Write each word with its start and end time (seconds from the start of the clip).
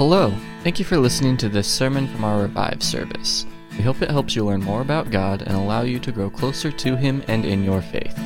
Hello, 0.00 0.32
thank 0.62 0.78
you 0.78 0.84
for 0.86 0.96
listening 0.96 1.36
to 1.36 1.50
this 1.50 1.68
sermon 1.68 2.08
from 2.08 2.24
our 2.24 2.40
Revive 2.40 2.82
service. 2.82 3.44
We 3.76 3.82
hope 3.82 4.00
it 4.00 4.10
helps 4.10 4.34
you 4.34 4.46
learn 4.46 4.62
more 4.62 4.80
about 4.80 5.10
God 5.10 5.42
and 5.42 5.54
allow 5.54 5.82
you 5.82 5.98
to 5.98 6.10
grow 6.10 6.30
closer 6.30 6.72
to 6.72 6.96
Him 6.96 7.22
and 7.28 7.44
in 7.44 7.62
your 7.62 7.82
faith. 7.82 8.16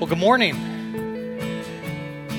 Well, 0.00 0.08
good 0.08 0.18
morning. 0.18 0.56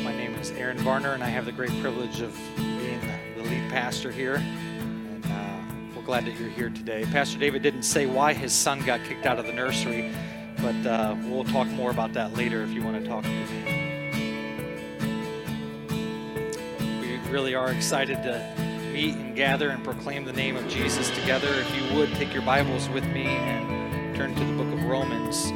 My 0.03 0.11
name 0.11 0.35
is 0.35 0.51
Aaron 0.51 0.79
Varner, 0.79 1.13
and 1.13 1.23
I 1.23 1.29
have 1.29 1.45
the 1.45 1.53
great 1.53 1.71
privilege 1.79 2.19
of 2.19 2.37
being 2.57 2.99
the 3.37 3.43
lead 3.43 3.71
pastor 3.71 4.11
here. 4.11 4.35
And 4.35 5.25
uh, 5.25 5.95
we're 5.95 6.03
glad 6.03 6.25
that 6.25 6.37
you're 6.37 6.49
here 6.49 6.71
today. 6.71 7.05
Pastor 7.13 7.39
David 7.39 7.61
didn't 7.61 7.83
say 7.83 8.05
why 8.05 8.33
his 8.33 8.51
son 8.51 8.81
got 8.81 9.01
kicked 9.05 9.27
out 9.27 9.39
of 9.39 9.45
the 9.45 9.53
nursery, 9.53 10.13
but 10.57 10.85
uh, 10.85 11.15
we'll 11.23 11.45
talk 11.45 11.67
more 11.67 11.89
about 11.89 12.11
that 12.15 12.33
later 12.33 12.63
if 12.63 12.71
you 12.71 12.83
want 12.83 13.01
to 13.01 13.09
talk 13.09 13.23
to 13.23 13.29
me. 13.29 13.78
Really 17.29 17.53
are 17.53 17.71
excited 17.71 18.23
to 18.23 18.43
meet 18.91 19.13
and 19.13 19.35
gather 19.35 19.69
and 19.69 19.83
proclaim 19.83 20.25
the 20.25 20.33
name 20.33 20.55
of 20.55 20.67
Jesus 20.67 21.11
together. 21.11 21.47
If 21.47 21.75
you 21.75 21.95
would, 21.95 22.09
take 22.15 22.33
your 22.33 22.41
Bibles 22.41 22.89
with 22.89 23.05
me 23.05 23.25
and 23.25 24.15
turn 24.15 24.33
to 24.33 24.43
the 24.43 24.53
book 24.53 24.73
of 24.73 24.83
Romans. 24.85 25.51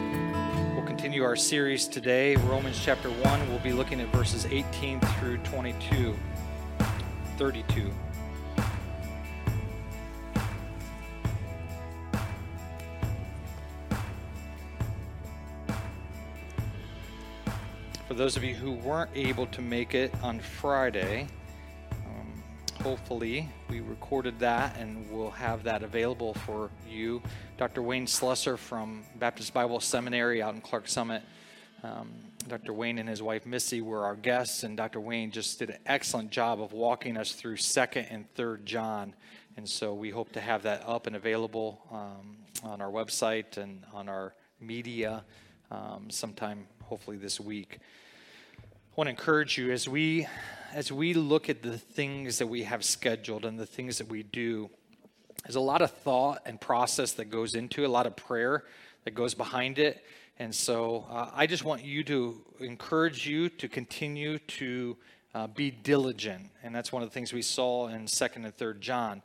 We'll 0.75 0.85
continue 0.85 1.23
our 1.23 1.35
series 1.35 1.87
today. 1.87 2.35
Romans 2.35 2.79
chapter 2.79 3.09
1, 3.09 3.49
we'll 3.49 3.57
be 3.59 3.73
looking 3.73 3.99
at 4.01 4.07
verses 4.09 4.45
18 4.45 4.99
through 4.99 5.37
22, 5.37 6.15
32. 7.37 7.91
For 18.07 18.13
those 18.13 18.37
of 18.37 18.43
you 18.43 18.53
who 18.53 18.73
weren't 18.73 19.09
able 19.15 19.47
to 19.47 19.61
make 19.61 19.95
it 19.95 20.13
on 20.21 20.39
Friday, 20.39 21.27
hopefully 22.83 23.47
we 23.69 23.79
recorded 23.79 24.37
that 24.39 24.77
and 24.77 25.09
we'll 25.09 25.31
have 25.31 25.63
that 25.63 25.83
available 25.83 26.33
for 26.33 26.69
you. 26.85 27.21
Dr. 27.57 27.81
Wayne 27.81 28.05
Slusser 28.05 28.57
from 28.57 29.05
Baptist 29.15 29.53
Bible 29.53 29.79
Seminary 29.79 30.41
out 30.41 30.53
in 30.53 30.59
Clarks 30.59 30.91
Summit. 30.91 31.23
Um, 31.81 32.11
Dr. 32.49 32.73
Wayne 32.73 32.99
and 32.99 33.07
his 33.07 33.21
wife 33.21 33.45
Missy 33.45 33.79
were 33.79 34.03
our 34.03 34.17
guests, 34.17 34.63
and 34.63 34.75
Dr. 34.75 34.99
Wayne 34.99 35.31
just 35.31 35.59
did 35.59 35.69
an 35.69 35.77
excellent 35.85 36.29
job 36.29 36.61
of 36.61 36.73
walking 36.73 37.15
us 37.15 37.31
through 37.31 37.55
2nd 37.55 38.05
and 38.09 38.25
3rd 38.35 38.65
John. 38.65 39.15
And 39.55 39.67
so 39.67 39.93
we 39.93 40.09
hope 40.09 40.33
to 40.33 40.41
have 40.41 40.63
that 40.63 40.83
up 40.85 41.07
and 41.07 41.15
available 41.15 41.79
um, 41.89 42.35
on 42.69 42.81
our 42.81 42.91
website 42.91 43.55
and 43.55 43.85
on 43.93 44.09
our 44.09 44.33
media 44.59 45.23
um, 45.71 46.07
sometime, 46.09 46.67
hopefully, 46.81 47.15
this 47.15 47.39
week. 47.39 47.79
I 48.61 48.65
want 48.97 49.07
to 49.07 49.11
encourage 49.11 49.57
you 49.57 49.71
as 49.71 49.87
we 49.87 50.27
as 50.73 50.91
we 50.91 51.13
look 51.13 51.49
at 51.49 51.61
the 51.61 51.77
things 51.77 52.39
that 52.39 52.47
we 52.47 52.63
have 52.63 52.83
scheduled 52.83 53.45
and 53.45 53.59
the 53.59 53.65
things 53.65 53.99
that 53.99 54.07
we 54.07 54.23
do. 54.23 54.69
There's 55.43 55.55
a 55.55 55.61
lot 55.61 55.81
of 55.81 55.91
thought 55.91 56.41
and 56.45 56.59
process 56.59 57.11
that 57.13 57.25
goes 57.25 57.53
into 57.53 57.83
it, 57.83 57.87
a 57.87 57.91
lot 57.91 58.07
of 58.07 58.15
prayer 58.15 58.63
that 59.03 59.11
goes 59.11 59.33
behind 59.33 59.77
it. 59.77 60.03
And 60.39 60.53
so 60.53 61.05
uh, 61.11 61.29
I 61.33 61.45
just 61.45 61.63
want 61.63 61.83
you 61.83 62.03
to 62.05 62.41
encourage 62.59 63.27
you 63.27 63.49
to 63.49 63.67
continue 63.67 64.39
to 64.39 64.97
uh, 65.35 65.47
be 65.47 65.69
diligent. 65.69 66.49
And 66.63 66.73
that's 66.73 66.91
one 66.91 67.03
of 67.03 67.09
the 67.09 67.13
things 67.13 67.33
we 67.33 67.41
saw 67.41 67.87
in 67.87 68.05
2nd 68.05 68.45
and 68.45 68.57
3rd 68.57 68.79
John 68.79 69.21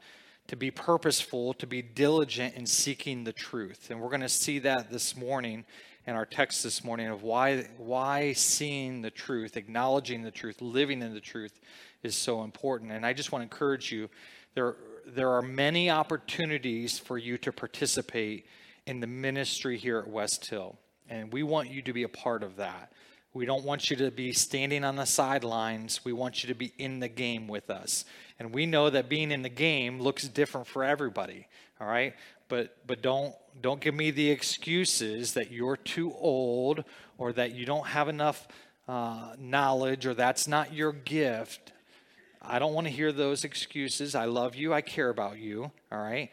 to 0.49 0.57
be 0.57 0.71
purposeful, 0.71 1.55
to 1.55 1.67
be 1.67 1.83
diligent 1.83 2.55
in 2.57 2.67
seeking 2.67 3.25
the 3.25 3.33
truth. 3.33 3.91
And 3.91 4.01
we're 4.01 4.09
going 4.09 4.23
to 4.23 4.29
see 4.29 4.59
that 4.61 4.91
this 4.91 5.17
morning 5.17 5.65
in 6.09 6.15
our 6.17 6.25
text 6.25 6.63
this 6.63 6.83
morning 6.83 7.09
of 7.09 7.23
why 7.23 7.65
why 7.77 8.33
seeing 8.33 9.03
the 9.03 9.11
truth, 9.11 9.59
acknowledging 9.59 10.23
the 10.23 10.31
truth, 10.31 10.63
living 10.63 11.03
in 11.03 11.13
the 11.13 11.21
truth 11.21 11.61
is 12.03 12.17
so 12.17 12.45
important. 12.45 12.93
And 12.93 13.05
I 13.05 13.13
just 13.13 13.31
want 13.31 13.43
to 13.43 13.45
encourage 13.45 13.93
you 13.93 14.09
there 14.55 14.77
there 15.07 15.31
are 15.33 15.43
many 15.43 15.91
opportunities 15.91 16.99
for 16.99 17.19
you 17.19 17.37
to 17.39 17.53
participate 17.53 18.47
in 18.87 19.01
the 19.01 19.07
ministry 19.07 19.77
here 19.77 19.99
at 19.99 20.09
West 20.09 20.47
Hill. 20.47 20.79
And 21.11 21.31
we 21.31 21.43
want 21.43 21.69
you 21.69 21.83
to 21.83 21.93
be 21.93 22.05
a 22.05 22.09
part 22.09 22.43
of 22.43 22.57
that. 22.57 22.91
We 23.35 23.45
don't 23.45 23.65
want 23.65 23.91
you 23.91 23.97
to 23.97 24.11
be 24.11 24.33
standing 24.33 24.85
on 24.85 24.97
the 24.97 25.05
sidelines. 25.05 26.07
We 26.07 26.15
want 26.15 26.43
you 26.43 26.49
to 26.49 26.55
be 26.55 26.73
in 26.79 27.01
the 27.01 27.09
game 27.09 27.49
with 27.49 27.69
us. 27.69 28.07
And 28.39 28.55
we 28.55 28.65
know 28.65 28.89
that 28.89 29.11
being 29.11 29.31
in 29.31 29.43
the 29.43 29.51
game 29.51 30.01
looks 30.01 30.27
different 30.27 30.69
for 30.69 30.85
everybody, 30.85 31.47
all 31.79 31.87
right? 31.87 32.15
But 32.49 32.79
but 32.87 33.03
don't 33.03 33.35
don't 33.61 33.81
give 33.81 33.95
me 33.95 34.11
the 34.11 34.31
excuses 34.31 35.35
that 35.35 35.51
you're 35.51 35.77
too 35.77 36.13
old 36.15 36.85
or 37.17 37.33
that 37.33 37.53
you 37.53 37.67
don't 37.67 37.87
have 37.87 38.09
enough 38.09 38.47
uh, 38.89 39.35
knowledge 39.39 40.07
or 40.07 40.15
that's 40.15 40.49
not 40.49 40.73
your 40.73 40.93
gift. 40.93 41.73
I 42.41 42.59
don't 42.59 42.75
want 42.75 42.87
to 42.87 42.93
hear 42.93 43.13
those 43.13 43.45
excuses. 43.45 44.15
I 44.15 44.27
love 44.27 44.55
you. 44.55 44.73
I 44.73 44.81
care 44.81 45.11
about 45.11 45.39
you, 45.39 45.71
all 45.91 45.99
right? 45.99 46.31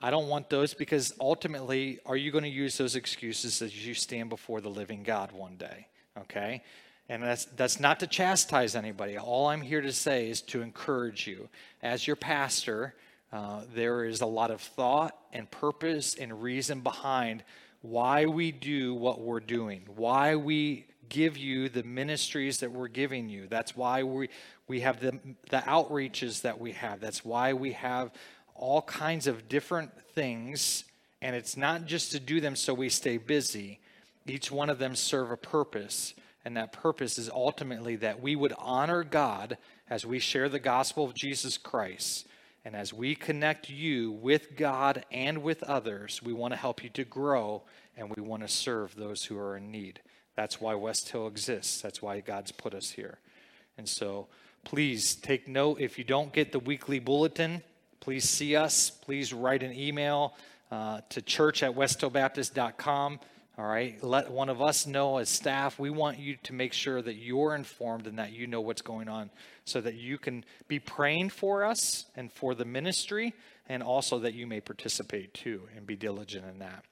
I 0.00 0.10
don't 0.10 0.28
want 0.28 0.50
those 0.50 0.74
because 0.74 1.14
ultimately, 1.20 2.00
are 2.06 2.16
you 2.16 2.32
going 2.32 2.44
to 2.44 2.50
use 2.50 2.76
those 2.76 2.96
excuses 2.96 3.62
as 3.62 3.86
you 3.86 3.94
stand 3.94 4.30
before 4.30 4.60
the 4.60 4.68
living 4.68 5.04
God 5.04 5.30
one 5.30 5.56
day? 5.56 5.86
Okay? 6.18 6.62
And 7.08 7.22
that's, 7.22 7.44
that's 7.44 7.78
not 7.78 8.00
to 8.00 8.06
chastise 8.06 8.74
anybody. 8.74 9.16
All 9.16 9.46
I'm 9.46 9.60
here 9.60 9.80
to 9.80 9.92
say 9.92 10.28
is 10.28 10.40
to 10.42 10.62
encourage 10.62 11.26
you. 11.26 11.48
As 11.82 12.06
your 12.06 12.16
pastor, 12.16 12.94
uh, 13.32 13.62
there 13.74 14.04
is 14.04 14.20
a 14.20 14.26
lot 14.26 14.50
of 14.50 14.60
thought 14.60 15.16
and 15.32 15.50
purpose 15.50 16.14
and 16.14 16.42
reason 16.42 16.80
behind 16.80 17.42
why 17.80 18.26
we 18.26 18.52
do 18.52 18.94
what 18.94 19.20
we're 19.20 19.40
doing, 19.40 19.82
why 19.96 20.36
we 20.36 20.86
give 21.08 21.36
you 21.36 21.68
the 21.68 21.82
ministries 21.82 22.58
that 22.60 22.70
we're 22.70 22.88
giving 22.88 23.28
you. 23.28 23.46
That's 23.48 23.74
why 23.76 24.02
we, 24.02 24.28
we 24.68 24.80
have 24.80 25.00
the, 25.00 25.18
the 25.50 25.58
outreaches 25.58 26.42
that 26.42 26.60
we 26.60 26.72
have. 26.72 27.00
That's 27.00 27.24
why 27.24 27.54
we 27.54 27.72
have 27.72 28.12
all 28.54 28.82
kinds 28.82 29.26
of 29.26 29.48
different 29.48 29.90
things. 30.14 30.84
And 31.20 31.34
it's 31.34 31.56
not 31.56 31.86
just 31.86 32.12
to 32.12 32.20
do 32.20 32.40
them 32.40 32.54
so 32.54 32.74
we 32.74 32.88
stay 32.88 33.16
busy, 33.16 33.80
each 34.26 34.50
one 34.50 34.70
of 34.70 34.78
them 34.78 34.94
serve 34.94 35.30
a 35.30 35.36
purpose. 35.36 36.14
And 36.44 36.56
that 36.56 36.72
purpose 36.72 37.18
is 37.18 37.30
ultimately 37.30 37.96
that 37.96 38.20
we 38.20 38.36
would 38.36 38.52
honor 38.58 39.04
God 39.04 39.58
as 39.88 40.04
we 40.04 40.18
share 40.18 40.48
the 40.48 40.58
gospel 40.58 41.04
of 41.04 41.14
Jesus 41.14 41.56
Christ 41.56 42.26
and 42.64 42.76
as 42.76 42.92
we 42.92 43.14
connect 43.14 43.68
you 43.68 44.12
with 44.12 44.56
God 44.56 45.04
and 45.10 45.42
with 45.42 45.62
others, 45.64 46.22
we 46.22 46.32
want 46.32 46.52
to 46.52 46.58
help 46.58 46.84
you 46.84 46.90
to 46.90 47.04
grow 47.04 47.62
and 47.96 48.14
we 48.14 48.22
want 48.22 48.42
to 48.42 48.48
serve 48.48 48.94
those 48.94 49.24
who 49.24 49.38
are 49.38 49.56
in 49.56 49.70
need. 49.70 50.00
That's 50.36 50.60
why 50.60 50.74
West 50.74 51.08
Hill 51.08 51.26
exists. 51.26 51.80
That's 51.80 52.00
why 52.00 52.20
God's 52.20 52.52
put 52.52 52.74
us 52.74 52.90
here. 52.90 53.18
And 53.76 53.88
so 53.88 54.28
please 54.64 55.16
take 55.16 55.48
note 55.48 55.80
if 55.80 55.98
you 55.98 56.04
don't 56.04 56.32
get 56.32 56.52
the 56.52 56.60
weekly 56.60 57.00
bulletin, 57.00 57.62
please 58.00 58.28
see 58.28 58.54
us. 58.54 58.90
Please 58.90 59.32
write 59.32 59.62
an 59.62 59.72
email 59.72 60.34
uh, 60.70 61.00
to 61.10 61.20
church 61.20 61.62
at 61.62 61.74
westhillbaptist.com. 61.74 63.20
All 63.58 63.66
right, 63.66 64.02
let 64.02 64.30
one 64.30 64.48
of 64.48 64.62
us 64.62 64.86
know 64.86 65.18
as 65.18 65.28
staff. 65.28 65.78
We 65.78 65.90
want 65.90 66.18
you 66.18 66.36
to 66.44 66.54
make 66.54 66.72
sure 66.72 67.02
that 67.02 67.16
you're 67.16 67.54
informed 67.54 68.06
and 68.06 68.18
that 68.18 68.32
you 68.32 68.46
know 68.46 68.62
what's 68.62 68.80
going 68.80 69.10
on 69.10 69.28
so 69.66 69.82
that 69.82 69.94
you 69.94 70.16
can 70.16 70.46
be 70.68 70.78
praying 70.78 71.28
for 71.28 71.62
us 71.62 72.06
and 72.16 72.32
for 72.32 72.54
the 72.54 72.64
ministry, 72.64 73.34
and 73.68 73.82
also 73.82 74.18
that 74.20 74.32
you 74.32 74.46
may 74.46 74.62
participate 74.62 75.34
too 75.34 75.68
and 75.76 75.86
be 75.86 75.96
diligent 75.96 76.46
in 76.46 76.60
that. 76.60 76.86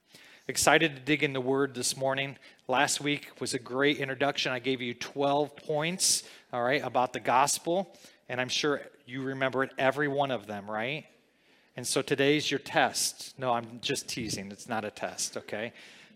Excited 0.48 0.96
to 0.96 1.00
dig 1.00 1.22
in 1.22 1.32
the 1.32 1.40
word 1.40 1.74
this 1.74 1.96
morning. 1.96 2.36
Last 2.68 3.00
week 3.00 3.30
was 3.40 3.54
a 3.54 3.58
great 3.58 3.96
introduction. 3.96 4.52
I 4.52 4.58
gave 4.58 4.82
you 4.82 4.92
12 4.92 5.56
points, 5.56 6.24
all 6.52 6.62
right, 6.62 6.84
about 6.84 7.14
the 7.14 7.20
gospel, 7.20 7.96
and 8.28 8.38
I'm 8.38 8.50
sure 8.50 8.82
you 9.06 9.22
remember 9.22 9.62
it, 9.62 9.70
every 9.78 10.08
one 10.08 10.30
of 10.30 10.46
them, 10.46 10.70
right? 10.70 11.06
And 11.74 11.86
so 11.86 12.02
today's 12.02 12.50
your 12.50 12.60
test. 12.60 13.38
No, 13.38 13.52
I'm 13.52 13.78
just 13.80 14.08
teasing. 14.10 14.52
It's 14.52 14.68
not 14.68 14.84
a 14.84 14.90
test, 14.90 15.38
okay? 15.38 15.72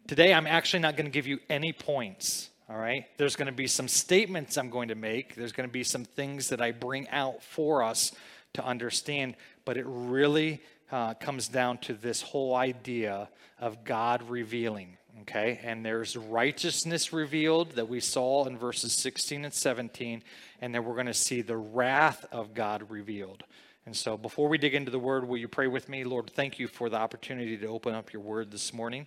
Today, 0.06 0.34
I'm 0.34 0.46
actually 0.46 0.80
not 0.80 0.98
going 0.98 1.06
to 1.06 1.10
give 1.10 1.26
you 1.26 1.38
any 1.48 1.72
points. 1.72 2.50
All 2.68 2.76
right. 2.76 3.06
There's 3.16 3.36
going 3.36 3.46
to 3.46 3.52
be 3.52 3.66
some 3.66 3.88
statements 3.88 4.58
I'm 4.58 4.68
going 4.68 4.88
to 4.88 4.94
make. 4.94 5.34
There's 5.34 5.52
going 5.52 5.66
to 5.66 5.72
be 5.72 5.82
some 5.82 6.04
things 6.04 6.50
that 6.50 6.60
I 6.60 6.72
bring 6.72 7.08
out 7.08 7.42
for 7.42 7.82
us 7.82 8.12
to 8.52 8.62
understand. 8.62 9.34
But 9.64 9.78
it 9.78 9.86
really 9.88 10.60
uh, 10.92 11.14
comes 11.14 11.48
down 11.48 11.78
to 11.78 11.94
this 11.94 12.20
whole 12.20 12.54
idea 12.54 13.30
of 13.58 13.82
God 13.84 14.22
revealing. 14.28 14.98
Okay. 15.22 15.58
And 15.62 15.82
there's 15.82 16.18
righteousness 16.18 17.14
revealed 17.14 17.70
that 17.72 17.88
we 17.88 18.00
saw 18.00 18.44
in 18.44 18.58
verses 18.58 18.92
16 18.92 19.46
and 19.46 19.54
17. 19.54 20.22
And 20.60 20.74
then 20.74 20.84
we're 20.84 20.94
going 20.94 21.06
to 21.06 21.14
see 21.14 21.40
the 21.40 21.56
wrath 21.56 22.26
of 22.30 22.52
God 22.52 22.90
revealed. 22.90 23.42
And 23.86 23.96
so 23.96 24.18
before 24.18 24.50
we 24.50 24.58
dig 24.58 24.74
into 24.74 24.90
the 24.90 24.98
word, 24.98 25.26
will 25.26 25.38
you 25.38 25.48
pray 25.48 25.66
with 25.66 25.88
me? 25.88 26.04
Lord, 26.04 26.30
thank 26.30 26.58
you 26.58 26.68
for 26.68 26.90
the 26.90 26.98
opportunity 26.98 27.56
to 27.56 27.68
open 27.68 27.94
up 27.94 28.12
your 28.12 28.20
word 28.20 28.50
this 28.50 28.74
morning. 28.74 29.06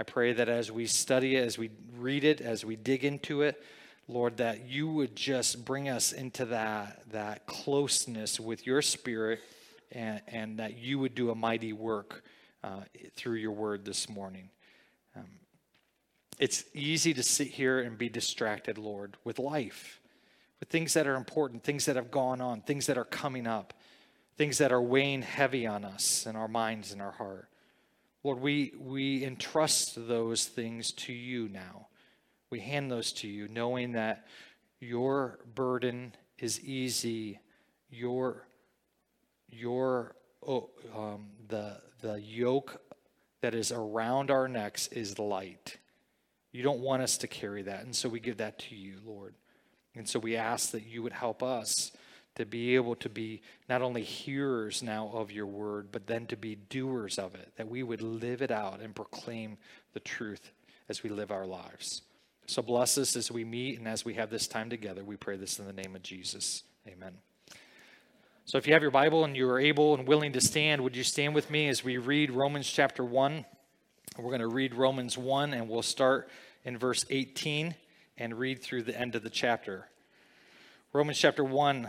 I 0.00 0.02
pray 0.02 0.32
that 0.32 0.48
as 0.48 0.72
we 0.72 0.86
study 0.86 1.36
it, 1.36 1.44
as 1.44 1.58
we 1.58 1.68
read 1.98 2.24
it, 2.24 2.40
as 2.40 2.64
we 2.64 2.74
dig 2.74 3.04
into 3.04 3.42
it, 3.42 3.62
Lord, 4.08 4.38
that 4.38 4.66
you 4.66 4.88
would 4.88 5.14
just 5.14 5.62
bring 5.66 5.90
us 5.90 6.12
into 6.12 6.46
that, 6.46 7.02
that 7.12 7.44
closeness 7.44 8.40
with 8.40 8.66
your 8.66 8.80
spirit 8.80 9.40
and, 9.92 10.22
and 10.26 10.58
that 10.58 10.78
you 10.78 10.98
would 10.98 11.14
do 11.14 11.28
a 11.28 11.34
mighty 11.34 11.74
work 11.74 12.24
uh, 12.64 12.80
through 13.14 13.34
your 13.34 13.52
word 13.52 13.84
this 13.84 14.08
morning. 14.08 14.48
Um, 15.14 15.26
it's 16.38 16.64
easy 16.72 17.12
to 17.12 17.22
sit 17.22 17.48
here 17.48 17.80
and 17.80 17.98
be 17.98 18.08
distracted, 18.08 18.78
Lord, 18.78 19.18
with 19.22 19.38
life, 19.38 20.00
with 20.60 20.70
things 20.70 20.94
that 20.94 21.08
are 21.08 21.16
important, 21.16 21.62
things 21.62 21.84
that 21.84 21.96
have 21.96 22.10
gone 22.10 22.40
on, 22.40 22.62
things 22.62 22.86
that 22.86 22.96
are 22.96 23.04
coming 23.04 23.46
up, 23.46 23.74
things 24.38 24.56
that 24.56 24.72
are 24.72 24.80
weighing 24.80 25.20
heavy 25.20 25.66
on 25.66 25.84
us 25.84 26.24
and 26.24 26.38
our 26.38 26.48
minds 26.48 26.90
and 26.90 27.02
our 27.02 27.12
heart. 27.12 27.50
Lord, 28.22 28.40
we, 28.40 28.74
we 28.78 29.24
entrust 29.24 30.06
those 30.08 30.46
things 30.46 30.92
to 30.92 31.12
you 31.12 31.48
now. 31.48 31.88
We 32.50 32.60
hand 32.60 32.90
those 32.90 33.12
to 33.14 33.28
you, 33.28 33.48
knowing 33.48 33.92
that 33.92 34.26
your 34.80 35.38
burden 35.54 36.14
is 36.38 36.60
easy. 36.60 37.40
Your, 37.88 38.46
your 39.48 40.16
oh, 40.46 40.70
um, 40.96 41.28
the, 41.48 41.80
the 42.00 42.20
yoke 42.20 42.80
that 43.40 43.54
is 43.54 43.72
around 43.72 44.30
our 44.30 44.48
necks 44.48 44.88
is 44.88 45.18
light. 45.18 45.78
You 46.52 46.62
don't 46.62 46.80
want 46.80 47.02
us 47.02 47.16
to 47.18 47.28
carry 47.28 47.62
that. 47.62 47.84
And 47.84 47.94
so 47.94 48.08
we 48.08 48.20
give 48.20 48.38
that 48.38 48.58
to 48.58 48.74
you, 48.74 48.98
Lord. 49.04 49.34
And 49.94 50.08
so 50.08 50.18
we 50.18 50.36
ask 50.36 50.72
that 50.72 50.86
you 50.86 51.02
would 51.02 51.12
help 51.12 51.42
us 51.42 51.92
to 52.40 52.46
be 52.46 52.74
able 52.74 52.94
to 52.94 53.10
be 53.10 53.42
not 53.68 53.82
only 53.82 54.02
hearers 54.02 54.82
now 54.82 55.10
of 55.12 55.30
your 55.30 55.44
word, 55.44 55.88
but 55.92 56.06
then 56.06 56.24
to 56.24 56.36
be 56.36 56.54
doers 56.54 57.18
of 57.18 57.34
it, 57.34 57.52
that 57.56 57.68
we 57.68 57.82
would 57.82 58.00
live 58.00 58.40
it 58.40 58.50
out 58.50 58.80
and 58.80 58.94
proclaim 58.94 59.58
the 59.92 60.00
truth 60.00 60.50
as 60.88 61.02
we 61.02 61.10
live 61.10 61.30
our 61.30 61.44
lives. 61.44 62.00
So 62.46 62.62
bless 62.62 62.96
us 62.96 63.14
as 63.14 63.30
we 63.30 63.44
meet 63.44 63.78
and 63.78 63.86
as 63.86 64.06
we 64.06 64.14
have 64.14 64.30
this 64.30 64.48
time 64.48 64.70
together. 64.70 65.04
We 65.04 65.16
pray 65.16 65.36
this 65.36 65.58
in 65.58 65.66
the 65.66 65.74
name 65.74 65.94
of 65.94 66.02
Jesus. 66.02 66.62
Amen. 66.88 67.12
So 68.46 68.56
if 68.56 68.66
you 68.66 68.72
have 68.72 68.80
your 68.80 68.90
Bible 68.90 69.26
and 69.26 69.36
you 69.36 69.46
are 69.50 69.60
able 69.60 69.92
and 69.94 70.08
willing 70.08 70.32
to 70.32 70.40
stand, 70.40 70.80
would 70.80 70.96
you 70.96 71.04
stand 71.04 71.34
with 71.34 71.50
me 71.50 71.68
as 71.68 71.84
we 71.84 71.98
read 71.98 72.30
Romans 72.30 72.70
chapter 72.70 73.04
1? 73.04 73.44
We're 74.16 74.24
going 74.24 74.40
to 74.40 74.48
read 74.48 74.74
Romans 74.74 75.18
1 75.18 75.52
and 75.52 75.68
we'll 75.68 75.82
start 75.82 76.30
in 76.64 76.78
verse 76.78 77.04
18 77.10 77.74
and 78.16 78.38
read 78.38 78.62
through 78.62 78.84
the 78.84 78.98
end 78.98 79.14
of 79.14 79.22
the 79.22 79.28
chapter. 79.28 79.88
Romans 80.94 81.18
chapter 81.18 81.44
1, 81.44 81.88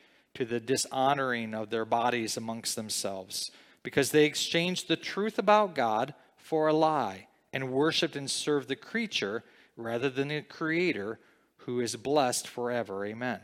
to 0.33 0.45
the 0.45 0.59
dishonoring 0.59 1.53
of 1.53 1.69
their 1.69 1.85
bodies 1.85 2.37
amongst 2.37 2.75
themselves, 2.75 3.51
because 3.83 4.11
they 4.11 4.25
exchanged 4.25 4.87
the 4.87 4.95
truth 4.95 5.37
about 5.37 5.75
God 5.75 6.13
for 6.37 6.67
a 6.67 6.73
lie, 6.73 7.27
and 7.53 7.71
worshiped 7.71 8.15
and 8.15 8.29
served 8.29 8.67
the 8.67 8.75
creature 8.75 9.43
rather 9.75 10.09
than 10.09 10.29
the 10.29 10.41
Creator, 10.41 11.19
who 11.57 11.79
is 11.79 11.95
blessed 11.95 12.47
forever. 12.47 13.05
Amen. 13.05 13.39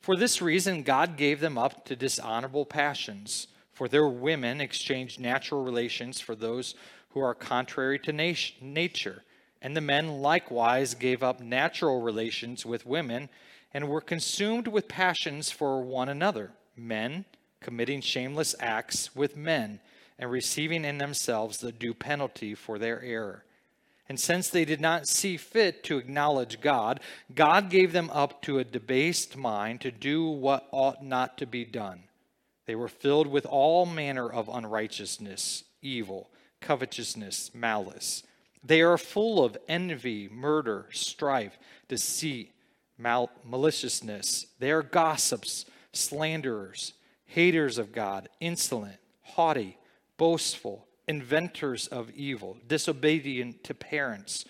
For 0.00 0.16
this 0.16 0.40
reason, 0.40 0.82
God 0.82 1.16
gave 1.16 1.40
them 1.40 1.58
up 1.58 1.84
to 1.86 1.96
dishonorable 1.96 2.64
passions. 2.64 3.48
For 3.72 3.88
their 3.88 4.06
women 4.06 4.60
exchanged 4.60 5.18
natural 5.18 5.64
relations 5.64 6.20
for 6.20 6.36
those 6.36 6.74
who 7.10 7.20
are 7.20 7.34
contrary 7.34 7.98
to 8.00 8.12
nature 8.12 9.24
and 9.64 9.74
the 9.74 9.80
men 9.80 10.20
likewise 10.20 10.94
gave 10.94 11.22
up 11.22 11.40
natural 11.40 12.02
relations 12.02 12.66
with 12.66 12.84
women 12.84 13.30
and 13.74 13.88
were 13.88 14.00
consumed 14.00 14.68
with 14.68 14.88
passions 14.88 15.50
for 15.50 15.82
one 15.82 16.08
another, 16.08 16.52
men 16.76 17.24
committing 17.60 18.00
shameless 18.00 18.54
acts 18.60 19.14
with 19.16 19.36
men 19.36 19.80
and 20.18 20.30
receiving 20.30 20.84
in 20.84 20.98
themselves 20.98 21.58
the 21.58 21.72
due 21.72 21.94
penalty 21.94 22.54
for 22.54 22.78
their 22.78 23.02
error. 23.02 23.44
And 24.08 24.20
since 24.20 24.48
they 24.48 24.64
did 24.64 24.80
not 24.80 25.08
see 25.08 25.36
fit 25.36 25.82
to 25.84 25.98
acknowledge 25.98 26.60
God, 26.60 27.00
God 27.34 27.70
gave 27.70 27.92
them 27.92 28.10
up 28.10 28.42
to 28.42 28.58
a 28.58 28.64
debased 28.64 29.36
mind 29.36 29.80
to 29.80 29.90
do 29.90 30.26
what 30.26 30.68
ought 30.70 31.02
not 31.02 31.38
to 31.38 31.46
be 31.46 31.64
done. 31.64 32.04
They 32.66 32.74
were 32.74 32.88
filled 32.88 33.26
with 33.26 33.46
all 33.46 33.86
manner 33.86 34.30
of 34.30 34.48
unrighteousness, 34.48 35.64
evil, 35.82 36.30
covetousness, 36.60 37.54
malice. 37.54 38.22
They 38.62 38.82
are 38.82 38.98
full 38.98 39.44
of 39.44 39.56
envy, 39.68 40.28
murder, 40.28 40.86
strife, 40.90 41.58
deceit, 41.88 42.53
mal- 42.98 43.30
maliciousness. 43.44 44.46
They 44.58 44.70
are 44.70 44.82
gossips, 44.82 45.66
slanderers, 45.92 46.94
haters 47.26 47.78
of 47.78 47.92
God, 47.92 48.28
insolent, 48.40 48.98
haughty, 49.22 49.78
boastful, 50.16 50.86
inventors 51.06 51.86
of 51.88 52.10
evil, 52.10 52.56
disobedient 52.66 53.64
to 53.64 53.74
parents, 53.74 54.44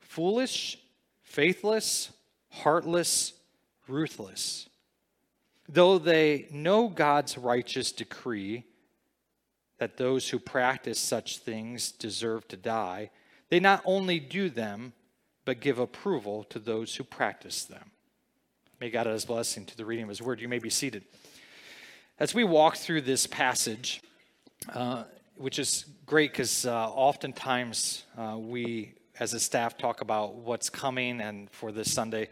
foolish, 0.00 0.78
faithless, 1.22 2.10
heartless, 2.50 3.34
ruthless. 3.86 4.68
Though 5.68 5.98
they 5.98 6.48
know 6.50 6.88
God's 6.88 7.38
righteous 7.38 7.92
decree 7.92 8.64
that 9.78 9.96
those 9.96 10.28
who 10.28 10.38
practice 10.38 10.98
such 10.98 11.38
things 11.38 11.92
deserve 11.92 12.46
to 12.48 12.56
die, 12.56 13.10
they 13.48 13.60
not 13.60 13.82
only 13.84 14.20
do 14.20 14.48
them, 14.48 14.92
but 15.44 15.60
give 15.60 15.78
approval 15.78 16.44
to 16.44 16.58
those 16.58 16.96
who 16.96 17.04
practice 17.04 17.64
them. 17.64 17.90
May 18.80 18.90
God 18.90 19.06
add 19.06 19.12
his 19.12 19.24
blessing 19.24 19.64
to 19.66 19.76
the 19.76 19.84
reading 19.84 20.04
of 20.04 20.08
his 20.08 20.22
word. 20.22 20.40
You 20.40 20.48
may 20.48 20.58
be 20.58 20.70
seated. 20.70 21.04
As 22.18 22.34
we 22.34 22.44
walk 22.44 22.76
through 22.76 23.02
this 23.02 23.26
passage, 23.26 24.02
uh, 24.72 25.04
which 25.36 25.58
is 25.58 25.86
great 26.06 26.32
because 26.32 26.66
uh, 26.66 26.88
oftentimes 26.90 28.04
uh, 28.16 28.36
we, 28.38 28.94
as 29.18 29.34
a 29.34 29.40
staff, 29.40 29.76
talk 29.76 30.00
about 30.00 30.34
what's 30.34 30.70
coming 30.70 31.20
and 31.20 31.50
for 31.50 31.72
this 31.72 31.92
Sunday. 31.92 32.28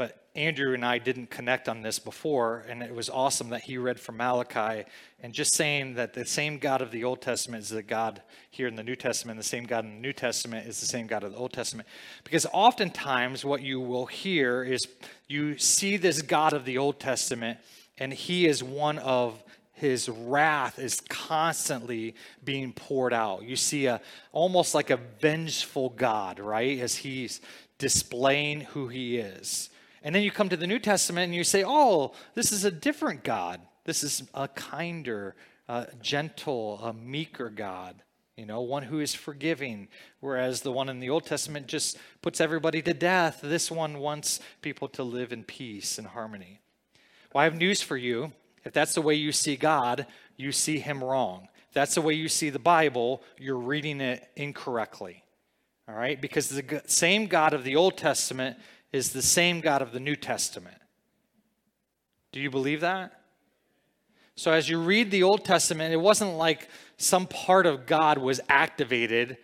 But 0.00 0.16
Andrew 0.34 0.72
and 0.72 0.82
I 0.82 0.96
didn't 0.96 1.28
connect 1.28 1.68
on 1.68 1.82
this 1.82 1.98
before, 1.98 2.64
and 2.66 2.82
it 2.82 2.94
was 2.94 3.10
awesome 3.10 3.50
that 3.50 3.60
he 3.60 3.76
read 3.76 4.00
from 4.00 4.16
Malachi 4.16 4.86
and 5.22 5.34
just 5.34 5.54
saying 5.54 5.96
that 5.96 6.14
the 6.14 6.24
same 6.24 6.56
God 6.56 6.80
of 6.80 6.90
the 6.90 7.04
Old 7.04 7.20
Testament 7.20 7.64
is 7.64 7.68
the 7.68 7.82
God 7.82 8.22
here 8.50 8.66
in 8.66 8.76
the 8.76 8.82
New 8.82 8.96
Testament, 8.96 9.36
the 9.36 9.44
same 9.44 9.64
God 9.64 9.84
in 9.84 9.96
the 9.96 10.00
New 10.00 10.14
Testament 10.14 10.66
is 10.66 10.80
the 10.80 10.86
same 10.86 11.06
God 11.06 11.22
of 11.22 11.32
the 11.32 11.36
Old 11.36 11.52
Testament. 11.52 11.86
Because 12.24 12.46
oftentimes 12.50 13.44
what 13.44 13.60
you 13.60 13.78
will 13.78 14.06
hear 14.06 14.64
is 14.64 14.88
you 15.28 15.58
see 15.58 15.98
this 15.98 16.22
God 16.22 16.54
of 16.54 16.64
the 16.64 16.78
Old 16.78 16.98
Testament, 16.98 17.58
and 17.98 18.10
he 18.10 18.46
is 18.46 18.64
one 18.64 18.96
of 19.00 19.44
his 19.74 20.08
wrath 20.08 20.78
is 20.78 21.02
constantly 21.10 22.14
being 22.42 22.72
poured 22.72 23.12
out. 23.12 23.42
You 23.42 23.56
see 23.56 23.84
a 23.84 24.00
almost 24.32 24.74
like 24.74 24.88
a 24.88 24.96
vengeful 25.20 25.90
God, 25.90 26.40
right? 26.40 26.78
As 26.80 26.96
he's 26.96 27.42
displaying 27.76 28.62
who 28.62 28.88
he 28.88 29.18
is. 29.18 29.68
And 30.02 30.14
then 30.14 30.22
you 30.22 30.30
come 30.30 30.48
to 30.48 30.56
the 30.56 30.66
New 30.66 30.78
Testament 30.78 31.24
and 31.24 31.34
you 31.34 31.44
say, 31.44 31.62
oh, 31.66 32.12
this 32.34 32.52
is 32.52 32.64
a 32.64 32.70
different 32.70 33.22
God. 33.22 33.60
This 33.84 34.02
is 34.02 34.22
a 34.34 34.48
kinder, 34.48 35.34
gentle, 36.00 36.80
a 36.82 36.92
meeker 36.92 37.50
God, 37.50 38.02
you 38.36 38.46
know, 38.46 38.60
one 38.62 38.82
who 38.84 39.00
is 39.00 39.14
forgiving. 39.14 39.88
Whereas 40.20 40.62
the 40.62 40.72
one 40.72 40.88
in 40.88 41.00
the 41.00 41.10
Old 41.10 41.26
Testament 41.26 41.66
just 41.66 41.98
puts 42.22 42.40
everybody 42.40 42.80
to 42.82 42.94
death. 42.94 43.40
This 43.42 43.70
one 43.70 43.98
wants 43.98 44.40
people 44.62 44.88
to 44.88 45.02
live 45.02 45.32
in 45.32 45.44
peace 45.44 45.98
and 45.98 46.06
harmony. 46.06 46.60
Well, 47.32 47.42
I 47.42 47.44
have 47.44 47.56
news 47.56 47.82
for 47.82 47.96
you. 47.96 48.32
If 48.64 48.72
that's 48.72 48.94
the 48.94 49.02
way 49.02 49.14
you 49.14 49.32
see 49.32 49.56
God, 49.56 50.06
you 50.36 50.52
see 50.52 50.78
him 50.78 51.02
wrong. 51.02 51.48
If 51.68 51.74
that's 51.74 51.94
the 51.94 52.02
way 52.02 52.14
you 52.14 52.28
see 52.28 52.50
the 52.50 52.58
Bible, 52.58 53.22
you're 53.38 53.56
reading 53.56 54.00
it 54.00 54.28
incorrectly. 54.36 55.22
All 55.88 55.94
right? 55.94 56.20
Because 56.20 56.48
the 56.48 56.82
same 56.86 57.26
God 57.26 57.54
of 57.54 57.64
the 57.64 57.76
Old 57.76 57.96
Testament 57.96 58.58
is 58.92 59.12
the 59.12 59.22
same 59.22 59.60
God 59.60 59.82
of 59.82 59.92
the 59.92 60.00
New 60.00 60.16
Testament. 60.16 60.76
Do 62.32 62.40
you 62.40 62.50
believe 62.50 62.80
that? 62.80 63.12
So, 64.36 64.52
as 64.52 64.68
you 64.68 64.80
read 64.80 65.10
the 65.10 65.22
Old 65.22 65.44
Testament, 65.44 65.92
it 65.92 65.98
wasn't 65.98 66.34
like 66.34 66.68
some 66.96 67.26
part 67.26 67.66
of 67.66 67.86
God 67.86 68.18
was 68.18 68.40
activated 68.48 69.36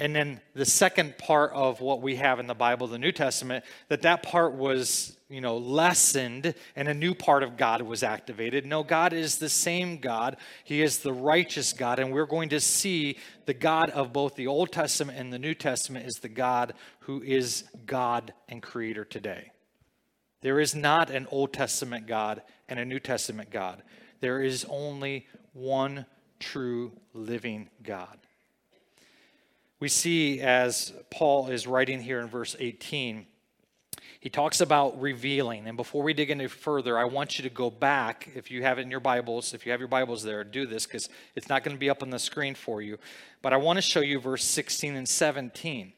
and 0.00 0.14
then 0.14 0.40
the 0.54 0.64
second 0.64 1.18
part 1.18 1.52
of 1.52 1.80
what 1.80 2.00
we 2.00 2.16
have 2.16 2.38
in 2.38 2.46
the 2.46 2.54
bible 2.54 2.86
the 2.86 2.98
new 2.98 3.12
testament 3.12 3.64
that 3.88 4.02
that 4.02 4.22
part 4.22 4.54
was 4.54 5.18
you 5.28 5.40
know 5.40 5.58
lessened 5.58 6.54
and 6.74 6.88
a 6.88 6.94
new 6.94 7.14
part 7.14 7.42
of 7.42 7.56
god 7.56 7.82
was 7.82 8.02
activated. 8.02 8.64
No 8.64 8.82
god 8.82 9.12
is 9.12 9.38
the 9.38 9.48
same 9.48 9.98
god. 9.98 10.36
He 10.64 10.82
is 10.82 10.98
the 10.98 11.12
righteous 11.12 11.72
god. 11.72 11.98
And 11.98 12.12
we're 12.12 12.26
going 12.26 12.48
to 12.50 12.60
see 12.60 13.18
the 13.46 13.54
god 13.54 13.90
of 13.90 14.12
both 14.12 14.34
the 14.36 14.46
old 14.46 14.72
testament 14.72 15.18
and 15.18 15.32
the 15.32 15.38
new 15.38 15.54
testament 15.54 16.06
is 16.06 16.14
the 16.14 16.28
god 16.28 16.74
who 17.00 17.22
is 17.22 17.64
god 17.86 18.32
and 18.48 18.62
creator 18.62 19.04
today. 19.04 19.52
There 20.40 20.60
is 20.60 20.74
not 20.74 21.10
an 21.10 21.26
old 21.30 21.52
testament 21.52 22.06
god 22.06 22.42
and 22.68 22.78
a 22.78 22.84
new 22.84 23.00
testament 23.00 23.50
god. 23.50 23.82
There 24.20 24.40
is 24.40 24.66
only 24.68 25.26
one 25.52 26.06
true 26.38 26.92
living 27.12 27.68
god 27.82 28.18
we 29.80 29.88
see 29.88 30.40
as 30.40 30.92
Paul 31.10 31.48
is 31.48 31.66
writing 31.66 32.00
here 32.00 32.20
in 32.20 32.28
verse 32.28 32.56
18, 32.58 33.26
he 34.20 34.28
talks 34.28 34.60
about 34.60 35.00
revealing. 35.00 35.68
And 35.68 35.76
before 35.76 36.02
we 36.02 36.12
dig 36.12 36.30
into 36.30 36.48
further, 36.48 36.98
I 36.98 37.04
want 37.04 37.38
you 37.38 37.44
to 37.44 37.54
go 37.54 37.70
back, 37.70 38.30
if 38.34 38.50
you 38.50 38.62
have 38.62 38.78
it 38.78 38.82
in 38.82 38.90
your 38.90 38.98
Bibles, 38.98 39.54
if 39.54 39.64
you 39.64 39.70
have 39.70 39.80
your 39.80 39.88
Bibles 39.88 40.24
there, 40.24 40.42
do 40.42 40.66
this 40.66 40.86
because 40.86 41.08
it's 41.36 41.48
not 41.48 41.62
going 41.62 41.76
to 41.76 41.80
be 41.80 41.90
up 41.90 42.02
on 42.02 42.10
the 42.10 42.18
screen 42.18 42.54
for 42.54 42.82
you. 42.82 42.98
But 43.42 43.52
I 43.52 43.56
want 43.58 43.76
to 43.76 43.82
show 43.82 44.00
you 44.00 44.18
verse 44.18 44.44
16 44.44 44.96
and 44.96 45.08
17 45.08 45.92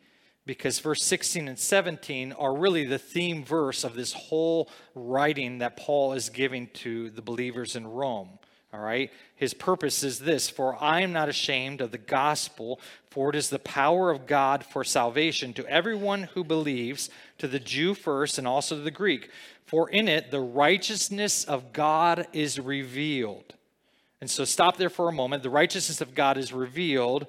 because 0.45 0.81
verse 0.81 1.03
16 1.05 1.49
and 1.49 1.59
17 1.59 2.33
are 2.33 2.55
really 2.55 2.85
the 2.85 2.99
theme 2.99 3.45
verse 3.45 3.85
of 3.85 3.95
this 3.95 4.13
whole 4.13 4.69
writing 4.95 5.59
that 5.59 5.77
Paul 5.79 6.13
is 6.13 6.29
giving 6.29 6.67
to 6.75 7.09
the 7.11 7.23
believers 7.23 7.77
in 7.77 7.87
Rome. 7.87 8.40
All 8.73 8.81
right? 8.81 9.11
His 9.35 9.53
purpose 9.53 10.05
is 10.05 10.21
this 10.21 10.49
For 10.49 10.81
I 10.83 11.01
am 11.01 11.13
not 11.13 11.29
ashamed 11.29 11.81
of 11.81 11.91
the 11.91 11.99
gospel, 11.99 12.81
for 13.11 13.31
it 13.31 13.37
is 13.37 13.51
the 13.51 13.59
power 13.59 14.11
of 14.11 14.27
God 14.27 14.65
for 14.65 14.85
salvation 14.85 15.53
to 15.55 15.67
everyone 15.67 16.25
who 16.35 16.45
believes, 16.45 17.11
to 17.39 17.49
the 17.49 17.59
Jew 17.59 17.95
first 17.95 18.39
and 18.39 18.47
also 18.47 18.77
to 18.77 18.83
the 18.83 18.91
Greek. 18.91 19.31
For 19.67 19.89
in 19.89 20.09
it 20.09 20.31
the 20.31 20.41
righteousness 20.41 21.45
of 21.45 21.73
God 21.73 22.27
is 22.33 22.59
revealed. 22.59 23.55
And 24.21 24.31
so 24.31 24.45
stop 24.45 24.77
there 24.77 24.91
for 24.91 25.09
a 25.09 25.13
moment. 25.13 25.43
The 25.43 25.51
righteousness 25.51 26.01
of 26.01 26.15
God 26.15 26.37
is 26.37 26.53
revealed. 26.53 27.27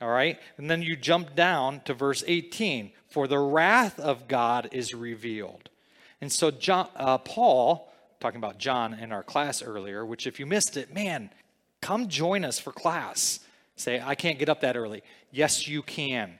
All 0.00 0.10
right? 0.10 0.38
And 0.58 0.70
then 0.70 0.82
you 0.82 0.96
jump 0.96 1.34
down 1.34 1.80
to 1.86 1.94
verse 1.94 2.22
18. 2.26 2.92
For 3.08 3.26
the 3.26 3.38
wrath 3.38 3.98
of 3.98 4.28
God 4.28 4.68
is 4.72 4.92
revealed. 4.92 5.70
And 6.20 6.32
so 6.32 6.50
John, 6.50 6.88
uh, 6.96 7.18
Paul 7.18 7.90
talking 8.24 8.38
about 8.38 8.56
John 8.56 8.94
in 8.94 9.12
our 9.12 9.22
class 9.22 9.62
earlier, 9.62 10.06
which 10.06 10.26
if 10.26 10.40
you 10.40 10.46
missed 10.46 10.78
it, 10.78 10.94
man, 10.94 11.28
come 11.82 12.08
join 12.08 12.42
us 12.42 12.58
for 12.58 12.72
class. 12.72 13.40
Say, 13.76 14.00
I 14.02 14.14
can't 14.14 14.38
get 14.38 14.48
up 14.48 14.62
that 14.62 14.78
early. 14.78 15.02
Yes, 15.30 15.68
you 15.68 15.82
can. 15.82 16.38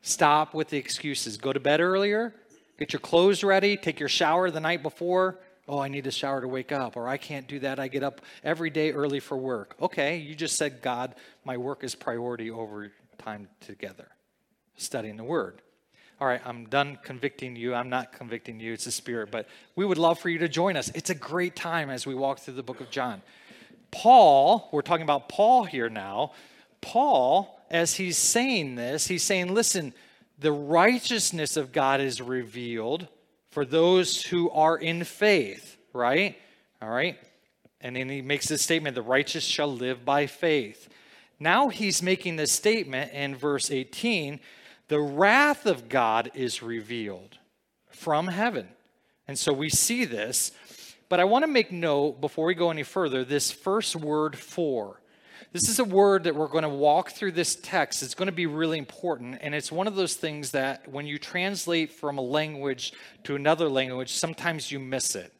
Stop 0.00 0.54
with 0.54 0.70
the 0.70 0.78
excuses. 0.78 1.36
Go 1.36 1.52
to 1.52 1.60
bed 1.60 1.80
earlier, 1.80 2.34
get 2.78 2.94
your 2.94 3.00
clothes 3.00 3.44
ready, 3.44 3.76
take 3.76 4.00
your 4.00 4.08
shower 4.08 4.50
the 4.50 4.60
night 4.60 4.82
before. 4.82 5.40
Oh, 5.68 5.78
I 5.78 5.88
need 5.88 6.06
a 6.06 6.10
shower 6.10 6.40
to 6.40 6.48
wake 6.48 6.72
up, 6.72 6.96
or 6.96 7.06
I 7.06 7.18
can't 7.18 7.46
do 7.46 7.58
that. 7.58 7.78
I 7.78 7.88
get 7.88 8.02
up 8.02 8.22
every 8.42 8.70
day 8.70 8.92
early 8.92 9.20
for 9.20 9.36
work. 9.36 9.76
Okay, 9.82 10.16
you 10.16 10.34
just 10.34 10.56
said, 10.56 10.80
God, 10.80 11.16
my 11.44 11.58
work 11.58 11.84
is 11.84 11.94
priority 11.94 12.50
over 12.50 12.90
time 13.18 13.48
together, 13.60 14.08
studying 14.78 15.18
the 15.18 15.24
Word 15.24 15.60
all 16.20 16.26
right, 16.26 16.40
I'm 16.46 16.66
done 16.66 16.98
convicting 17.02 17.56
you. 17.56 17.74
I'm 17.74 17.90
not 17.90 18.12
convicting 18.12 18.58
you, 18.58 18.72
it's 18.72 18.86
the 18.86 18.90
Spirit, 18.90 19.30
but 19.30 19.46
we 19.74 19.84
would 19.84 19.98
love 19.98 20.18
for 20.18 20.30
you 20.30 20.38
to 20.38 20.48
join 20.48 20.76
us. 20.76 20.90
It's 20.94 21.10
a 21.10 21.14
great 21.14 21.54
time 21.54 21.90
as 21.90 22.06
we 22.06 22.14
walk 22.14 22.38
through 22.38 22.54
the 22.54 22.62
book 22.62 22.80
of 22.80 22.90
John. 22.90 23.20
Paul, 23.90 24.68
we're 24.72 24.82
talking 24.82 25.04
about 25.04 25.28
Paul 25.28 25.64
here 25.64 25.90
now. 25.90 26.32
Paul, 26.80 27.60
as 27.70 27.94
he's 27.94 28.16
saying 28.16 28.76
this, 28.76 29.06
he's 29.06 29.22
saying, 29.22 29.52
listen, 29.52 29.92
the 30.38 30.52
righteousness 30.52 31.56
of 31.56 31.72
God 31.72 32.00
is 32.00 32.20
revealed 32.20 33.08
for 33.50 33.64
those 33.64 34.22
who 34.22 34.50
are 34.50 34.76
in 34.76 35.04
faith, 35.04 35.76
right? 35.92 36.36
All 36.80 36.90
right. 36.90 37.18
And 37.80 37.96
then 37.96 38.08
he 38.08 38.22
makes 38.22 38.48
this 38.48 38.62
statement 38.62 38.94
the 38.94 39.02
righteous 39.02 39.44
shall 39.44 39.72
live 39.72 40.04
by 40.04 40.26
faith. 40.26 40.88
Now 41.38 41.68
he's 41.68 42.02
making 42.02 42.36
this 42.36 42.52
statement 42.52 43.12
in 43.12 43.34
verse 43.34 43.70
18 43.70 44.40
the 44.88 45.00
wrath 45.00 45.66
of 45.66 45.88
God 45.88 46.30
is 46.34 46.62
revealed 46.62 47.38
from 47.88 48.28
heaven. 48.28 48.68
And 49.26 49.38
so 49.38 49.52
we 49.52 49.68
see 49.68 50.04
this. 50.04 50.52
But 51.08 51.20
I 51.20 51.24
want 51.24 51.44
to 51.44 51.48
make 51.48 51.70
note 51.70 52.20
before 52.20 52.46
we 52.46 52.54
go 52.54 52.70
any 52.70 52.82
further 52.82 53.24
this 53.24 53.50
first 53.50 53.96
word 53.96 54.36
for. 54.36 55.00
This 55.52 55.68
is 55.68 55.78
a 55.78 55.84
word 55.84 56.24
that 56.24 56.34
we're 56.34 56.48
going 56.48 56.62
to 56.62 56.68
walk 56.68 57.12
through 57.12 57.32
this 57.32 57.56
text. 57.56 58.02
It's 58.02 58.14
going 58.14 58.26
to 58.26 58.32
be 58.32 58.46
really 58.46 58.78
important. 58.78 59.38
And 59.40 59.54
it's 59.54 59.70
one 59.70 59.86
of 59.86 59.94
those 59.94 60.14
things 60.14 60.50
that 60.50 60.88
when 60.88 61.06
you 61.06 61.18
translate 61.18 61.92
from 61.92 62.18
a 62.18 62.22
language 62.22 62.92
to 63.24 63.36
another 63.36 63.68
language, 63.68 64.12
sometimes 64.12 64.70
you 64.70 64.78
miss 64.78 65.14
it. 65.14 65.32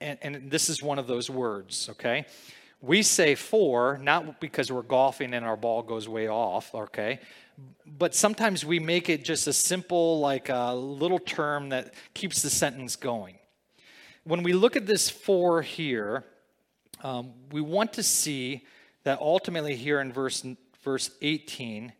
And, 0.00 0.18
and 0.22 0.50
this 0.50 0.68
is 0.68 0.82
one 0.82 1.00
of 1.00 1.08
those 1.08 1.28
words, 1.28 1.88
okay? 1.90 2.26
We 2.80 3.02
say 3.02 3.34
for, 3.34 3.98
not 4.00 4.40
because 4.40 4.70
we're 4.70 4.82
golfing 4.82 5.34
and 5.34 5.44
our 5.44 5.56
ball 5.56 5.82
goes 5.82 6.08
way 6.08 6.28
off, 6.28 6.72
okay? 6.74 7.18
But 7.86 8.14
sometimes 8.14 8.64
we 8.64 8.78
make 8.78 9.08
it 9.08 9.24
just 9.24 9.46
a 9.46 9.52
simple, 9.52 10.20
like 10.20 10.48
a 10.48 10.74
little 10.74 11.18
term 11.18 11.68
that 11.70 11.94
keeps 12.12 12.42
the 12.42 12.50
sentence 12.50 12.96
going. 12.96 13.38
When 14.24 14.42
we 14.42 14.52
look 14.52 14.76
at 14.76 14.86
this 14.86 15.10
for 15.10 15.62
here, 15.62 16.24
um, 17.02 17.32
we 17.52 17.60
want 17.60 17.92
to 17.94 18.02
see 18.02 18.64
that 19.04 19.20
ultimately 19.20 19.76
here 19.76 20.00
in 20.00 20.12
verse, 20.12 20.44
verse 20.82 21.10
18, 21.20 21.92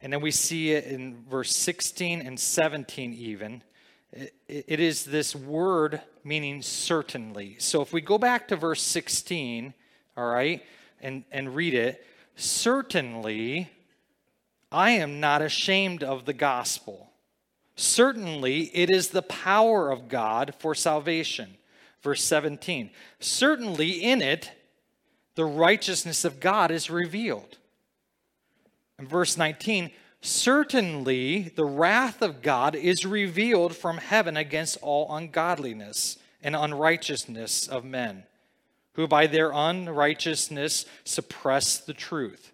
and 0.00 0.12
then 0.12 0.20
we 0.20 0.30
see 0.30 0.72
it 0.72 0.84
in 0.84 1.24
verse 1.28 1.54
16 1.54 2.22
and 2.22 2.38
17 2.38 3.12
even, 3.12 3.62
it, 4.12 4.34
it 4.48 4.80
is 4.80 5.04
this 5.04 5.36
word 5.36 6.00
meaning 6.24 6.62
certainly. 6.62 7.56
So 7.58 7.82
if 7.82 7.92
we 7.92 8.00
go 8.00 8.16
back 8.16 8.48
to 8.48 8.56
verse 8.56 8.82
16, 8.82 9.74
all 10.16 10.26
right, 10.26 10.62
and, 11.00 11.24
and 11.30 11.54
read 11.54 11.74
it, 11.74 12.04
certainly 12.36 13.68
I 14.70 14.90
am 14.90 15.20
not 15.20 15.42
ashamed 15.42 16.02
of 16.02 16.24
the 16.24 16.32
gospel. 16.34 17.10
Certainly, 17.76 18.70
it 18.74 18.90
is 18.90 19.08
the 19.08 19.22
power 19.22 19.90
of 19.90 20.08
God 20.08 20.54
for 20.58 20.74
salvation. 20.74 21.56
Verse 22.02 22.22
17. 22.24 22.90
Certainly, 23.20 23.90
in 23.90 24.20
it, 24.20 24.52
the 25.36 25.44
righteousness 25.44 26.24
of 26.24 26.40
God 26.40 26.70
is 26.70 26.90
revealed. 26.90 27.58
And 28.98 29.08
verse 29.08 29.36
19. 29.36 29.90
Certainly, 30.20 31.52
the 31.54 31.64
wrath 31.64 32.20
of 32.22 32.42
God 32.42 32.74
is 32.74 33.06
revealed 33.06 33.76
from 33.76 33.98
heaven 33.98 34.36
against 34.36 34.78
all 34.82 35.14
ungodliness 35.14 36.18
and 36.42 36.56
unrighteousness 36.56 37.68
of 37.68 37.84
men, 37.84 38.24
who 38.94 39.06
by 39.06 39.26
their 39.28 39.52
unrighteousness 39.52 40.84
suppress 41.04 41.78
the 41.78 41.94
truth. 41.94 42.52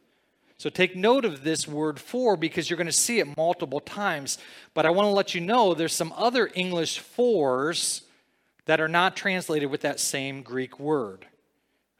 So 0.56 0.70
take 0.70 0.94
note 0.96 1.25
of 1.25 1.44
this 1.44 1.66
word 1.66 1.99
for 1.99 2.37
because 2.37 2.70
you're 2.70 2.76
going 2.76 2.87
to 2.87 2.92
see 2.92 3.18
it 3.18 3.37
multiple 3.37 3.80
times. 3.80 4.38
But 4.73 4.87
I 4.87 4.90
want 4.90 5.06
to 5.06 5.11
let 5.11 5.34
you 5.34 5.40
know 5.40 5.75
there's 5.75 5.92
some 5.92 6.12
other 6.16 6.50
English 6.54 7.00
fors 7.00 8.02
that 8.66 8.80
are 8.80 8.88
not 8.88 9.16
translated 9.16 9.70
with 9.70 9.82
that 9.82 10.00
same 10.00 10.42
Greek 10.42 10.78
word. 10.78 11.26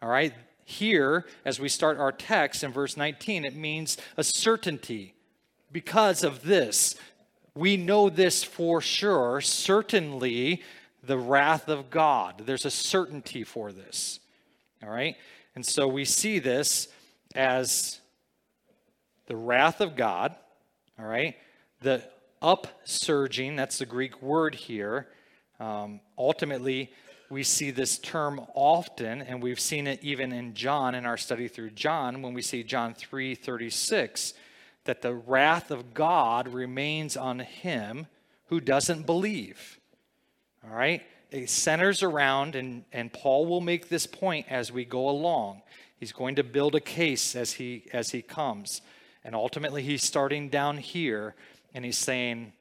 All 0.00 0.08
right? 0.08 0.32
Here, 0.64 1.26
as 1.44 1.61
we 1.61 1.68
start 1.68 1.99
our 1.99 2.12
text 2.12 2.64
in 2.64 2.73
verse 2.73 2.96
19, 2.96 3.44
it 3.44 3.54
means 3.54 3.99
a 4.16 4.25
certainty. 4.25 5.14
Because 5.70 6.25
of 6.25 6.42
this, 6.42 6.94
we 7.54 7.76
know 7.76 8.08
this 8.08 8.42
for 8.42 8.80
sure. 8.80 9.40
Certainly, 9.40 10.62
the 11.02 11.18
wrath 11.18 11.68
of 11.68 11.90
God. 11.90 12.42
There's 12.46 12.64
a 12.64 12.70
certainty 12.70 13.44
for 13.44 13.73
this. 13.73 14.20
All 14.82 14.88
right? 14.88 15.16
And 15.54 15.66
so 15.66 15.87
we 15.87 16.04
see 16.04 16.38
this 16.38 16.88
as 17.34 18.00
the 19.26 19.37
wrath 19.37 19.81
of 19.81 19.97
God, 19.97 20.35
all 20.99 21.07
right, 21.07 21.37
the 21.81 22.02
upsurging, 22.43 23.57
that's 23.57 23.78
the 23.78 23.87
Greek 23.87 24.21
word 24.23 24.54
here. 24.54 25.09
Um, 25.59 26.00
ultimately, 26.19 26.93
we 27.31 27.43
see 27.43 27.71
this 27.71 27.99
term 27.99 28.40
often, 28.54 29.23
and 29.23 29.43
we've 29.43 29.61
seen 29.61 29.87
it 29.87 30.00
even 30.02 30.33
in 30.33 30.54
John 30.54 30.95
in 30.95 31.07
our 31.07 31.16
study 31.16 31.49
through 31.49 31.71
John 31.71 32.23
when 32.23 32.35
we 32.35 32.43
see 32.43 32.62
John 32.62 32.95
3 32.95 33.35
36, 33.35 34.35
that 34.85 35.02
the 35.02 35.14
wrath 35.14 35.71
of 35.71 35.95
God 35.95 36.49
remains 36.49 37.16
on 37.16 37.38
him 37.40 38.07
who 38.49 38.61
doesn't 38.61 39.07
believe. 39.07 39.78
All 40.64 40.76
right? 40.76 41.02
It 41.31 41.50
centers 41.50 42.02
around, 42.02 42.54
and, 42.54 42.85
and 42.93 43.12
Paul 43.12 43.47
will 43.47 43.61
make 43.61 43.88
this 43.88 44.07
point 44.07 44.47
as 44.50 44.71
we 44.71 44.85
go 44.85 45.09
along. 45.09 45.62
He's 45.99 46.12
going 46.12 46.37
to 46.37 46.45
build 46.45 46.75
a 46.75 46.81
case 46.81 47.35
as 47.35 47.54
he 47.54 47.87
as 47.93 48.11
he 48.11 48.21
comes. 48.21 48.83
And 49.25 49.35
ultimately, 49.35 49.83
he's 49.83 50.02
starting 50.02 50.49
down 50.49 50.76
here 50.76 51.35
and 51.73 51.85
he's 51.85 51.99
saying, 51.99 52.52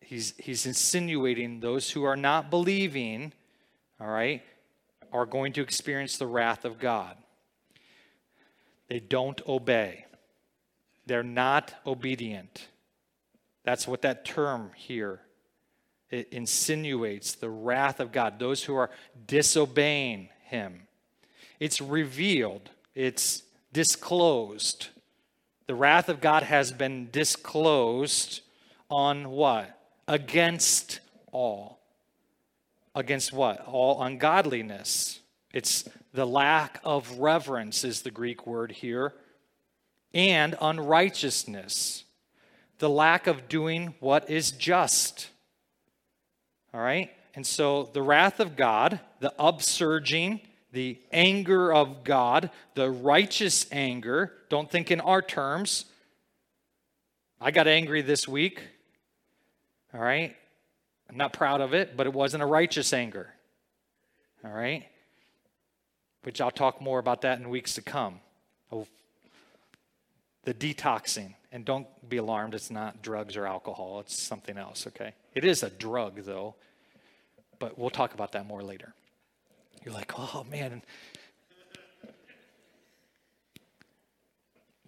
he's, 0.00 0.34
he's 0.38 0.66
insinuating 0.66 1.60
those 1.60 1.90
who 1.90 2.04
are 2.04 2.16
not 2.16 2.50
believing, 2.50 3.32
all 4.00 4.08
right, 4.08 4.42
are 5.12 5.26
going 5.26 5.52
to 5.54 5.62
experience 5.62 6.18
the 6.18 6.26
wrath 6.26 6.64
of 6.64 6.78
God. 6.78 7.16
They 8.88 9.00
don't 9.00 9.40
obey. 9.46 10.06
They're 11.06 11.22
not 11.22 11.72
obedient. 11.86 12.68
That's 13.64 13.86
what 13.86 14.02
that 14.02 14.24
term 14.24 14.70
here 14.74 15.20
it 16.10 16.28
insinuates 16.32 17.34
the 17.34 17.50
wrath 17.50 18.00
of 18.00 18.12
God, 18.12 18.38
those 18.38 18.64
who 18.64 18.74
are 18.74 18.90
disobeying 19.26 20.28
him. 20.42 20.82
It's 21.60 21.80
revealed, 21.80 22.70
it's 22.94 23.44
disclosed. 23.72 24.88
The 25.70 25.76
wrath 25.76 26.08
of 26.08 26.20
God 26.20 26.42
has 26.42 26.72
been 26.72 27.10
disclosed 27.12 28.40
on 28.90 29.30
what? 29.30 29.78
Against 30.08 30.98
all. 31.30 31.78
Against 32.92 33.32
what? 33.32 33.64
All 33.68 34.02
ungodliness. 34.02 35.20
It's 35.52 35.88
the 36.12 36.26
lack 36.26 36.80
of 36.82 37.20
reverence, 37.20 37.84
is 37.84 38.02
the 38.02 38.10
Greek 38.10 38.48
word 38.48 38.72
here, 38.72 39.14
and 40.12 40.56
unrighteousness. 40.60 42.02
The 42.80 42.90
lack 42.90 43.28
of 43.28 43.48
doing 43.48 43.94
what 44.00 44.28
is 44.28 44.50
just. 44.50 45.30
All 46.74 46.80
right? 46.80 47.12
And 47.36 47.46
so 47.46 47.90
the 47.92 48.02
wrath 48.02 48.40
of 48.40 48.56
God, 48.56 48.98
the 49.20 49.32
upsurging, 49.38 50.40
the 50.72 50.98
anger 51.12 51.72
of 51.72 52.02
God, 52.02 52.50
the 52.74 52.90
righteous 52.90 53.66
anger, 53.70 54.32
don't 54.50 54.70
think 54.70 54.90
in 54.90 55.00
our 55.00 55.22
terms. 55.22 55.86
I 57.40 57.50
got 57.52 57.66
angry 57.66 58.02
this 58.02 58.28
week. 58.28 58.60
All 59.94 60.00
right? 60.00 60.36
I'm 61.08 61.16
not 61.16 61.32
proud 61.32 61.62
of 61.62 61.72
it, 61.72 61.96
but 61.96 62.06
it 62.06 62.12
wasn't 62.12 62.42
a 62.42 62.46
righteous 62.46 62.92
anger. 62.92 63.32
All 64.44 64.50
right? 64.50 64.86
Which 66.24 66.40
I'll 66.40 66.50
talk 66.50 66.82
more 66.82 66.98
about 66.98 67.22
that 67.22 67.38
in 67.38 67.48
weeks 67.48 67.74
to 67.76 67.82
come. 67.82 68.20
Oh, 68.70 68.86
the 70.44 70.52
detoxing. 70.52 71.34
And 71.52 71.64
don't 71.64 71.86
be 72.08 72.18
alarmed, 72.18 72.54
it's 72.54 72.70
not 72.70 73.02
drugs 73.02 73.36
or 73.36 73.46
alcohol, 73.46 74.00
it's 74.00 74.16
something 74.16 74.56
else, 74.56 74.86
okay? 74.86 75.14
It 75.34 75.44
is 75.44 75.64
a 75.64 75.70
drug, 75.70 76.22
though, 76.22 76.54
but 77.58 77.76
we'll 77.76 77.90
talk 77.90 78.14
about 78.14 78.32
that 78.32 78.46
more 78.46 78.62
later. 78.62 78.94
You're 79.84 79.94
like, 79.94 80.12
oh 80.16 80.46
man. 80.50 80.82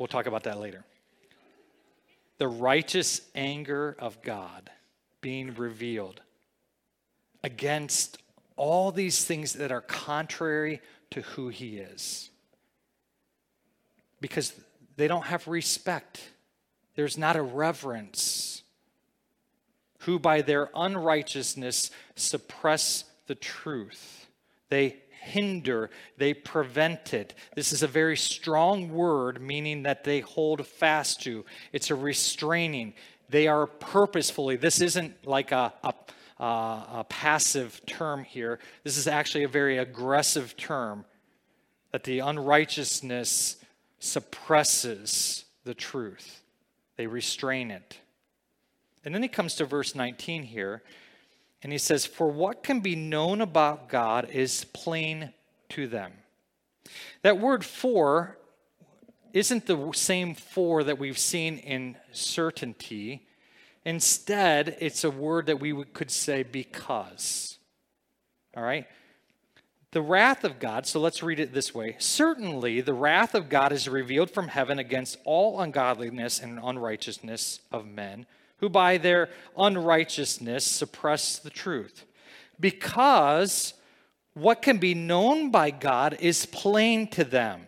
We'll 0.03 0.09
talk 0.09 0.27
about 0.27 0.43
that 0.43 0.59
later. 0.59 0.85
The 2.39 2.49
righteous 2.49 3.21
anger 3.37 3.95
of 4.01 4.21
God 4.21 4.69
being 5.21 5.55
revealed 5.55 6.21
against 7.45 8.19
all 8.57 8.91
these 8.91 9.25
things 9.25 9.53
that 9.53 9.71
are 9.71 9.81
contrary 9.81 10.81
to 11.11 11.21
who 11.21 11.51
He 11.51 11.77
is. 11.77 12.31
Because 14.21 14.53
they 14.97 15.07
don't 15.07 15.27
have 15.27 15.47
respect, 15.47 16.31
there's 16.97 17.17
not 17.17 17.37
a 17.37 17.43
reverence. 17.43 18.65
Who 20.01 20.19
by 20.19 20.43
their 20.43 20.69
unrighteousness 20.75 21.93
suppress 22.17 23.05
the 23.29 23.37
truth. 23.37 24.27
They 24.69 24.97
hinder, 25.23 25.91
they 26.19 26.35
prevent 26.35 27.15
it. 27.15 27.35
This 27.55 27.73
is 27.73 27.83
a 27.83 27.89
very 27.89 28.17
strong 28.17 28.91
word, 28.91 29.41
meaning 29.41 29.85
that 29.85 30.05
they 30.05 30.21
hold 30.21 30.67
fast 30.67 31.23
to. 31.23 31.45
It's 31.73 31.91
a 31.91 31.95
restraining. 31.95 32.95
They 33.29 33.47
are 33.47 33.67
purposefully, 33.67 34.57
this 34.57 34.81
isn't 34.81 35.27
like 35.27 35.53
a, 35.53 35.73
a, 35.83 35.95
a 36.39 37.07
passive 37.09 37.81
term 37.87 38.25
here. 38.25 38.59
This 38.85 38.97
is 38.97 39.07
actually 39.07 39.45
a 39.45 39.49
very 39.49 39.79
aggressive 39.79 40.57
term 40.57 41.05
that 41.93 42.05
the 42.05 42.19
unrighteousness 42.19 43.57
suppresses 44.01 45.45
the 45.65 45.75
truth, 45.75 46.43
they 46.97 47.07
restrain 47.07 47.71
it. 47.71 47.99
And 49.05 49.15
then 49.15 49.23
he 49.23 49.29
comes 49.29 49.55
to 49.57 49.65
verse 49.65 49.95
19 49.95 50.45
here. 50.45 50.83
And 51.63 51.73
he 51.73 51.79
says, 51.79 52.07
For 52.07 52.29
what 52.29 52.63
can 52.63 52.81
be 52.81 52.97
known 52.97 53.41
about 53.41 53.89
God 53.89 54.29
is 54.31 54.65
plain 54.73 55.33
to 55.71 55.87
them. 55.87 56.13
That 57.23 57.39
word 57.39 57.65
for 57.65 58.39
isn't 59.33 59.67
the 59.67 59.93
same 59.95 60.35
for 60.35 60.85
that 60.85 60.99
we've 60.99 61.19
seen 61.19 61.59
in 61.59 61.97
certainty. 62.13 63.27
Instead, 63.85 64.77
it's 64.81 65.05
a 65.05 65.11
word 65.11 65.47
that 65.47 65.61
we 65.61 65.85
could 65.85 66.11
say 66.11 66.43
because. 66.43 67.59
All 68.57 68.63
right? 68.63 68.87
The 69.93 70.03
wrath 70.03 70.45
of 70.45 70.59
God, 70.59 70.87
so 70.87 71.01
let's 71.01 71.23
read 71.23 71.41
it 71.41 71.53
this 71.53 71.75
way. 71.75 71.97
Certainly, 71.99 72.81
the 72.81 72.95
wrath 72.95 73.35
of 73.35 73.49
God 73.49 73.73
is 73.73 73.89
revealed 73.89 74.31
from 74.31 74.49
heaven 74.49 74.79
against 74.79 75.19
all 75.25 75.61
ungodliness 75.61 76.41
and 76.41 76.59
unrighteousness 76.63 77.61
of 77.71 77.87
men 77.87 78.27
who 78.63 78.69
by 78.69 78.97
their 78.97 79.29
unrighteousness 79.59 80.65
suppress 80.65 81.37
the 81.41 81.51
truth. 81.51 82.05
Because 82.61 83.75
what 84.35 84.63
can 84.63 84.79
be 84.79 84.95
known 84.95 85.51
by 85.51 85.73
God 85.73 86.17
is 86.21 86.47
plain 86.47 87.09
to 87.09 87.25
them. 87.25 87.67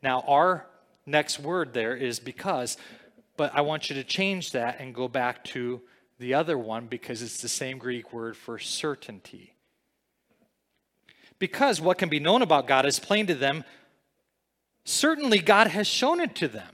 Now, 0.00 0.20
our 0.28 0.66
next 1.06 1.40
word 1.40 1.74
there 1.74 1.96
is 1.96 2.20
because, 2.20 2.76
but 3.36 3.50
I 3.52 3.62
want 3.62 3.90
you 3.90 3.96
to 3.96 4.04
change 4.04 4.52
that 4.52 4.78
and 4.78 4.94
go 4.94 5.08
back 5.08 5.42
to 5.46 5.82
the 6.20 6.34
other 6.34 6.56
one 6.56 6.86
because 6.86 7.20
it's 7.20 7.42
the 7.42 7.48
same 7.48 7.78
Greek 7.78 8.12
word 8.12 8.36
for 8.36 8.60
certainty. 8.60 9.54
Because 11.40 11.80
what 11.80 11.98
can 11.98 12.08
be 12.08 12.20
known 12.20 12.42
about 12.42 12.68
God 12.68 12.86
is 12.86 13.00
plain 13.00 13.26
to 13.26 13.34
them, 13.34 13.64
certainly 14.84 15.40
God 15.40 15.66
has 15.66 15.88
shown 15.88 16.20
it 16.20 16.36
to 16.36 16.46
them. 16.46 16.73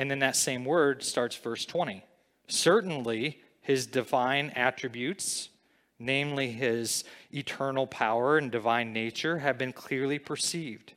And 0.00 0.10
then 0.10 0.20
that 0.20 0.34
same 0.34 0.64
word 0.64 1.02
starts 1.02 1.36
verse 1.36 1.66
20. 1.66 2.02
Certainly, 2.48 3.38
his 3.60 3.86
divine 3.86 4.48
attributes, 4.56 5.50
namely 5.98 6.52
his 6.52 7.04
eternal 7.30 7.86
power 7.86 8.38
and 8.38 8.50
divine 8.50 8.94
nature, 8.94 9.40
have 9.40 9.58
been 9.58 9.74
clearly 9.74 10.18
perceived 10.18 10.94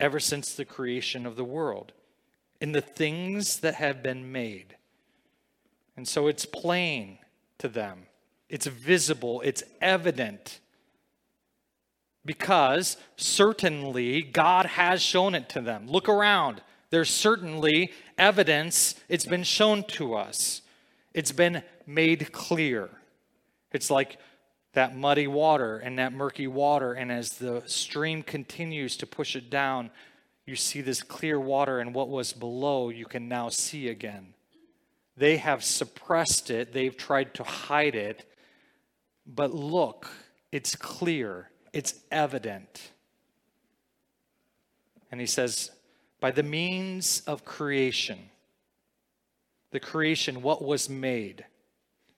ever 0.00 0.18
since 0.18 0.54
the 0.54 0.64
creation 0.64 1.26
of 1.26 1.36
the 1.36 1.44
world 1.44 1.92
in 2.58 2.72
the 2.72 2.80
things 2.80 3.60
that 3.60 3.74
have 3.74 4.02
been 4.02 4.32
made. 4.32 4.78
And 5.94 6.08
so 6.08 6.26
it's 6.26 6.46
plain 6.46 7.18
to 7.58 7.68
them, 7.68 8.06
it's 8.48 8.66
visible, 8.66 9.42
it's 9.42 9.62
evident. 9.82 10.60
Because 12.24 12.96
certainly 13.14 14.22
God 14.22 14.64
has 14.64 15.02
shown 15.02 15.34
it 15.34 15.50
to 15.50 15.60
them. 15.60 15.86
Look 15.86 16.08
around. 16.08 16.62
There's 16.90 17.10
certainly 17.10 17.92
evidence, 18.16 18.94
it's 19.08 19.26
been 19.26 19.44
shown 19.44 19.84
to 19.84 20.14
us, 20.14 20.62
it's 21.12 21.32
been 21.32 21.62
made 21.86 22.32
clear. 22.32 22.88
It's 23.72 23.90
like 23.90 24.18
that 24.72 24.96
muddy 24.96 25.26
water 25.26 25.78
and 25.78 25.98
that 25.98 26.12
murky 26.12 26.46
water, 26.46 26.94
and 26.94 27.12
as 27.12 27.30
the 27.30 27.62
stream 27.66 28.22
continues 28.22 28.96
to 28.98 29.06
push 29.06 29.36
it 29.36 29.50
down, 29.50 29.90
you 30.46 30.56
see 30.56 30.80
this 30.80 31.02
clear 31.02 31.38
water, 31.38 31.78
and 31.78 31.94
what 31.94 32.08
was 32.08 32.32
below 32.32 32.88
you 32.88 33.04
can 33.04 33.28
now 33.28 33.50
see 33.50 33.88
again. 33.88 34.32
They 35.16 35.36
have 35.36 35.62
suppressed 35.62 36.50
it, 36.50 36.72
they've 36.72 36.96
tried 36.96 37.34
to 37.34 37.42
hide 37.42 37.94
it, 37.94 38.24
but 39.26 39.52
look, 39.52 40.10
it's 40.52 40.74
clear, 40.74 41.50
it's 41.74 41.94
evident. 42.10 42.92
And 45.10 45.20
he 45.20 45.26
says, 45.26 45.70
by 46.20 46.30
the 46.30 46.42
means 46.42 47.22
of 47.26 47.44
creation. 47.44 48.30
The 49.70 49.80
creation, 49.80 50.42
what 50.42 50.64
was 50.64 50.88
made, 50.88 51.44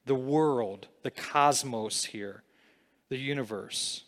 the 0.06 0.14
world, 0.14 0.86
the 1.02 1.10
cosmos 1.10 2.04
here, 2.04 2.42
the 3.08 3.18
universe. 3.18 4.04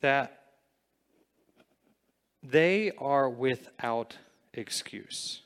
That 0.00 0.40
they 2.42 2.92
are 2.96 3.28
without 3.28 4.16
excuse. 4.54 5.42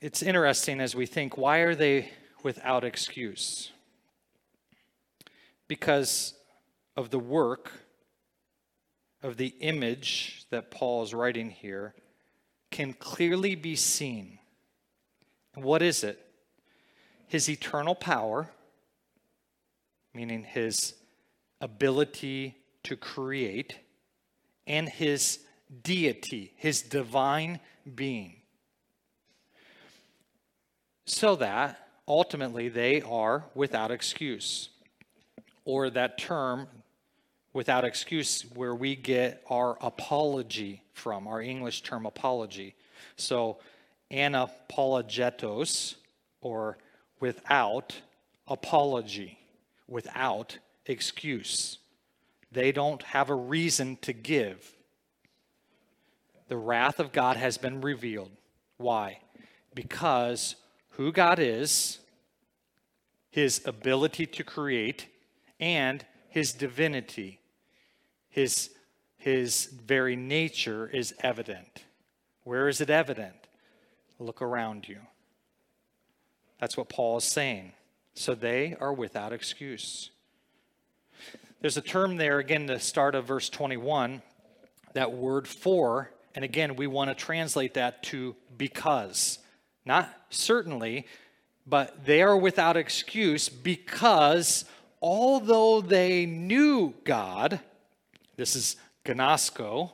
It's 0.00 0.22
interesting 0.22 0.80
as 0.80 0.94
we 0.94 1.06
think, 1.06 1.38
why 1.38 1.58
are 1.58 1.74
they 1.74 2.10
without 2.42 2.84
excuse? 2.84 3.72
Because 5.68 6.34
of 6.96 7.10
the 7.10 7.18
work 7.18 7.72
of 9.26 9.36
the 9.36 9.54
image 9.58 10.46
that 10.50 10.70
Paul 10.70 11.02
is 11.02 11.12
writing 11.12 11.50
here 11.50 11.94
can 12.70 12.92
clearly 12.92 13.56
be 13.56 13.74
seen. 13.74 14.38
What 15.54 15.82
is 15.82 16.04
it? 16.04 16.24
His 17.26 17.48
eternal 17.48 17.96
power, 17.96 18.48
meaning 20.14 20.44
his 20.44 20.94
ability 21.60 22.56
to 22.84 22.96
create, 22.96 23.76
and 24.64 24.88
his 24.88 25.40
deity, 25.82 26.52
his 26.56 26.82
divine 26.82 27.58
being. 27.96 28.36
So 31.04 31.34
that 31.36 31.88
ultimately 32.06 32.68
they 32.68 33.02
are 33.02 33.44
without 33.56 33.90
excuse. 33.90 34.68
Or 35.64 35.90
that 35.90 36.16
term 36.16 36.68
without 37.56 37.86
excuse, 37.86 38.42
where 38.54 38.74
we 38.74 38.94
get 38.94 39.42
our 39.48 39.78
apology 39.80 40.82
from, 40.92 41.26
our 41.26 41.40
English 41.40 41.80
term 41.80 42.04
apology. 42.04 42.74
So, 43.16 43.56
anapologetos, 44.10 45.94
or 46.42 46.76
without 47.18 47.98
apology, 48.46 49.38
without 49.88 50.58
excuse. 50.84 51.78
They 52.52 52.72
don't 52.72 53.02
have 53.04 53.30
a 53.30 53.34
reason 53.34 53.96
to 54.02 54.12
give. 54.12 54.76
The 56.48 56.58
wrath 56.58 57.00
of 57.00 57.10
God 57.10 57.38
has 57.38 57.56
been 57.56 57.80
revealed. 57.80 58.32
Why? 58.76 59.20
Because 59.74 60.56
who 60.90 61.10
God 61.10 61.38
is, 61.38 62.00
his 63.30 63.62
ability 63.64 64.26
to 64.26 64.44
create, 64.44 65.06
and 65.58 66.04
his 66.28 66.52
divinity 66.52 67.40
his, 68.36 68.68
his 69.16 69.64
very 69.64 70.14
nature 70.14 70.86
is 70.86 71.14
evident. 71.20 71.84
Where 72.44 72.68
is 72.68 72.82
it 72.82 72.90
evident? 72.90 73.34
Look 74.18 74.42
around 74.42 74.86
you. 74.86 74.98
That's 76.60 76.76
what 76.76 76.90
Paul 76.90 77.16
is 77.16 77.24
saying. 77.24 77.72
So 78.12 78.34
they 78.34 78.76
are 78.78 78.92
without 78.92 79.32
excuse. 79.32 80.10
There's 81.62 81.78
a 81.78 81.82
term 81.82 82.18
there, 82.18 82.38
again, 82.38 82.66
the 82.66 82.78
start 82.78 83.14
of 83.14 83.24
verse 83.24 83.48
21, 83.48 84.20
that 84.92 85.12
word 85.14 85.48
for, 85.48 86.10
and 86.34 86.44
again, 86.44 86.76
we 86.76 86.86
want 86.86 87.08
to 87.08 87.14
translate 87.14 87.72
that 87.74 88.02
to 88.04 88.36
because. 88.58 89.38
Not 89.86 90.14
certainly, 90.28 91.06
but 91.66 92.04
they 92.04 92.20
are 92.20 92.36
without 92.36 92.76
excuse 92.76 93.48
because 93.48 94.66
although 95.00 95.80
they 95.80 96.26
knew 96.26 96.92
God, 97.04 97.60
this 98.36 98.56
is 98.56 98.76
gnosko. 99.04 99.90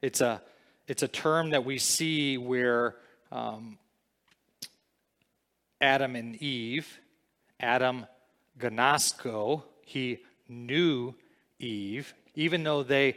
It's 0.00 0.20
a, 0.20 0.40
it's 0.86 1.02
a 1.02 1.08
term 1.08 1.50
that 1.50 1.64
we 1.64 1.78
see 1.78 2.38
where 2.38 2.96
um, 3.32 3.78
Adam 5.80 6.16
and 6.16 6.36
Eve, 6.36 6.98
Adam 7.60 8.06
gnosko, 8.58 9.62
he 9.82 10.18
knew 10.48 11.14
Eve, 11.58 12.14
even 12.34 12.62
though 12.62 12.82
they 12.82 13.16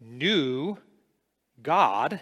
knew 0.00 0.78
God, 1.62 2.20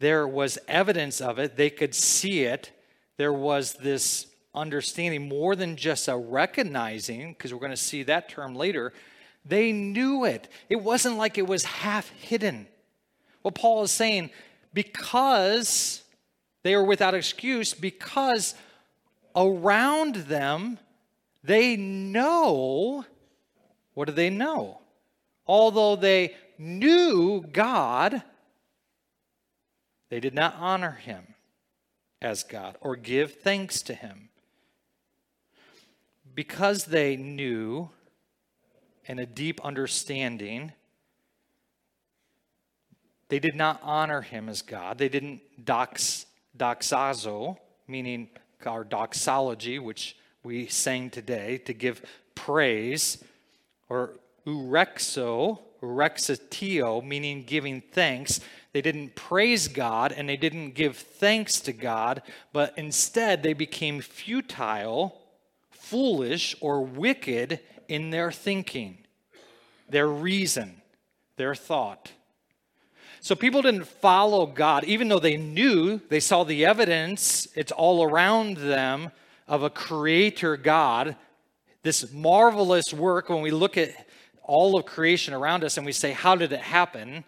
there 0.00 0.26
was 0.26 0.58
evidence 0.68 1.20
of 1.20 1.38
it. 1.38 1.56
They 1.56 1.70
could 1.70 1.94
see 1.94 2.42
it. 2.42 2.72
There 3.16 3.32
was 3.32 3.74
this 3.74 4.26
understanding 4.54 5.28
more 5.28 5.56
than 5.56 5.76
just 5.76 6.08
a 6.08 6.16
recognizing, 6.16 7.32
because 7.32 7.52
we're 7.52 7.60
going 7.60 7.70
to 7.70 7.76
see 7.76 8.02
that 8.04 8.28
term 8.28 8.54
later, 8.54 8.92
they 9.44 9.72
knew 9.72 10.24
it. 10.24 10.48
It 10.68 10.76
wasn't 10.76 11.16
like 11.16 11.38
it 11.38 11.46
was 11.46 11.64
half 11.64 12.10
hidden. 12.10 12.66
What 13.42 13.54
Paul 13.54 13.82
is 13.82 13.90
saying, 13.90 14.30
because 14.72 16.02
they 16.62 16.74
were 16.76 16.84
without 16.84 17.14
excuse, 17.14 17.74
because 17.74 18.54
around 19.36 20.16
them 20.16 20.78
they 21.42 21.76
know 21.76 23.04
what 23.94 24.08
do 24.08 24.12
they 24.12 24.30
know? 24.30 24.80
Although 25.46 25.96
they 25.96 26.34
knew 26.58 27.42
God, 27.42 28.22
they 30.10 30.20
did 30.20 30.34
not 30.34 30.56
honor 30.58 30.92
him 30.92 31.34
as 32.20 32.42
God 32.42 32.76
or 32.80 32.96
give 32.96 33.34
thanks 33.34 33.82
to 33.82 33.94
him. 33.94 34.28
Because 36.34 36.86
they 36.86 37.16
knew 37.16 37.90
and 39.06 39.20
a 39.20 39.26
deep 39.26 39.60
understanding. 39.64 40.72
They 43.28 43.38
did 43.38 43.54
not 43.54 43.80
honor 43.82 44.20
him 44.20 44.48
as 44.48 44.62
God. 44.62 44.98
They 44.98 45.08
didn't 45.08 45.40
dox, 45.64 46.26
doxazo, 46.56 47.58
meaning 47.88 48.28
our 48.66 48.84
doxology, 48.84 49.78
which 49.78 50.16
we 50.42 50.66
sang 50.66 51.10
today, 51.10 51.58
to 51.58 51.72
give 51.72 52.02
praise, 52.34 53.22
or 53.88 54.12
urexo, 54.46 55.58
urexatio, 55.82 57.04
meaning 57.04 57.44
giving 57.44 57.82
thanks. 57.92 58.40
They 58.72 58.82
didn't 58.82 59.14
praise 59.14 59.68
God 59.68 60.12
and 60.12 60.28
they 60.28 60.36
didn't 60.36 60.72
give 60.72 60.96
thanks 60.96 61.60
to 61.60 61.72
God, 61.72 62.22
but 62.52 62.74
instead 62.76 63.42
they 63.42 63.52
became 63.52 64.00
futile, 64.00 65.16
foolish, 65.70 66.56
or 66.60 66.82
wicked 66.82 67.60
in 67.88 68.10
their 68.10 68.32
thinking, 68.32 68.98
their 69.88 70.08
reason, 70.08 70.80
their 71.36 71.54
thought. 71.54 72.12
So 73.20 73.34
people 73.34 73.62
didn't 73.62 73.86
follow 73.86 74.44
God, 74.44 74.84
even 74.84 75.08
though 75.08 75.18
they 75.18 75.38
knew, 75.38 76.00
they 76.10 76.20
saw 76.20 76.44
the 76.44 76.66
evidence, 76.66 77.48
it's 77.54 77.72
all 77.72 78.02
around 78.02 78.58
them 78.58 79.10
of 79.48 79.62
a 79.62 79.70
creator 79.70 80.56
God. 80.56 81.16
This 81.82 82.12
marvelous 82.12 82.92
work, 82.92 83.30
when 83.30 83.40
we 83.40 83.50
look 83.50 83.78
at 83.78 83.94
all 84.42 84.78
of 84.78 84.84
creation 84.84 85.32
around 85.32 85.64
us 85.64 85.76
and 85.76 85.86
we 85.86 85.92
say, 85.92 86.12
How 86.12 86.36
did 86.36 86.52
it 86.52 86.60
happen? 86.60 87.24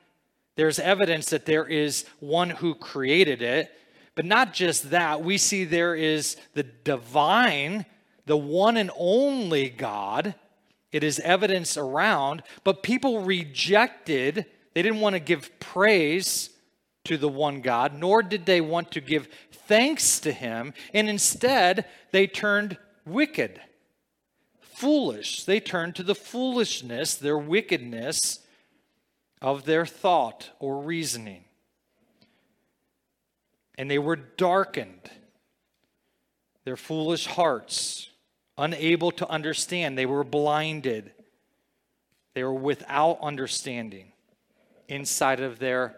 There's 0.57 0.79
evidence 0.79 1.31
that 1.31 1.47
there 1.47 1.67
is 1.67 2.05
one 2.21 2.51
who 2.51 2.75
created 2.75 3.43
it. 3.43 3.73
But 4.15 4.25
not 4.25 4.55
just 4.55 4.91
that, 4.91 5.23
we 5.23 5.37
see 5.37 5.65
there 5.65 5.95
is 5.95 6.37
the 6.55 6.63
divine, 6.63 7.85
the 8.25 8.37
one 8.37 8.79
and 8.79 8.91
only 8.99 9.69
God 9.69 10.35
it 10.97 11.05
is 11.05 11.21
evidence 11.21 11.77
around, 11.77 12.43
but 12.65 12.83
people 12.83 13.21
rejected, 13.21 14.47
they 14.73 14.81
didn't 14.81 15.01
want 15.01 15.13
to 15.13 15.21
give 15.21 15.61
praise 15.61 16.49
to 17.05 17.19
the 17.19 17.29
one 17.29 17.61
God, 17.61 17.93
nor 17.93 18.23
did 18.23 18.47
they 18.47 18.63
want 18.63 18.93
to 18.93 19.03
give 19.03 19.29
thanks 19.53 20.19
to 20.21 20.33
him, 20.33 20.73
and 20.95 21.07
instead 21.11 21.85
they 22.13 22.27
turned 22.27 22.79
wicked, 23.05 23.61
foolish. 24.59 25.45
They 25.45 25.61
turned 25.61 25.97
to 25.97 26.03
the 26.03 26.15
foolishness, 26.15 27.15
their 27.15 27.37
wickedness 27.37 28.41
of 29.43 29.67
their 29.67 29.85
thought 29.85 30.49
or 30.59 30.81
reasoning. 30.81 31.45
And 33.77 33.91
they 33.91 33.99
were 33.99 34.17
darkened, 34.17 35.11
their 36.65 36.79
foolish 36.79 37.27
hearts 37.27 38.09
unable 38.59 39.11
to 39.13 39.29
understand. 39.29 39.97
They 39.97 40.07
were 40.07 40.25
blinded. 40.25 41.13
They 42.35 42.45
were 42.45 42.55
without 42.55 43.19
understanding 43.23 44.13
inside 44.89 45.41
of 45.41 45.59
their 45.59 45.97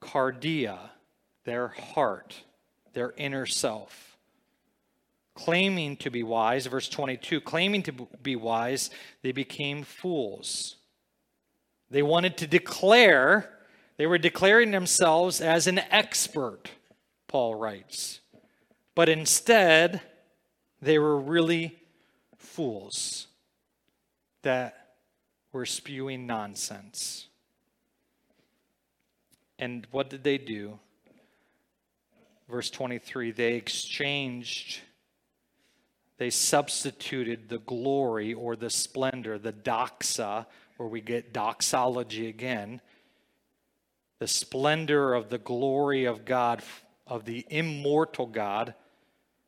cardia, 0.00 0.78
their 1.44 1.68
heart, 1.68 2.42
their 2.92 3.14
inner 3.16 3.46
self. 3.46 4.16
Claiming 5.34 5.96
to 5.98 6.10
be 6.10 6.22
wise, 6.22 6.66
verse 6.66 6.88
22, 6.88 7.40
claiming 7.42 7.82
to 7.82 7.92
be 8.22 8.36
wise, 8.36 8.90
they 9.22 9.32
became 9.32 9.82
fools. 9.82 10.76
They 11.90 12.02
wanted 12.02 12.36
to 12.38 12.46
declare, 12.46 13.50
they 13.96 14.06
were 14.06 14.18
declaring 14.18 14.70
themselves 14.70 15.40
as 15.40 15.66
an 15.66 15.78
expert, 15.90 16.70
Paul 17.28 17.54
writes. 17.54 18.20
But 18.94 19.08
instead, 19.08 20.00
they 20.86 21.00
were 21.00 21.18
really 21.18 21.76
fools 22.36 23.26
that 24.42 24.94
were 25.50 25.66
spewing 25.66 26.28
nonsense. 26.28 27.26
And 29.58 29.84
what 29.90 30.08
did 30.08 30.22
they 30.22 30.38
do? 30.38 30.78
Verse 32.48 32.70
23 32.70 33.32
they 33.32 33.54
exchanged, 33.54 34.78
they 36.18 36.30
substituted 36.30 37.48
the 37.48 37.58
glory 37.58 38.32
or 38.32 38.54
the 38.54 38.70
splendor, 38.70 39.40
the 39.40 39.52
doxa, 39.52 40.46
where 40.76 40.88
we 40.88 41.00
get 41.00 41.32
doxology 41.32 42.28
again, 42.28 42.80
the 44.20 44.28
splendor 44.28 45.14
of 45.14 45.30
the 45.30 45.38
glory 45.38 46.04
of 46.04 46.24
God, 46.24 46.62
of 47.08 47.24
the 47.24 47.44
immortal 47.50 48.26
God 48.26 48.72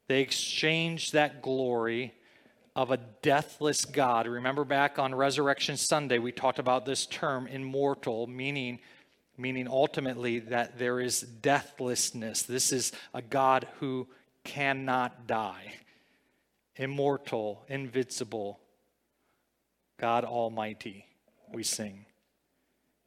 they 0.09 0.23
exchanged 0.23 1.13
that 1.13 1.43
glory 1.43 2.15
of 2.75 2.91
a 2.91 2.97
deathless 3.23 3.85
God. 3.85 4.27
Remember 4.27 4.65
back 4.65 4.99
on 4.99 5.15
Resurrection 5.15 5.77
Sunday, 5.77 6.19
we 6.19 6.33
talked 6.33 6.59
about 6.59 6.87
this 6.87 7.07
term, 7.07 7.47
immortal, 7.47 8.27
meaning, 8.27 8.79
meaning 9.37 9.69
ultimately 9.69 10.39
that 10.39 10.79
there 10.79 10.99
is 10.99 11.21
deathlessness. 11.21 12.43
This 12.43 12.73
is 12.73 12.93
a 13.13 13.21
God 13.21 13.67
who 13.81 14.09
cannot 14.45 15.27
die, 15.27 15.75
immortal, 16.77 17.65
invincible, 17.69 18.61
God 19.99 20.25
Almighty, 20.25 21.05
we 21.53 21.63
sing. 21.65 22.07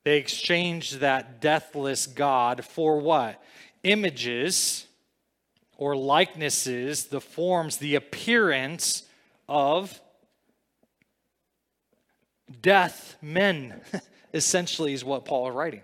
They 0.04 0.18
exchanged 0.18 1.00
that 1.00 1.42
deathless 1.42 2.06
God 2.06 2.66
for 2.66 3.00
what? 3.00 3.42
Images 3.84 4.86
or 5.82 5.96
likenesses, 5.96 7.06
the 7.06 7.20
forms, 7.20 7.78
the 7.78 7.96
appearance 7.96 9.02
of 9.50 10.00
death 12.62 13.17
men, 13.20 13.82
essentially, 14.36 14.94
is 14.94 15.04
what 15.04 15.26
Paul 15.26 15.50
is 15.50 15.56
writing. 15.56 15.82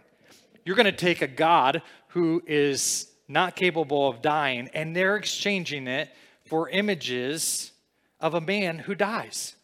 You're 0.64 0.76
going 0.76 0.86
to 0.86 0.92
take 0.92 1.24
a 1.24 1.28
God 1.28 1.82
who 2.10 2.44
is 2.46 3.10
not 3.28 3.56
capable 3.56 4.08
of 4.08 4.22
dying, 4.22 4.70
and 4.72 4.96
they're 4.96 5.16
exchanging 5.16 5.88
it 5.88 6.12
for 6.46 6.70
images 6.70 7.72
of 8.20 8.36
a 8.36 8.42
man 8.42 8.78
who 8.78 8.94
dies, 8.94 9.56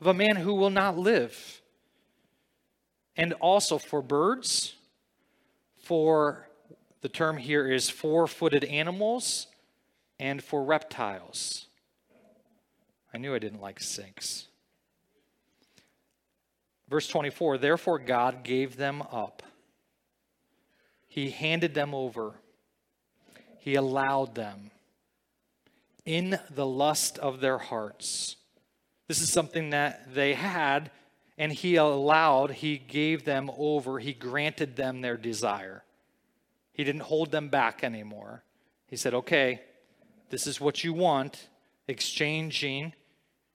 of 0.00 0.06
a 0.06 0.14
man 0.14 0.36
who 0.36 0.54
will 0.54 0.70
not 0.70 0.96
live, 0.96 1.62
and 3.16 3.32
also 3.40 3.76
for 3.76 4.02
birds, 4.02 4.76
for 5.82 6.46
the 7.00 7.08
term 7.08 7.36
here 7.36 7.70
is 7.70 7.88
four 7.90 8.26
footed 8.26 8.64
animals, 8.64 9.46
and 10.18 10.42
for 10.42 10.64
reptiles. 10.64 11.66
I 13.12 13.18
knew 13.18 13.34
I 13.34 13.38
didn't 13.38 13.60
like 13.60 13.80
snakes. 13.80 14.46
Verse 16.88 17.08
24 17.08 17.58
Therefore, 17.58 17.98
God 17.98 18.42
gave 18.42 18.76
them 18.76 19.02
up. 19.12 19.42
He 21.08 21.30
handed 21.30 21.74
them 21.74 21.94
over. 21.94 22.34
He 23.58 23.74
allowed 23.74 24.34
them 24.34 24.70
in 26.04 26.38
the 26.50 26.66
lust 26.66 27.18
of 27.18 27.40
their 27.40 27.58
hearts. 27.58 28.36
This 29.08 29.20
is 29.20 29.32
something 29.32 29.70
that 29.70 30.14
they 30.14 30.34
had, 30.34 30.90
and 31.36 31.52
He 31.52 31.76
allowed, 31.76 32.52
He 32.52 32.78
gave 32.78 33.24
them 33.24 33.50
over, 33.56 33.98
He 33.98 34.12
granted 34.12 34.76
them 34.76 35.00
their 35.00 35.16
desire. 35.16 35.82
He 36.76 36.84
didn't 36.84 37.04
hold 37.04 37.30
them 37.30 37.48
back 37.48 37.82
anymore. 37.82 38.44
He 38.86 38.96
said, 38.96 39.14
Okay, 39.14 39.62
this 40.28 40.46
is 40.46 40.60
what 40.60 40.84
you 40.84 40.92
want, 40.92 41.48
exchanging 41.88 42.92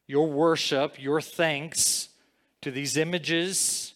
your 0.08 0.28
worship, 0.28 1.00
your 1.00 1.22
thanks 1.22 2.10
to 2.62 2.72
these 2.72 2.98
images 2.98 3.94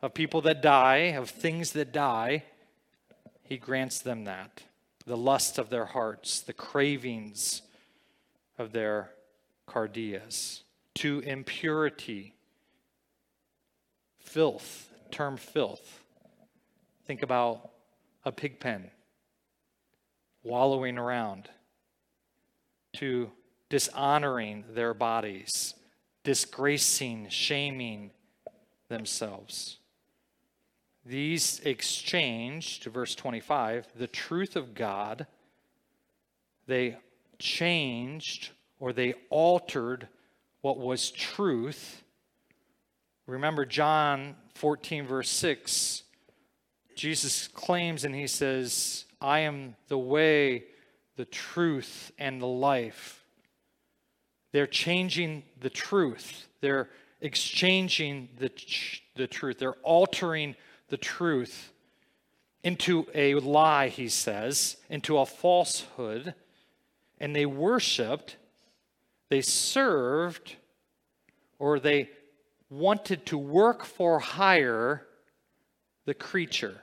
of 0.00 0.14
people 0.14 0.40
that 0.42 0.62
die, 0.62 1.12
of 1.16 1.28
things 1.28 1.72
that 1.72 1.92
die, 1.92 2.44
he 3.42 3.56
grants 3.56 3.98
them 3.98 4.26
that. 4.26 4.62
The 5.06 5.16
lust 5.16 5.58
of 5.58 5.70
their 5.70 5.86
hearts, 5.86 6.40
the 6.40 6.52
cravings 6.52 7.62
of 8.58 8.70
their 8.70 9.10
cardias, 9.66 10.62
to 10.94 11.18
impurity, 11.18 12.36
filth, 14.20 14.88
term 15.10 15.36
filth. 15.36 16.04
Think 17.06 17.24
about 17.24 17.72
a 18.28 18.32
pig 18.32 18.60
pen, 18.60 18.90
wallowing 20.42 20.98
around, 20.98 21.48
to 22.92 23.30
dishonoring 23.70 24.64
their 24.74 24.92
bodies, 24.92 25.74
disgracing, 26.24 27.26
shaming 27.30 28.10
themselves. 28.88 29.78
These 31.06 31.60
exchanged, 31.60 32.82
to 32.82 32.90
verse 32.90 33.14
25, 33.14 33.88
the 33.96 34.06
truth 34.06 34.56
of 34.56 34.74
God, 34.74 35.26
they 36.66 36.98
changed 37.38 38.50
or 38.78 38.92
they 38.92 39.14
altered 39.30 40.06
what 40.60 40.78
was 40.78 41.10
truth. 41.10 42.02
Remember 43.26 43.64
John 43.64 44.36
14, 44.54 45.06
verse 45.06 45.30
6. 45.30 46.02
Jesus 46.98 47.46
claims 47.48 48.04
and 48.04 48.14
he 48.14 48.26
says, 48.26 49.04
I 49.20 49.40
am 49.40 49.76
the 49.86 49.96
way, 49.96 50.64
the 51.16 51.24
truth, 51.24 52.10
and 52.18 52.42
the 52.42 52.46
life. 52.46 53.24
They're 54.52 54.66
changing 54.66 55.44
the 55.60 55.70
truth. 55.70 56.48
They're 56.60 56.88
exchanging 57.20 58.28
the, 58.38 58.50
the 59.14 59.28
truth. 59.28 59.58
They're 59.58 59.74
altering 59.84 60.56
the 60.88 60.96
truth 60.96 61.72
into 62.64 63.06
a 63.14 63.34
lie, 63.36 63.88
he 63.88 64.08
says, 64.08 64.76
into 64.90 65.18
a 65.18 65.26
falsehood. 65.26 66.34
And 67.18 67.34
they 67.34 67.46
worshiped, 67.46 68.36
they 69.28 69.40
served, 69.40 70.56
or 71.60 71.78
they 71.78 72.10
wanted 72.70 73.24
to 73.26 73.38
work 73.38 73.84
for 73.84 74.18
hire 74.18 75.06
the 76.08 76.14
creature, 76.14 76.82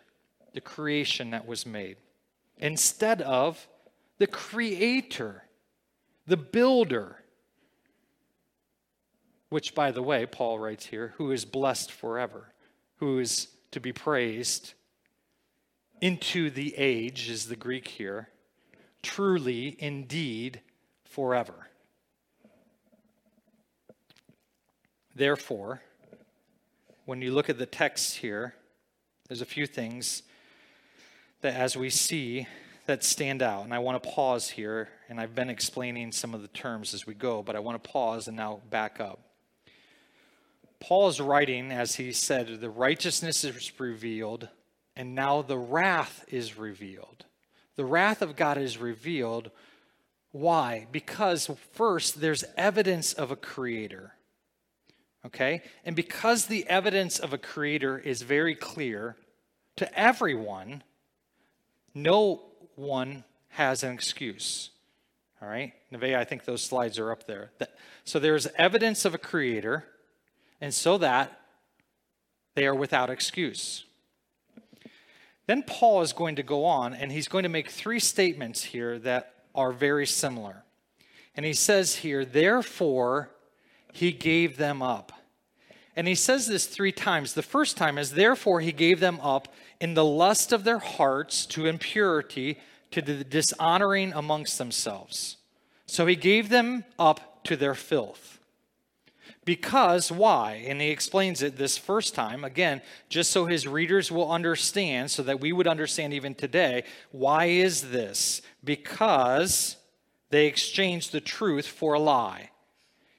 the 0.56 0.62
creation 0.62 1.30
that 1.32 1.46
was 1.46 1.66
made, 1.66 1.98
instead 2.58 3.22
of 3.22 3.68
the 4.18 4.26
creator, 4.26 5.44
the 6.26 6.38
builder 6.38 7.18
which, 9.50 9.76
by 9.76 9.92
the 9.92 10.02
way, 10.02 10.26
Paul 10.26 10.58
writes 10.60 10.88
here, 10.88 11.14
who 11.18 11.32
is 11.32 11.46
blessed 11.46 11.92
forever, 11.92 12.54
who 12.98 13.20
is 13.20 13.48
to 13.72 13.80
be 13.80 13.94
praised 13.94 14.74
into 16.02 16.50
the 16.50 16.76
age, 16.78 17.30
is 17.30 17.48
the 17.48 17.56
Greek 17.56 17.88
here, 17.88 18.30
truly, 19.04 19.76
indeed, 19.80 20.62
forever. 21.04 21.68
Therefore, 25.16 25.82
when 27.06 27.22
you 27.22 27.32
look 27.32 27.50
at 27.50 27.58
the 27.58 27.66
text 27.66 28.18
here, 28.18 28.56
there's 29.28 29.42
a 29.42 29.46
few 29.46 29.68
things 29.68 30.24
that 31.46 31.56
as 31.56 31.78
we 31.78 31.92
see 31.92 32.48
that 32.88 33.04
stand 33.04 33.44
out. 33.44 33.64
And 33.64 33.74
I 33.74 33.78
want 33.78 34.02
to 34.02 34.10
pause 34.10 34.50
here, 34.50 34.90
and 35.10 35.20
I've 35.20 35.36
been 35.36 35.50
explaining 35.50 36.12
some 36.12 36.34
of 36.34 36.42
the 36.42 36.48
terms 36.48 36.94
as 36.96 37.06
we 37.06 37.14
go, 37.14 37.44
but 37.44 37.56
I 37.56 37.60
want 37.60 37.82
to 37.82 37.90
pause 37.90 38.28
and 38.28 38.36
now 38.36 38.62
back 38.72 39.00
up. 39.00 39.20
Paul 40.80 41.08
is 41.08 41.22
writing, 41.22 41.72
as 41.72 41.96
he 41.96 42.12
said, 42.12 42.62
the 42.62 42.70
righteousness 42.70 43.44
is 43.44 43.80
revealed, 43.80 44.50
and 44.96 45.14
now 45.14 45.44
the 45.44 45.58
wrath 45.58 46.26
is 46.30 46.58
revealed. 46.58 47.26
The 47.76 47.86
wrath 47.86 48.24
of 48.24 48.36
God 48.36 48.58
is 48.58 48.80
revealed. 48.80 49.52
Why? 50.32 50.88
Because 50.92 51.50
first, 51.74 52.22
there's 52.22 52.44
evidence 52.58 53.14
of 53.14 53.30
a 53.30 53.36
creator. 53.36 54.14
Okay? 55.28 55.62
And 55.86 55.96
because 55.96 56.48
the 56.48 56.68
evidence 56.68 57.20
of 57.20 57.34
a 57.34 57.38
creator 57.38 58.00
is 58.00 58.24
very 58.24 58.56
clear 58.56 59.16
to 59.76 60.00
everyone, 60.00 60.84
no 61.96 62.44
one 62.76 63.24
has 63.50 63.84
an 63.84 63.94
excuse. 63.94 64.70
All 65.42 65.48
right? 65.48 65.74
Nevaeh, 65.92 66.18
I 66.18 66.26
think 66.26 66.46
those 66.46 66.62
slides 66.62 67.00
are 67.00 67.12
up 67.12 67.26
there. 67.26 67.52
So 68.04 68.20
there's 68.20 68.48
evidence 68.58 69.06
of 69.06 69.16
a 69.16 69.18
creator 69.18 69.86
and 70.62 70.74
so 70.74 70.98
that 71.00 71.40
they 72.54 72.68
are 72.68 72.76
without 72.76 73.10
excuse. 73.10 73.86
Then 75.48 75.64
Paul 75.64 76.02
is 76.02 76.14
going 76.14 76.36
to 76.36 76.44
go 76.44 76.66
on 76.66 76.94
and 76.94 77.12
he's 77.12 77.28
going 77.28 77.44
to 77.44 77.50
make 77.50 77.70
three 77.70 78.00
statements 78.00 78.64
here 78.64 79.00
that 79.00 79.34
are 79.54 79.72
very 79.72 80.06
similar. 80.06 80.64
And 81.36 81.46
he 81.46 81.54
says 81.54 81.98
here, 81.98 82.26
therefore, 82.26 83.30
he 83.94 84.12
gave 84.12 84.58
them 84.58 84.82
up. 84.82 85.12
And 85.96 86.08
he 86.08 86.16
says 86.16 86.48
this 86.48 86.66
three 86.66 86.92
times. 86.92 87.34
The 87.34 87.42
first 87.42 87.78
time 87.78 87.98
is, 87.98 88.12
therefore, 88.12 88.60
he 88.60 88.72
gave 88.72 89.00
them 89.00 89.20
up 89.22 89.48
in 89.86 89.94
the 89.94 90.04
lust 90.04 90.52
of 90.52 90.64
their 90.64 90.80
hearts 90.80 91.46
to 91.46 91.68
impurity, 91.68 92.58
to 92.90 93.04
the 93.04 93.24
dishonoring 93.24 94.12
amongst 94.14 94.58
themselves. 94.58 95.38
So 95.86 96.08
he 96.08 96.16
gave 96.16 96.50
them 96.50 96.86
up 96.98 97.44
to 97.44 97.56
their 97.56 97.76
filth. 97.76 98.40
Because 99.46 100.12
why? 100.12 100.66
And 100.68 100.82
he 100.82 100.90
explains 100.90 101.44
it 101.44 101.56
this 101.56 101.78
first 101.78 102.16
time, 102.16 102.44
again, 102.44 102.82
just 103.10 103.30
so 103.30 103.46
his 103.46 103.68
readers 103.68 104.12
will 104.12 104.32
understand, 104.32 105.12
so 105.12 105.22
that 105.22 105.40
we 105.40 105.52
would 105.52 105.68
understand 105.68 106.16
even 106.16 106.34
today. 106.34 106.84
Why 107.12 107.46
is 107.46 107.92
this? 107.92 108.42
Because 108.64 109.78
they 110.32 110.48
exchanged 110.48 111.12
the 111.12 111.22
truth 111.22 111.68
for 111.68 111.94
a 111.94 112.00
lie. 112.00 112.50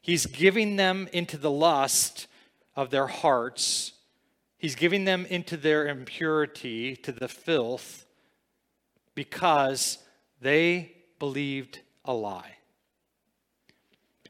He's 0.02 0.26
giving 0.26 0.74
them 0.74 1.08
into 1.12 1.36
the 1.36 1.48
lust 1.48 2.26
of 2.74 2.90
their 2.90 3.06
hearts, 3.06 3.92
he's 4.66 4.74
giving 4.74 5.04
them 5.04 5.24
into 5.26 5.56
their 5.56 5.86
impurity, 5.86 6.96
to 6.96 7.12
the 7.12 7.28
filth, 7.28 8.04
because 9.14 9.98
they 10.40 10.90
believed 11.20 11.78
a 12.04 12.12
lie. 12.12 12.56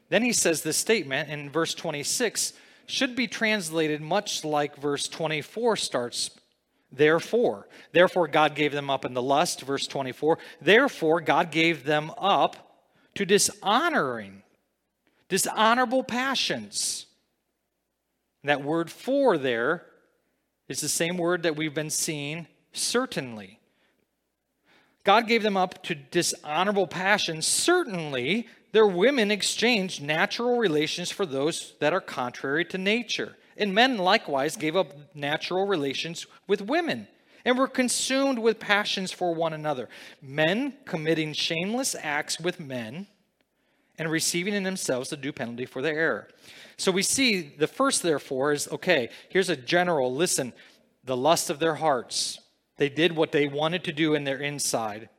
Then 0.09 0.21
he 0.21 0.33
says 0.33 0.61
this 0.61 0.77
statement 0.77 1.31
in 1.31 1.49
verse 1.49 1.73
26 1.73 2.53
should 2.85 3.15
be 3.15 3.25
translated 3.25 3.99
much 3.99 4.45
like 4.45 4.75
verse 4.75 5.07
24 5.07 5.75
starts. 5.75 6.29
Therefore, 6.91 7.67
therefore 7.91 8.27
God 8.27 8.53
gave 8.53 8.73
them 8.73 8.91
up 8.91 9.05
in 9.05 9.15
the 9.15 9.23
lust, 9.23 9.61
verse 9.61 9.87
24. 9.87 10.37
Therefore, 10.61 11.19
God 11.19 11.49
gave 11.49 11.83
them 11.83 12.11
up 12.15 12.85
to 13.15 13.25
dishonoring, 13.25 14.43
dishonorable 15.29 16.03
passions. 16.03 17.07
That 18.43 18.63
word 18.63 18.91
for 18.91 19.39
there 19.39 19.87
is 20.67 20.81
the 20.81 20.89
same 20.89 21.17
word 21.17 21.43
that 21.43 21.55
we've 21.55 21.73
been 21.73 21.89
seeing, 21.89 22.47
certainly. 22.73 23.59
God 25.03 25.27
gave 25.27 25.43
them 25.43 25.55
up 25.55 25.83
to 25.83 25.95
dishonorable 25.95 26.87
passions, 26.87 27.45
certainly 27.47 28.47
their 28.73 28.85
women 28.85 29.31
exchanged 29.31 30.03
natural 30.03 30.57
relations 30.57 31.09
for 31.09 31.25
those 31.25 31.75
that 31.79 31.93
are 31.93 32.01
contrary 32.01 32.65
to 32.65 32.77
nature. 32.77 33.37
And 33.55 33.73
men 33.73 33.97
likewise 33.97 34.55
gave 34.55 34.75
up 34.75 34.93
natural 35.15 35.65
relations 35.65 36.27
with 36.47 36.61
women 36.61 37.07
and 37.45 37.57
were 37.57 37.67
consumed 37.67 38.37
with 38.37 38.59
passions 38.59 39.11
for 39.11 39.33
one 39.33 39.53
another. 39.53 39.87
Men 40.21 40.73
committing 40.85 41.33
shameless 41.33 41.95
acts 42.03 42.39
with 42.39 42.59
men 42.59 43.07
and 43.97 44.11
receiving 44.11 44.53
in 44.53 44.63
themselves 44.63 45.09
the 45.09 45.17
due 45.17 45.31
penalty 45.31 45.65
for 45.65 45.81
their 45.81 45.97
error. 45.97 46.27
So 46.77 46.91
we 46.91 47.03
see 47.03 47.41
the 47.41 47.67
first, 47.67 48.03
therefore, 48.03 48.51
is 48.51 48.67
okay, 48.69 49.09
here's 49.29 49.49
a 49.49 49.55
general 49.55 50.13
listen, 50.13 50.53
the 51.03 51.17
lust 51.17 51.49
of 51.49 51.59
their 51.59 51.75
hearts. 51.75 52.39
They 52.77 52.89
did 52.89 53.15
what 53.15 53.31
they 53.31 53.47
wanted 53.47 53.83
to 53.85 53.91
do 53.91 54.13
in 54.13 54.23
their 54.23 54.37
inside. 54.37 55.09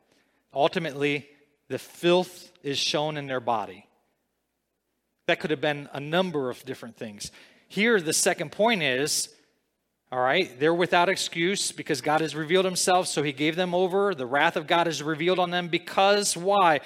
Ultimately, 0.53 1.27
the 1.67 1.79
filth 1.79 2.51
is 2.63 2.77
shown 2.77 3.17
in 3.17 3.27
their 3.27 3.41
body. 3.41 3.85
That 5.27 5.39
could 5.39 5.51
have 5.51 5.61
been 5.61 5.89
a 5.93 5.99
number 5.99 6.49
of 6.49 6.63
different 6.65 6.95
things. 6.95 7.31
Here, 7.67 7.99
the 8.01 8.13
second 8.13 8.51
point 8.51 8.81
is 8.81 9.29
all 10.11 10.19
right, 10.19 10.59
they're 10.59 10.73
without 10.73 11.07
excuse 11.07 11.71
because 11.71 12.01
God 12.01 12.21
has 12.21 12.35
revealed 12.35 12.65
himself, 12.65 13.07
so 13.07 13.21
he 13.21 13.31
gave 13.31 13.55
them 13.55 13.75
over. 13.75 14.15
The 14.15 14.25
wrath 14.25 14.55
of 14.55 14.65
God 14.65 14.87
is 14.87 15.03
revealed 15.03 15.37
on 15.37 15.51
them 15.51 15.67
because 15.67 16.35
why? 16.35 16.79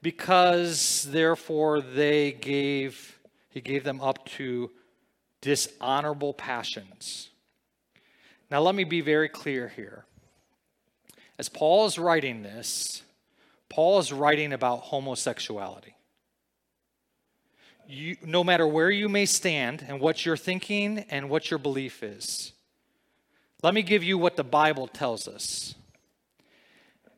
Because 0.00 1.08
therefore 1.10 1.80
they 1.80 2.30
gave 2.30 3.17
he 3.48 3.60
gave 3.60 3.84
them 3.84 4.00
up 4.00 4.26
to 4.26 4.70
dishonorable 5.40 6.34
passions. 6.34 7.30
Now 8.50 8.60
let 8.60 8.74
me 8.74 8.84
be 8.84 9.00
very 9.00 9.28
clear 9.28 9.68
here. 9.68 10.04
As 11.38 11.48
Paul 11.48 11.86
is 11.86 11.98
writing 11.98 12.42
this, 12.42 13.02
Paul 13.68 13.98
is 13.98 14.12
writing 14.12 14.52
about 14.52 14.80
homosexuality 14.80 15.94
you, 17.88 18.16
no 18.22 18.44
matter 18.44 18.66
where 18.66 18.90
you 18.90 19.08
may 19.08 19.26
stand 19.26 19.84
and 19.88 19.98
what 19.98 20.24
you're 20.24 20.36
thinking 20.36 20.98
and 21.10 21.30
what 21.30 21.50
your 21.50 21.58
belief 21.58 22.02
is, 22.02 22.52
let 23.62 23.74
me 23.74 23.82
give 23.82 24.04
you 24.04 24.18
what 24.18 24.36
the 24.36 24.44
Bible 24.44 24.86
tells 24.86 25.26
us. 25.26 25.74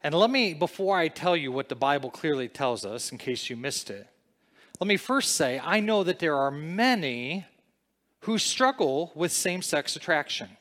And 0.03 0.14
let 0.14 0.31
me, 0.31 0.55
before 0.55 0.97
I 0.97 1.09
tell 1.09 1.37
you 1.37 1.53
what 1.53 1.69
the 1.69 1.75
Bible 1.75 2.11
clearly 2.11 2.49
tells 2.49 2.87
us, 2.87 3.12
in 3.12 3.19
case 3.19 3.51
you 3.51 3.57
missed 3.57 3.90
it, 3.90 4.07
let 4.81 4.88
me 4.88 4.97
first 4.97 5.37
say 5.37 5.61
I 5.62 5.81
know 5.81 6.03
that 6.03 6.19
there 6.19 6.37
are 6.37 6.51
many 6.51 7.45
who 8.21 8.38
struggle 8.38 9.12
with 9.14 9.31
same 9.31 9.62
sex 9.62 9.95
attraction. 9.95 10.57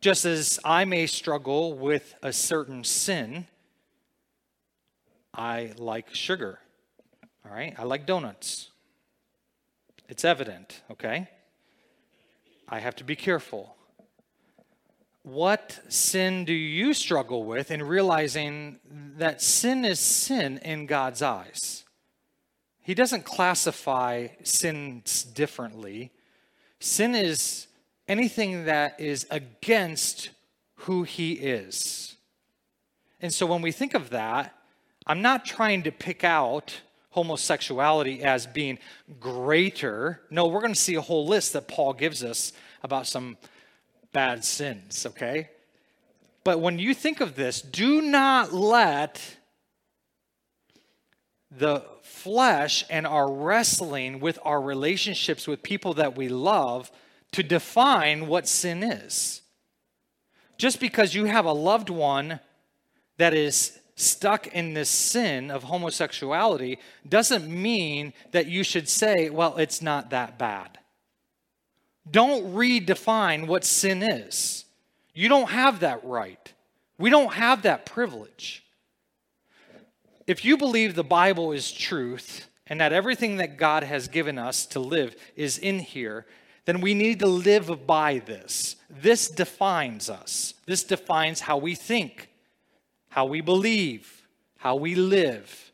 Just 0.00 0.24
as 0.24 0.58
I 0.64 0.84
may 0.84 1.06
struggle 1.06 1.74
with 1.74 2.14
a 2.22 2.32
certain 2.32 2.84
sin, 2.84 3.46
I 5.34 5.72
like 5.76 6.14
sugar. 6.14 6.60
All 7.44 7.52
right? 7.52 7.74
I 7.78 7.84
like 7.84 8.06
donuts. 8.06 8.70
It's 10.08 10.24
evident, 10.24 10.82
okay? 10.90 11.28
I 12.68 12.78
have 12.78 12.96
to 12.96 13.04
be 13.04 13.16
careful. 13.16 13.76
What 15.22 15.80
sin 15.88 16.44
do 16.44 16.54
you 16.54 16.94
struggle 16.94 17.44
with 17.44 17.70
in 17.70 17.82
realizing 17.82 18.78
that 19.18 19.42
sin 19.42 19.84
is 19.84 20.00
sin 20.00 20.58
in 20.58 20.86
God's 20.86 21.20
eyes? 21.22 21.84
He 22.88 22.94
doesn't 22.94 23.26
classify 23.26 24.28
sins 24.44 25.22
differently. 25.22 26.10
Sin 26.80 27.14
is 27.14 27.66
anything 28.08 28.64
that 28.64 28.98
is 28.98 29.26
against 29.30 30.30
who 30.74 31.02
He 31.02 31.32
is. 31.34 32.16
And 33.20 33.30
so 33.30 33.44
when 33.44 33.60
we 33.60 33.72
think 33.72 33.92
of 33.92 34.08
that, 34.08 34.54
I'm 35.06 35.20
not 35.20 35.44
trying 35.44 35.82
to 35.82 35.92
pick 35.92 36.24
out 36.24 36.80
homosexuality 37.10 38.22
as 38.24 38.46
being 38.46 38.78
greater. 39.20 40.22
No, 40.30 40.46
we're 40.46 40.62
going 40.62 40.72
to 40.72 40.80
see 40.80 40.94
a 40.94 41.02
whole 41.02 41.26
list 41.26 41.52
that 41.52 41.68
Paul 41.68 41.92
gives 41.92 42.24
us 42.24 42.54
about 42.82 43.06
some 43.06 43.36
bad 44.14 44.42
sins, 44.46 45.04
okay? 45.04 45.50
But 46.42 46.60
when 46.60 46.78
you 46.78 46.94
think 46.94 47.20
of 47.20 47.34
this, 47.34 47.60
do 47.60 48.00
not 48.00 48.54
let 48.54 49.37
the 51.50 51.82
flesh 52.02 52.84
and 52.90 53.06
our 53.06 53.30
wrestling 53.30 54.20
with 54.20 54.38
our 54.44 54.60
relationships 54.60 55.46
with 55.46 55.62
people 55.62 55.94
that 55.94 56.16
we 56.16 56.28
love 56.28 56.90
to 57.32 57.42
define 57.42 58.26
what 58.26 58.46
sin 58.46 58.82
is. 58.82 59.42
Just 60.56 60.80
because 60.80 61.14
you 61.14 61.24
have 61.26 61.44
a 61.44 61.52
loved 61.52 61.88
one 61.88 62.40
that 63.16 63.34
is 63.34 63.78
stuck 63.94 64.46
in 64.48 64.74
this 64.74 64.88
sin 64.88 65.50
of 65.50 65.64
homosexuality 65.64 66.78
doesn't 67.08 67.48
mean 67.48 68.12
that 68.32 68.46
you 68.46 68.62
should 68.62 68.88
say, 68.88 69.30
well, 69.30 69.56
it's 69.56 69.82
not 69.82 70.10
that 70.10 70.38
bad. 70.38 70.78
Don't 72.10 72.54
redefine 72.54 73.46
what 73.46 73.64
sin 73.64 74.02
is. 74.02 74.64
You 75.14 75.28
don't 75.28 75.50
have 75.50 75.80
that 75.80 76.04
right. 76.04 76.52
We 76.96 77.10
don't 77.10 77.34
have 77.34 77.62
that 77.62 77.86
privilege. 77.86 78.64
If 80.28 80.44
you 80.44 80.58
believe 80.58 80.94
the 80.94 81.02
Bible 81.02 81.52
is 81.52 81.72
truth 81.72 82.48
and 82.66 82.80
that 82.82 82.92
everything 82.92 83.38
that 83.38 83.56
God 83.56 83.82
has 83.82 84.08
given 84.08 84.38
us 84.38 84.66
to 84.66 84.78
live 84.78 85.16
is 85.34 85.56
in 85.56 85.78
here, 85.78 86.26
then 86.66 86.82
we 86.82 86.92
need 86.92 87.20
to 87.20 87.26
live 87.26 87.86
by 87.86 88.18
this. 88.18 88.76
This 88.90 89.30
defines 89.30 90.10
us. 90.10 90.52
This 90.66 90.84
defines 90.84 91.40
how 91.40 91.56
we 91.56 91.74
think 91.74 92.28
how 93.10 93.24
we 93.24 93.40
believe, 93.40 94.28
how 94.58 94.76
we 94.76 94.94
live. 94.94 95.72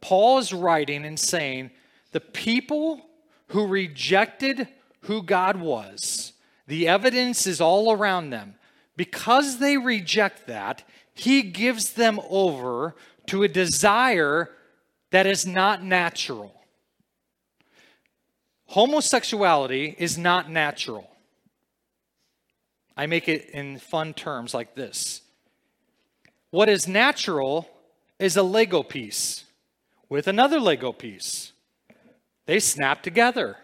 Paul 0.00 0.38
is 0.38 0.52
writing 0.52 1.04
and 1.04 1.18
saying 1.18 1.72
the 2.12 2.20
people 2.20 3.00
who 3.48 3.66
rejected 3.66 4.68
who 5.00 5.20
God 5.20 5.56
was, 5.56 6.32
the 6.68 6.86
evidence 6.86 7.46
is 7.46 7.60
all 7.60 7.90
around 7.90 8.30
them. 8.30 8.54
Because 8.96 9.58
they 9.58 9.76
reject 9.76 10.46
that, 10.46 10.84
he 11.12 11.42
gives 11.42 11.94
them 11.94 12.20
over 12.30 12.94
to 13.26 13.42
a 13.42 13.48
desire 13.48 14.50
that 15.10 15.26
is 15.26 15.46
not 15.46 15.84
natural. 15.84 16.54
Homosexuality 18.66 19.94
is 19.98 20.16
not 20.16 20.50
natural. 20.50 21.10
I 22.96 23.06
make 23.06 23.28
it 23.28 23.50
in 23.50 23.78
fun 23.78 24.14
terms 24.14 24.54
like 24.54 24.74
this 24.74 25.22
what 26.50 26.68
is 26.68 26.86
natural 26.86 27.68
is 28.18 28.36
a 28.36 28.42
Lego 28.42 28.82
piece 28.82 29.44
with 30.10 30.28
another 30.28 30.60
Lego 30.60 30.92
piece. 30.92 31.52
They 32.44 32.60
snap 32.60 33.02
together. 33.02 33.56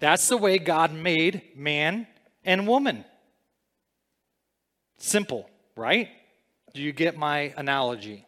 That's 0.00 0.28
the 0.28 0.38
way 0.38 0.58
God 0.58 0.94
made 0.94 1.42
man 1.54 2.06
and 2.44 2.66
woman. 2.66 3.04
Simple, 4.96 5.48
right? 5.76 6.08
Do 6.74 6.82
you 6.82 6.92
get 6.92 7.16
my 7.16 7.54
analogy? 7.56 8.26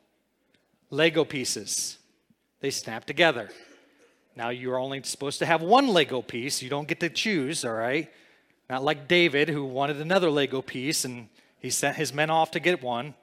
Lego 0.91 1.25
pieces, 1.25 1.99
they 2.61 2.71
snap 2.71 3.05
together. 3.05 3.51
Now 4.37 4.51
you're 4.51 4.79
only 4.79 5.03
supposed 5.03 5.39
to 5.41 5.47
have 5.47 5.63
one 5.63 5.89
Lego 5.89 6.23
piece. 6.23 6.63
You 6.63 6.71
don't 6.71 6.89
get 6.89 7.01
to 7.01 7.09
choose, 7.09 7.65
all 7.65 7.73
right? 7.73 8.11
Not 8.69 8.85
like 8.85 9.09
David, 9.09 9.49
who 9.49 9.65
wanted 9.65 10.01
another 10.01 10.31
Lego 10.31 10.63
piece 10.63 11.05
and 11.05 11.29
he 11.59 11.71
sent 11.71 11.97
his 11.97 12.13
men 12.13 12.31
off 12.31 12.51
to 12.53 12.61
get 12.61 12.83
one 12.83 13.15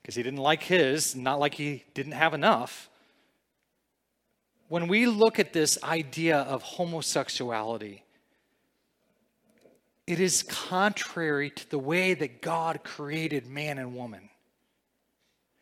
because 0.00 0.14
he 0.14 0.22
didn't 0.22 0.40
like 0.40 0.62
his, 0.62 1.16
not 1.16 1.38
like 1.40 1.54
he 1.54 1.84
didn't 1.94 2.12
have 2.12 2.34
enough. 2.34 2.88
When 4.68 4.88
we 4.88 5.06
look 5.06 5.38
at 5.38 5.52
this 5.52 5.82
idea 5.82 6.38
of 6.38 6.62
homosexuality, 6.62 8.03
it 10.06 10.20
is 10.20 10.42
contrary 10.42 11.50
to 11.50 11.70
the 11.70 11.78
way 11.78 12.14
that 12.14 12.42
God 12.42 12.84
created 12.84 13.46
man 13.46 13.78
and 13.78 13.96
woman. 13.96 14.28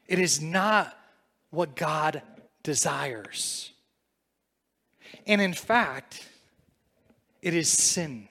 It 0.09 0.19
is 0.19 0.43
not 0.43 0.99
what 1.51 1.77
God 1.77 2.23
desires. 2.63 3.71
And 5.27 5.41
in 5.41 5.53
fact, 5.53 6.29
it 7.41 7.55
is 7.55 7.69
sin. 7.69 8.29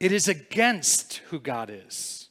It 0.00 0.12
is 0.12 0.28
against 0.28 1.18
who 1.28 1.38
God 1.38 1.70
is. 1.70 2.28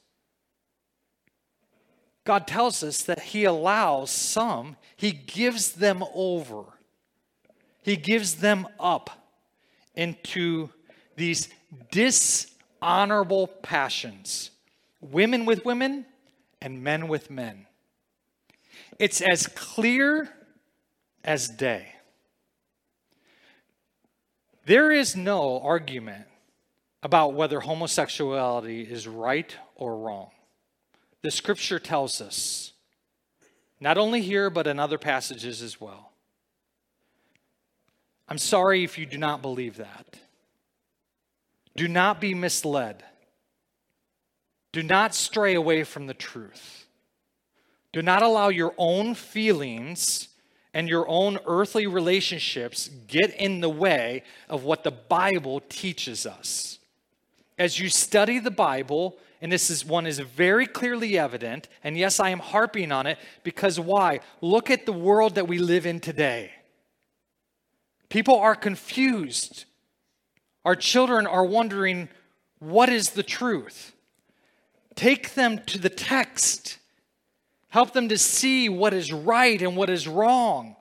God 2.24 2.46
tells 2.46 2.82
us 2.82 3.02
that 3.02 3.20
He 3.20 3.44
allows 3.44 4.10
some, 4.10 4.76
He 4.96 5.12
gives 5.12 5.72
them 5.72 6.02
over, 6.14 6.64
He 7.82 7.96
gives 7.96 8.36
them 8.36 8.66
up 8.80 9.10
into 9.94 10.70
these 11.16 11.48
dishonorable 11.90 13.48
passions 13.48 14.50
women 15.00 15.44
with 15.44 15.64
women 15.64 16.06
and 16.60 16.82
men 16.82 17.08
with 17.08 17.30
men. 17.30 17.66
It's 18.98 19.20
as 19.20 19.46
clear 19.46 20.28
as 21.24 21.48
day. 21.48 21.88
There 24.64 24.90
is 24.90 25.14
no 25.14 25.60
argument 25.60 26.26
about 27.02 27.34
whether 27.34 27.60
homosexuality 27.60 28.82
is 28.82 29.06
right 29.06 29.54
or 29.76 29.96
wrong. 29.96 30.30
The 31.22 31.30
scripture 31.30 31.78
tells 31.78 32.20
us, 32.20 32.72
not 33.80 33.98
only 33.98 34.22
here, 34.22 34.50
but 34.50 34.66
in 34.66 34.80
other 34.80 34.98
passages 34.98 35.62
as 35.62 35.80
well. 35.80 36.10
I'm 38.28 38.38
sorry 38.38 38.82
if 38.82 38.98
you 38.98 39.06
do 39.06 39.18
not 39.18 39.42
believe 39.42 39.76
that. 39.76 40.18
Do 41.76 41.88
not 41.88 42.20
be 42.20 42.34
misled. 42.34 43.04
Do 44.72 44.82
not 44.82 45.14
stray 45.14 45.54
away 45.54 45.84
from 45.84 46.06
the 46.06 46.14
truth. 46.14 46.86
Do 47.92 48.02
not 48.02 48.22
allow 48.22 48.48
your 48.48 48.74
own 48.76 49.14
feelings 49.14 50.28
and 50.74 50.88
your 50.88 51.08
own 51.08 51.38
earthly 51.46 51.86
relationships 51.86 52.90
get 53.06 53.34
in 53.36 53.60
the 53.60 53.70
way 53.70 54.22
of 54.48 54.64
what 54.64 54.84
the 54.84 54.90
Bible 54.90 55.60
teaches 55.70 56.26
us. 56.26 56.78
As 57.58 57.80
you 57.80 57.88
study 57.88 58.38
the 58.38 58.50
Bible, 58.50 59.16
and 59.40 59.50
this 59.50 59.70
is 59.70 59.84
one 59.84 60.06
is 60.06 60.18
very 60.18 60.66
clearly 60.66 61.18
evident, 61.18 61.68
and 61.82 61.96
yes, 61.96 62.20
I 62.20 62.28
am 62.28 62.40
harping 62.40 62.92
on 62.92 63.06
it 63.06 63.18
because 63.42 63.80
why? 63.80 64.20
Look 64.42 64.70
at 64.70 64.84
the 64.84 64.92
world 64.92 65.36
that 65.36 65.48
we 65.48 65.58
live 65.58 65.86
in 65.86 66.00
today. 66.00 66.50
People 68.10 68.36
are 68.38 68.54
confused. 68.54 69.64
Our 70.66 70.74
children 70.74 71.28
are 71.28 71.44
wondering, 71.44 72.08
what 72.58 72.88
is 72.88 73.10
the 73.10 73.22
truth? 73.22 73.94
Take 74.96 75.34
them 75.34 75.60
to 75.66 75.78
the 75.78 75.88
text. 75.88 76.78
Help 77.68 77.92
them 77.92 78.08
to 78.08 78.18
see 78.18 78.68
what 78.68 78.92
is 78.92 79.12
right 79.12 79.62
and 79.62 79.76
what 79.76 79.88
is 79.88 80.08
wrong. 80.08 80.74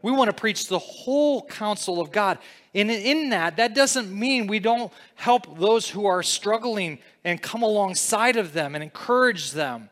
We 0.00 0.10
want 0.10 0.30
to 0.30 0.34
preach 0.34 0.68
the 0.68 0.78
whole 0.78 1.42
counsel 1.42 2.00
of 2.00 2.12
God. 2.12 2.38
And 2.74 2.90
in 2.90 3.28
that, 3.28 3.58
that 3.58 3.74
doesn't 3.74 4.10
mean 4.10 4.46
we 4.46 4.58
don't 4.58 4.90
help 5.16 5.58
those 5.58 5.90
who 5.90 6.06
are 6.06 6.22
struggling 6.22 6.98
and 7.24 7.42
come 7.42 7.62
alongside 7.62 8.36
of 8.36 8.54
them 8.54 8.74
and 8.74 8.82
encourage 8.82 9.50
them. 9.50 9.90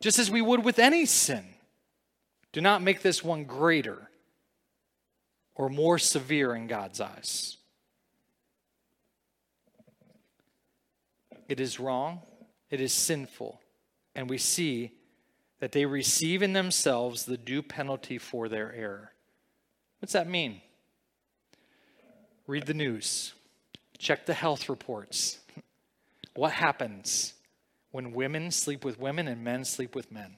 Just 0.00 0.18
as 0.18 0.30
we 0.30 0.40
would 0.40 0.64
with 0.64 0.78
any 0.78 1.04
sin. 1.04 1.44
Do 2.52 2.62
not 2.62 2.80
make 2.80 3.02
this 3.02 3.22
one 3.22 3.44
greater 3.44 4.08
or 5.54 5.68
more 5.68 5.98
severe 5.98 6.54
in 6.54 6.66
God's 6.66 7.00
eyes. 7.00 7.56
It 11.48 11.60
is 11.60 11.78
wrong, 11.78 12.20
it 12.70 12.80
is 12.80 12.92
sinful, 12.92 13.60
and 14.14 14.28
we 14.28 14.38
see 14.38 14.92
that 15.60 15.72
they 15.72 15.86
receive 15.86 16.42
in 16.42 16.52
themselves 16.52 17.24
the 17.24 17.36
due 17.36 17.62
penalty 17.62 18.18
for 18.18 18.48
their 18.48 18.72
error. 18.74 19.12
What's 20.00 20.12
that 20.12 20.28
mean? 20.28 20.60
Read 22.46 22.66
the 22.66 22.74
news, 22.74 23.32
check 23.98 24.26
the 24.26 24.34
health 24.34 24.68
reports. 24.68 25.38
What 26.36 26.50
happens 26.50 27.34
when 27.92 28.10
women 28.10 28.50
sleep 28.50 28.84
with 28.84 28.98
women 28.98 29.28
and 29.28 29.44
men 29.44 29.64
sleep 29.64 29.94
with 29.94 30.10
men? 30.10 30.36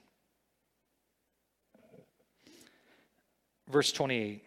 Verse 3.67 3.93
28 3.93 4.45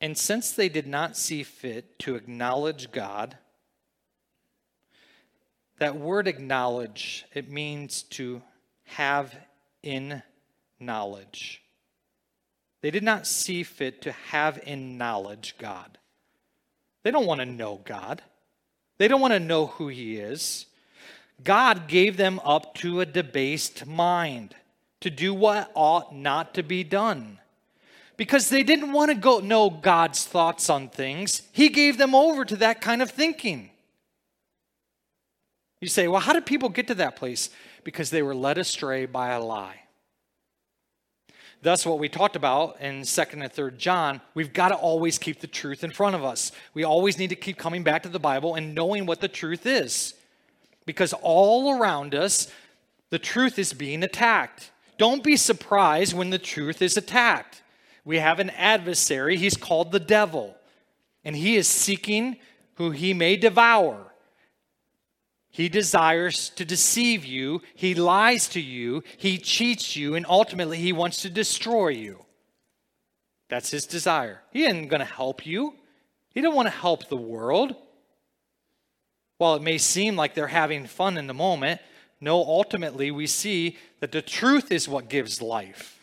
And 0.00 0.16
since 0.16 0.52
they 0.52 0.68
did 0.68 0.86
not 0.86 1.16
see 1.16 1.42
fit 1.42 1.98
to 2.00 2.14
acknowledge 2.14 2.90
God, 2.90 3.36
that 5.78 5.96
word 5.96 6.26
acknowledge, 6.26 7.24
it 7.34 7.50
means 7.50 8.02
to 8.04 8.42
have 8.84 9.34
in 9.82 10.22
knowledge. 10.78 11.62
They 12.82 12.90
did 12.90 13.02
not 13.02 13.26
see 13.26 13.62
fit 13.62 14.02
to 14.02 14.12
have 14.12 14.58
in 14.64 14.96
knowledge 14.96 15.56
God. 15.58 15.98
They 17.02 17.10
don't 17.10 17.26
want 17.26 17.40
to 17.40 17.46
know 17.46 17.80
God. 17.84 18.22
They 18.98 19.08
don't 19.08 19.20
want 19.20 19.34
to 19.34 19.40
know 19.40 19.66
who 19.66 19.88
He 19.88 20.16
is. 20.16 20.66
God 21.42 21.88
gave 21.88 22.16
them 22.16 22.40
up 22.44 22.74
to 22.76 23.00
a 23.00 23.06
debased 23.06 23.86
mind 23.86 24.54
to 25.00 25.10
do 25.10 25.32
what 25.32 25.70
ought 25.74 26.14
not 26.14 26.54
to 26.54 26.62
be 26.62 26.84
done 26.84 27.38
because 28.20 28.50
they 28.50 28.62
didn't 28.62 28.92
want 28.92 29.10
to 29.10 29.14
go 29.14 29.38
know 29.38 29.70
God's 29.70 30.26
thoughts 30.26 30.68
on 30.68 30.90
things. 30.90 31.40
He 31.52 31.70
gave 31.70 31.96
them 31.96 32.14
over 32.14 32.44
to 32.44 32.56
that 32.56 32.82
kind 32.82 33.00
of 33.00 33.10
thinking. 33.10 33.70
You 35.80 35.88
say, 35.88 36.06
well, 36.06 36.20
how 36.20 36.34
did 36.34 36.44
people 36.44 36.68
get 36.68 36.86
to 36.88 36.94
that 36.96 37.16
place? 37.16 37.48
Because 37.82 38.10
they 38.10 38.20
were 38.20 38.34
led 38.34 38.58
astray 38.58 39.06
by 39.06 39.30
a 39.30 39.40
lie. 39.40 39.84
Thus, 41.62 41.86
what 41.86 41.98
we 41.98 42.10
talked 42.10 42.36
about 42.36 42.78
in 42.78 43.00
2nd 43.00 43.42
and 43.42 43.50
3rd 43.50 43.78
John, 43.78 44.20
we've 44.34 44.52
got 44.52 44.68
to 44.68 44.74
always 44.74 45.16
keep 45.16 45.40
the 45.40 45.46
truth 45.46 45.82
in 45.82 45.90
front 45.90 46.14
of 46.14 46.22
us. 46.22 46.52
We 46.74 46.84
always 46.84 47.18
need 47.18 47.30
to 47.30 47.36
keep 47.36 47.56
coming 47.56 47.82
back 47.82 48.02
to 48.02 48.10
the 48.10 48.18
Bible 48.18 48.54
and 48.54 48.74
knowing 48.74 49.06
what 49.06 49.22
the 49.22 49.28
truth 49.28 49.64
is. 49.64 50.12
Because 50.84 51.14
all 51.22 51.78
around 51.78 52.14
us, 52.14 52.52
the 53.08 53.18
truth 53.18 53.58
is 53.58 53.72
being 53.72 54.02
attacked. 54.02 54.72
Don't 54.98 55.24
be 55.24 55.38
surprised 55.38 56.12
when 56.12 56.28
the 56.28 56.38
truth 56.38 56.82
is 56.82 56.98
attacked 56.98 57.62
we 58.04 58.18
have 58.18 58.38
an 58.40 58.50
adversary. 58.50 59.36
He's 59.36 59.56
called 59.56 59.92
the 59.92 60.00
devil, 60.00 60.56
and 61.24 61.36
he 61.36 61.56
is 61.56 61.68
seeking 61.68 62.36
who 62.74 62.90
he 62.90 63.14
may 63.14 63.36
devour. 63.36 64.06
He 65.50 65.68
desires 65.68 66.50
to 66.50 66.64
deceive 66.64 67.24
you, 67.24 67.60
he 67.74 67.94
lies 67.94 68.48
to 68.50 68.60
you, 68.60 69.02
he 69.16 69.36
cheats 69.36 69.96
you, 69.96 70.14
and 70.14 70.24
ultimately 70.28 70.78
he 70.78 70.92
wants 70.92 71.22
to 71.22 71.30
destroy 71.30 71.88
you. 71.88 72.24
That's 73.48 73.70
his 73.70 73.84
desire. 73.84 74.42
He 74.52 74.64
isn't 74.64 74.88
going 74.88 75.00
to 75.00 75.04
help 75.04 75.44
you. 75.44 75.74
He 76.32 76.40
don't 76.40 76.54
want 76.54 76.66
to 76.66 76.74
help 76.74 77.08
the 77.08 77.16
world. 77.16 77.74
While 79.38 79.56
it 79.56 79.62
may 79.62 79.76
seem 79.76 80.14
like 80.14 80.34
they're 80.34 80.46
having 80.46 80.86
fun 80.86 81.18
in 81.18 81.26
the 81.26 81.34
moment, 81.34 81.80
no, 82.20 82.36
ultimately 82.36 83.10
we 83.10 83.26
see 83.26 83.76
that 83.98 84.12
the 84.12 84.22
truth 84.22 84.70
is 84.70 84.88
what 84.88 85.08
gives 85.08 85.42
life. 85.42 85.99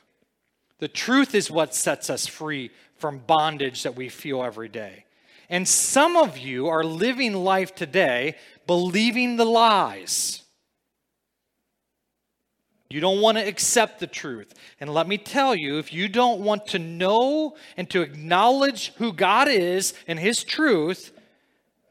The 0.79 0.87
truth 0.87 1.33
is 1.33 1.49
what 1.49 1.73
sets 1.73 2.09
us 2.09 2.27
free 2.27 2.71
from 2.95 3.19
bondage 3.19 3.83
that 3.83 3.95
we 3.95 4.09
feel 4.09 4.43
every 4.43 4.69
day. 4.69 5.05
And 5.49 5.67
some 5.67 6.17
of 6.17 6.37
you 6.37 6.67
are 6.67 6.83
living 6.83 7.33
life 7.33 7.73
today 7.73 8.35
believing 8.65 9.37
the 9.37 9.45
lies. 9.45 10.43
You 12.89 13.01
don't 13.01 13.21
want 13.21 13.37
to 13.37 13.47
accept 13.47 13.99
the 13.99 14.07
truth. 14.07 14.53
And 14.79 14.93
let 14.93 15.07
me 15.07 15.17
tell 15.17 15.55
you, 15.55 15.77
if 15.77 15.91
you 15.91 16.07
don't 16.07 16.41
want 16.41 16.67
to 16.67 16.79
know 16.79 17.55
and 17.75 17.89
to 17.89 18.01
acknowledge 18.01 18.93
who 18.95 19.11
God 19.11 19.49
is 19.49 19.93
and 20.07 20.17
His 20.17 20.43
truth, 20.43 21.11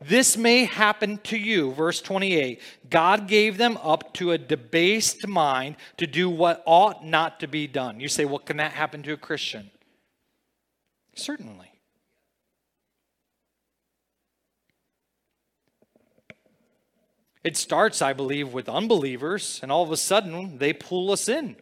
this 0.00 0.36
may 0.36 0.64
happen 0.64 1.18
to 1.24 1.38
you. 1.38 1.72
Verse 1.72 2.00
28 2.00 2.60
God 2.90 3.28
gave 3.28 3.56
them 3.56 3.78
up 3.82 4.12
to 4.14 4.32
a 4.32 4.38
debased 4.38 5.26
mind 5.26 5.76
to 5.96 6.06
do 6.06 6.28
what 6.28 6.62
ought 6.66 7.04
not 7.04 7.40
to 7.40 7.48
be 7.48 7.66
done. 7.66 8.00
You 8.00 8.08
say, 8.08 8.24
well, 8.24 8.38
can 8.38 8.58
that 8.58 8.72
happen 8.72 9.02
to 9.04 9.12
a 9.12 9.16
Christian? 9.16 9.70
Certainly. 11.14 11.72
It 17.42 17.56
starts, 17.56 18.02
I 18.02 18.12
believe, 18.12 18.52
with 18.52 18.68
unbelievers, 18.68 19.60
and 19.62 19.70
all 19.70 19.84
of 19.84 19.92
a 19.92 19.96
sudden 19.96 20.58
they 20.58 20.72
pull 20.72 21.12
us 21.12 21.28
in. 21.28 21.54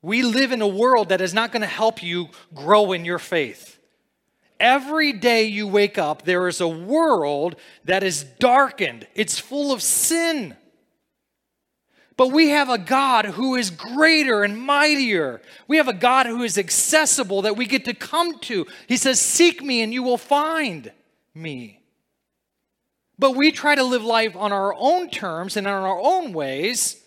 We 0.00 0.22
live 0.22 0.50
in 0.50 0.62
a 0.62 0.66
world 0.66 1.10
that 1.10 1.20
is 1.20 1.34
not 1.34 1.52
going 1.52 1.60
to 1.60 1.66
help 1.66 2.02
you 2.02 2.30
grow 2.54 2.92
in 2.92 3.04
your 3.04 3.18
faith. 3.18 3.75
Every 4.58 5.12
day 5.12 5.44
you 5.44 5.66
wake 5.66 5.98
up, 5.98 6.22
there 6.22 6.48
is 6.48 6.60
a 6.60 6.68
world 6.68 7.56
that 7.84 8.02
is 8.02 8.24
darkened, 8.24 9.06
it's 9.14 9.38
full 9.38 9.72
of 9.72 9.82
sin. 9.82 10.56
But 12.16 12.28
we 12.28 12.48
have 12.48 12.70
a 12.70 12.78
God 12.78 13.26
who 13.26 13.56
is 13.56 13.68
greater 13.68 14.42
and 14.42 14.58
mightier. 14.58 15.42
We 15.68 15.76
have 15.76 15.88
a 15.88 15.92
God 15.92 16.24
who 16.24 16.42
is 16.42 16.56
accessible 16.56 17.42
that 17.42 17.58
we 17.58 17.66
get 17.66 17.84
to 17.84 17.92
come 17.92 18.38
to. 18.40 18.66
He 18.88 18.96
says, 18.96 19.20
Seek 19.20 19.62
me 19.62 19.82
and 19.82 19.92
you 19.92 20.02
will 20.02 20.16
find 20.16 20.92
me. 21.34 21.82
But 23.18 23.36
we 23.36 23.52
try 23.52 23.74
to 23.74 23.84
live 23.84 24.02
life 24.02 24.34
on 24.34 24.52
our 24.52 24.74
own 24.74 25.10
terms 25.10 25.56
and 25.56 25.66
in 25.66 25.72
our 25.72 26.00
own 26.00 26.32
ways, 26.32 27.02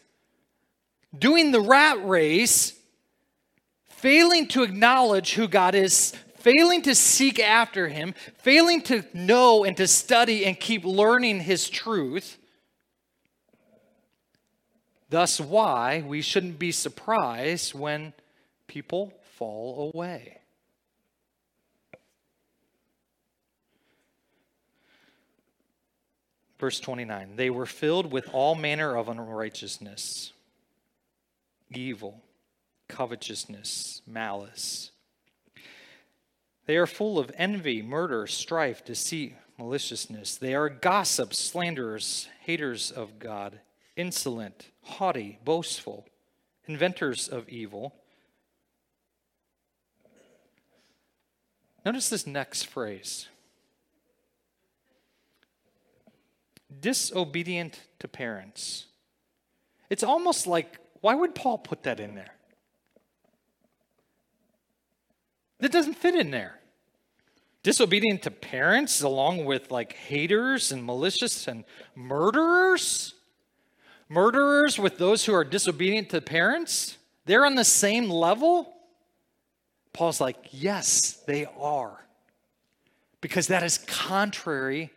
doing 1.18 1.52
the 1.52 1.62
rat 1.62 2.06
race, 2.08 2.74
failing 3.88 4.48
to 4.50 4.64
acknowledge 4.64 5.34
who 5.34 5.48
God 5.48 5.74
is, 5.74 6.14
failing 6.50 6.82
to 6.84 6.96
seek 6.96 7.40
after 7.40 7.88
him, 7.88 8.14
failing 8.38 8.82
to 8.82 9.04
know 9.14 9.64
and 9.64 9.78
to 9.78 9.88
study 9.88 10.46
and 10.46 10.60
keep 10.60 10.84
learning 10.84 11.42
his 11.42 11.70
truth. 11.70 12.38
Thus, 15.10 15.40
why 15.40 16.04
we 16.06 16.22
shouldn't 16.22 16.60
be 16.60 16.72
surprised 16.72 17.74
when 17.74 18.14
people 18.68 19.14
fall 19.38 19.92
away. 19.94 20.38
Verse 26.60 26.80
29 26.80 27.36
They 27.36 27.50
were 27.50 27.66
filled 27.66 28.12
with 28.12 28.30
all 28.34 28.56
manner 28.56 28.96
of 28.96 29.08
unrighteousness, 29.08 30.34
evil, 31.72 32.22
covetousness, 32.88 34.02
malice. 34.06 34.92
They 36.70 36.78
are 36.78 36.86
full 36.86 37.18
of 37.18 37.32
envy, 37.36 37.82
murder, 37.82 38.28
strife, 38.28 38.86
deceit, 38.86 39.36
maliciousness. 39.58 40.38
They 40.38 40.54
are 40.54 40.70
gossips, 40.70 41.40
slanderers, 41.40 42.30
haters 42.42 42.92
of 42.92 43.18
God, 43.18 43.62
insolent, 43.96 44.68
haughty, 44.84 45.40
boastful, 45.44 46.06
inventors 46.68 47.28
of 47.28 47.50
evil, 47.50 47.96
Notice 51.84 52.10
this 52.10 52.28
next 52.28 52.66
phrase 52.66 53.28
disobedient 56.80 57.80
to 57.98 58.08
parents. 58.08 58.86
It's 59.90 60.04
almost 60.04 60.46
like, 60.46 60.78
why 61.02 61.16
would 61.16 61.34
Paul 61.34 61.58
put 61.58 61.82
that 61.84 62.00
in 62.00 62.14
there? 62.14 62.36
That 65.62 65.72
doesn't 65.72 65.96
fit 65.96 66.14
in 66.14 66.30
there. 66.30 66.59
Disobedient 67.62 68.22
to 68.24 68.32
parents, 68.32 69.02
along 69.02 69.46
with 69.46 69.70
like 69.70 69.94
haters 69.94 70.72
and 70.72 70.84
malicious 70.84 71.48
and 71.48 71.66
murderers. 71.96 73.16
Murderers 74.08 74.80
with 74.80 74.98
those 74.98 75.26
who 75.26 75.34
are 75.34 75.44
disobedient 75.44 76.10
to 76.10 76.22
parents, 76.22 76.98
they're 77.26 77.46
on 77.46 77.56
the 77.56 77.64
same 77.64 78.10
level. 78.10 78.74
Paul's 79.94 80.22
like, 80.22 80.38
yes, 80.52 81.14
they 81.28 81.46
are. 81.60 82.06
Because 83.22 83.48
that 83.48 83.64
is 83.64 83.78
contrary 83.78 84.92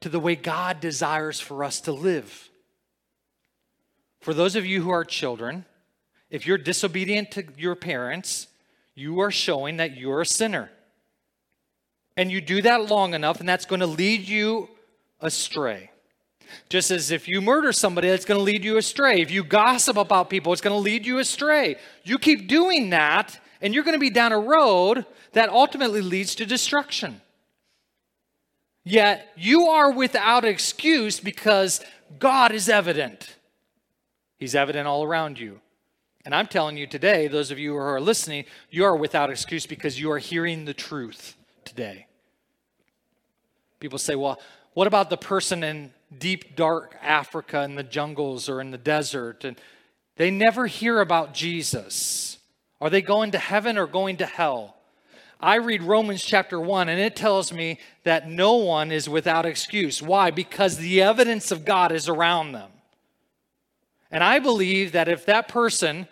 to 0.00 0.08
the 0.08 0.20
way 0.20 0.36
God 0.36 0.80
desires 0.80 1.40
for 1.40 1.64
us 1.64 1.80
to 1.82 1.92
live. 1.92 2.48
For 4.20 4.34
those 4.34 4.54
of 4.54 4.66
you 4.66 4.82
who 4.82 4.90
are 4.90 5.04
children, 5.04 5.64
if 6.30 6.46
you're 6.46 6.58
disobedient 6.58 7.30
to 7.32 7.44
your 7.56 7.74
parents, 7.74 8.48
you 8.94 9.20
are 9.20 9.30
showing 9.30 9.78
that 9.78 9.96
you're 9.96 10.20
a 10.20 10.26
sinner. 10.26 10.70
And 12.18 12.32
you 12.32 12.40
do 12.40 12.60
that 12.62 12.90
long 12.90 13.14
enough, 13.14 13.38
and 13.38 13.48
that's 13.48 13.64
going 13.64 13.78
to 13.78 13.86
lead 13.86 14.26
you 14.26 14.68
astray. 15.20 15.92
Just 16.68 16.90
as 16.90 17.12
if 17.12 17.28
you 17.28 17.40
murder 17.40 17.72
somebody, 17.72 18.08
that's 18.08 18.24
going 18.24 18.40
to 18.40 18.42
lead 18.42 18.64
you 18.64 18.76
astray. 18.76 19.20
If 19.20 19.30
you 19.30 19.44
gossip 19.44 19.96
about 19.96 20.28
people, 20.28 20.52
it's 20.52 20.60
going 20.60 20.74
to 20.74 20.80
lead 20.80 21.06
you 21.06 21.20
astray. 21.20 21.76
You 22.02 22.18
keep 22.18 22.48
doing 22.48 22.90
that, 22.90 23.38
and 23.62 23.72
you're 23.72 23.84
going 23.84 23.94
to 23.94 24.00
be 24.00 24.10
down 24.10 24.32
a 24.32 24.38
road 24.38 25.06
that 25.32 25.48
ultimately 25.48 26.00
leads 26.00 26.34
to 26.34 26.44
destruction. 26.44 27.20
Yet 28.84 29.28
you 29.36 29.68
are 29.68 29.92
without 29.92 30.44
excuse 30.44 31.20
because 31.20 31.80
God 32.18 32.50
is 32.50 32.68
evident. 32.68 33.36
He's 34.40 34.56
evident 34.56 34.88
all 34.88 35.04
around 35.04 35.38
you. 35.38 35.60
And 36.24 36.34
I'm 36.34 36.48
telling 36.48 36.76
you 36.76 36.88
today, 36.88 37.28
those 37.28 37.52
of 37.52 37.60
you 37.60 37.74
who 37.74 37.78
are 37.78 38.00
listening, 38.00 38.44
you 38.70 38.84
are 38.84 38.96
without 38.96 39.30
excuse 39.30 39.66
because 39.66 40.00
you 40.00 40.10
are 40.10 40.18
hearing 40.18 40.64
the 40.64 40.74
truth 40.74 41.36
today. 41.64 42.07
People 43.80 43.98
say, 43.98 44.14
well, 44.14 44.40
what 44.74 44.86
about 44.86 45.10
the 45.10 45.16
person 45.16 45.62
in 45.62 45.92
deep, 46.16 46.56
dark 46.56 46.96
Africa 47.02 47.62
in 47.62 47.74
the 47.74 47.82
jungles 47.82 48.48
or 48.48 48.60
in 48.60 48.70
the 48.70 48.78
desert? 48.78 49.44
And 49.44 49.58
they 50.16 50.30
never 50.30 50.66
hear 50.66 51.00
about 51.00 51.34
Jesus. 51.34 52.38
Are 52.80 52.90
they 52.90 53.02
going 53.02 53.32
to 53.32 53.38
heaven 53.38 53.78
or 53.78 53.86
going 53.86 54.18
to 54.18 54.26
hell? 54.26 54.76
I 55.40 55.56
read 55.56 55.82
Romans 55.82 56.24
chapter 56.24 56.60
1 56.60 56.88
and 56.88 57.00
it 57.00 57.14
tells 57.14 57.52
me 57.52 57.78
that 58.02 58.28
no 58.28 58.56
one 58.56 58.90
is 58.90 59.08
without 59.08 59.46
excuse. 59.46 60.02
Why? 60.02 60.32
Because 60.32 60.76
the 60.76 61.00
evidence 61.02 61.52
of 61.52 61.64
God 61.64 61.92
is 61.92 62.08
around 62.08 62.52
them. 62.52 62.70
And 64.10 64.24
I 64.24 64.40
believe 64.40 64.92
that 64.92 65.08
if 65.08 65.26
that 65.26 65.48
person 65.48 66.08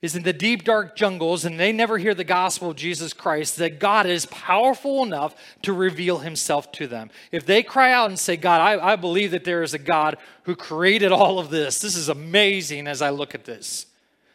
is 0.00 0.14
in 0.14 0.22
the 0.22 0.32
deep, 0.32 0.62
dark 0.62 0.94
jungles 0.94 1.44
and 1.44 1.58
they 1.58 1.72
never 1.72 1.98
hear 1.98 2.14
the 2.14 2.22
gospel 2.22 2.70
of 2.70 2.76
Jesus 2.76 3.12
Christ, 3.12 3.56
that 3.56 3.80
God 3.80 4.06
is 4.06 4.26
powerful 4.26 5.02
enough 5.02 5.34
to 5.62 5.72
reveal 5.72 6.18
himself 6.18 6.70
to 6.72 6.86
them. 6.86 7.10
If 7.32 7.46
they 7.46 7.64
cry 7.64 7.92
out 7.92 8.08
and 8.08 8.18
say, 8.18 8.36
God, 8.36 8.60
I, 8.60 8.92
I 8.92 8.96
believe 8.96 9.32
that 9.32 9.44
there 9.44 9.62
is 9.62 9.74
a 9.74 9.78
God 9.78 10.16
who 10.44 10.54
created 10.54 11.10
all 11.10 11.38
of 11.40 11.50
this, 11.50 11.80
this 11.80 11.96
is 11.96 12.08
amazing 12.08 12.86
as 12.86 13.02
I 13.02 13.10
look 13.10 13.34
at 13.34 13.44
this. 13.44 13.86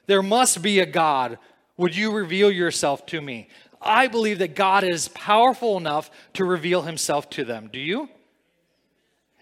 There 0.05 0.22
must 0.22 0.61
be 0.61 0.80
a 0.80 0.86
God. 0.86 1.39
Would 1.78 1.95
you 1.95 2.11
reveal 2.11 2.51
yourself 2.51 3.05
to 3.07 3.22
me? 3.22 3.47
I 3.82 4.07
believe 4.07 4.39
that 4.39 4.55
God 4.55 4.84
is 4.84 5.07
powerful 5.09 5.78
enough 5.78 6.11
to 6.34 6.43
reveal 6.43 6.82
himself 6.82 7.30
to 7.32 7.45
them. 7.45 7.70
Do 7.72 7.80
you? 7.80 8.09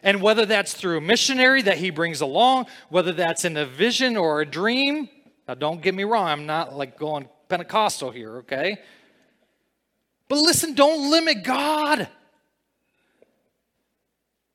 And 0.04 0.22
whether 0.22 0.46
that's 0.46 0.74
through 0.74 0.98
a 0.98 1.02
missionary 1.02 1.62
that 1.64 1.78
he 1.78 1.90
brings 1.90 2.22
along, 2.22 2.68
whether 2.90 3.12
that's 3.12 3.46
in 3.46 3.58
a 3.58 3.66
vision 3.66 4.18
or 4.18 4.42
a 4.42 4.46
dream, 4.46 5.10
now 5.48 5.54
don't 5.56 5.82
get 5.82 5.94
me 5.94 6.04
wrong, 6.04 6.28
I'm 6.28 6.46
not 6.46 6.76
like 6.76 6.98
going 6.98 7.28
Pentecostal 7.50 8.12
here, 8.12 8.38
okay? 8.38 8.78
But 10.28 10.39
listen, 10.39 10.74
don't 10.74 11.12
limit 11.12 11.44
God. 11.44 12.08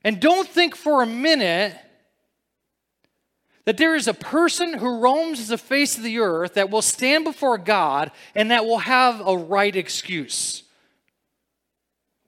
And 0.02 0.20
don't 0.20 0.48
think 0.48 0.74
for 0.74 1.02
a 1.02 1.06
minute 1.06 1.76
that 3.66 3.76
there 3.76 3.96
is 3.96 4.08
a 4.08 4.14
person 4.14 4.74
who 4.74 5.00
roams 5.00 5.48
the 5.48 5.58
face 5.58 5.98
of 5.98 6.04
the 6.04 6.20
earth 6.20 6.54
that 6.54 6.70
will 6.70 6.80
stand 6.80 7.24
before 7.24 7.58
God 7.58 8.12
and 8.34 8.50
that 8.50 8.64
will 8.64 8.78
have 8.78 9.20
a 9.26 9.36
right 9.36 9.74
excuse. 9.74 10.62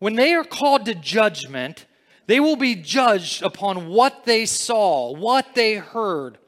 When 0.01 0.17
they 0.17 0.35
are 0.35 0.45
called 0.45 0.85
to 0.87 0.95
judgment, 0.95 1.87
they 2.27 2.41
will 2.41 2.57
be 2.57 2.75
judged 2.75 3.43
upon 3.43 3.89
what 3.89 4.25
they 4.25 4.45
saw, 4.45 5.15
what 5.15 5.55
they 5.55 5.77
heard. 5.77 6.39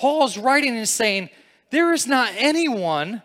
Paul's 0.00 0.38
writing 0.38 0.78
and 0.78 0.88
saying, 0.88 1.28
There 1.68 1.92
is 1.92 2.06
not 2.06 2.32
anyone 2.38 3.20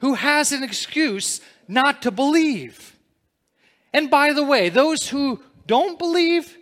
who 0.00 0.14
has 0.14 0.50
an 0.50 0.64
excuse 0.64 1.40
not 1.68 2.02
to 2.02 2.10
believe. 2.10 2.96
And 3.92 4.10
by 4.10 4.32
the 4.32 4.42
way, 4.42 4.68
those 4.68 5.08
who 5.08 5.40
don't 5.68 6.00
believe, 6.00 6.58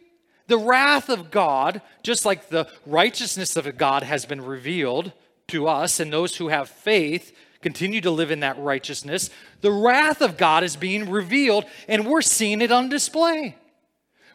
the 0.48 0.58
wrath 0.58 1.08
of 1.08 1.30
God, 1.30 1.80
just 2.02 2.26
like 2.26 2.50
the 2.50 2.68
righteousness 2.84 3.56
of 3.56 3.78
God 3.78 4.02
has 4.02 4.26
been 4.26 4.44
revealed 4.44 5.12
to 5.48 5.66
us, 5.66 5.98
and 5.98 6.12
those 6.12 6.36
who 6.36 6.48
have 6.48 6.68
faith 6.68 7.34
continue 7.62 8.02
to 8.02 8.10
live 8.10 8.30
in 8.30 8.40
that 8.40 8.58
righteousness, 8.58 9.30
the 9.62 9.72
wrath 9.72 10.20
of 10.20 10.36
God 10.36 10.62
is 10.62 10.76
being 10.76 11.08
revealed, 11.08 11.64
and 11.88 12.06
we're 12.06 12.20
seeing 12.20 12.60
it 12.60 12.70
on 12.70 12.90
display. 12.90 13.56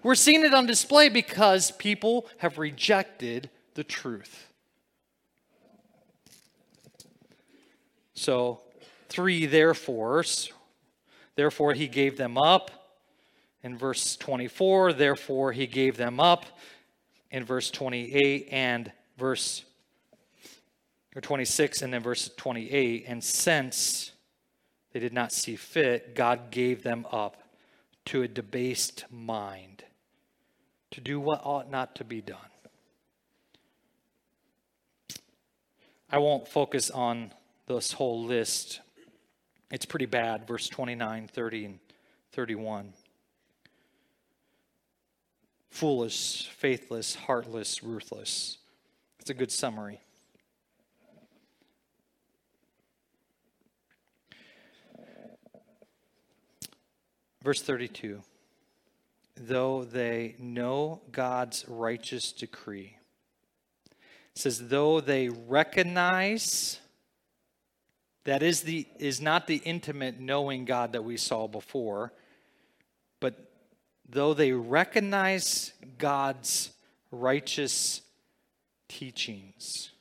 We're 0.01 0.15
seeing 0.15 0.43
it 0.43 0.55
on 0.55 0.65
display 0.65 1.07
because 1.07 1.69
people 1.69 2.25
have 2.39 2.57
rejected 2.57 3.51
the 3.75 3.83
truth. 3.83 4.48
So, 8.19 8.59
three 9.07 9.45
therefores. 9.45 10.51
Therefore, 11.35 11.73
he 11.73 11.87
gave 11.87 12.17
them 12.17 12.37
up. 12.37 12.69
In 13.63 13.77
verse 13.77 14.17
24, 14.17 14.91
therefore, 14.91 15.53
he 15.53 15.65
gave 15.65 15.95
them 15.95 16.19
up. 16.19 16.45
In 17.31 17.45
verse 17.45 17.71
28 17.71 18.49
and 18.51 18.91
verse 19.17 19.63
or 21.15 21.21
26 21.21 21.81
and 21.81 21.93
then 21.93 22.03
verse 22.03 22.29
28 22.35 23.05
and 23.07 23.23
since 23.23 24.11
they 24.93 24.99
did 24.99 25.11
not 25.11 25.31
see 25.31 25.55
fit 25.55 26.15
god 26.15 26.51
gave 26.51 26.83
them 26.83 27.05
up 27.11 27.43
to 28.05 28.21
a 28.21 28.27
debased 28.27 29.05
mind 29.11 29.83
to 30.91 31.01
do 31.01 31.19
what 31.19 31.41
ought 31.43 31.69
not 31.69 31.95
to 31.95 32.03
be 32.03 32.21
done. 32.21 32.37
I 36.09 36.17
won't 36.17 36.47
focus 36.47 36.89
on 36.89 37.31
this 37.77 37.93
whole 37.93 38.23
list. 38.23 38.81
It's 39.71 39.85
pretty 39.85 40.07
bad, 40.07 40.47
verse 40.47 40.67
29, 40.67 41.27
30, 41.27 41.65
and 41.65 41.79
31. 42.33 42.93
Foolish, 45.69 46.49
faithless, 46.49 47.15
heartless, 47.15 47.83
ruthless. 47.83 48.57
It's 49.19 49.29
a 49.29 49.33
good 49.33 49.51
summary. 49.51 50.01
Verse 57.43 57.61
32 57.61 58.21
though 59.39 59.83
they 59.83 60.35
know 60.37 61.01
God's 61.11 61.65
righteous 61.67 62.31
decree. 62.31 62.97
Says, 64.35 64.67
though 64.69 65.01
they 65.01 65.29
recognize 65.29 66.79
that 68.25 68.43
is, 68.43 68.61
the, 68.61 68.87
is 68.99 69.21
not 69.21 69.47
the 69.47 69.61
intimate 69.65 70.19
knowing 70.19 70.65
God 70.65 70.93
that 70.93 71.03
we 71.03 71.17
saw 71.17 71.47
before, 71.47 72.13
but 73.19 73.51
though 74.07 74.33
they 74.33 74.51
recognize 74.51 75.73
God's 75.97 76.71
righteous 77.11 78.01
teachings, 78.87 79.91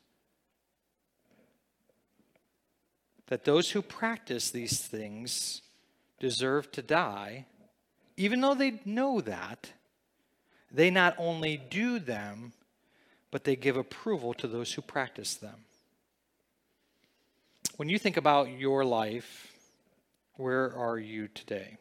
that 3.26 3.44
those 3.44 3.70
who 3.70 3.82
practice 3.82 4.50
these 4.50 4.80
things 4.80 5.62
deserve 6.18 6.72
to 6.72 6.82
die 6.82 7.46
even 8.18 8.40
though 8.40 8.54
they 8.54 8.80
know 8.84 9.20
that, 9.20 9.72
they 10.72 10.90
not 10.90 11.14
only 11.18 11.56
do 11.56 12.00
them, 12.00 12.52
but 13.30 13.44
they 13.44 13.54
give 13.54 13.76
approval 13.76 14.34
to 14.34 14.48
those 14.48 14.72
who 14.72 14.82
practice 14.82 15.36
them. 15.36 15.64
When 17.78 17.88
you 17.88 17.96
think 17.96 18.16
about 18.16 18.50
your 18.50 18.84
life, 18.84 19.52
where 20.34 20.76
are 20.76 20.98
you 20.98 21.28
today? 21.28 21.78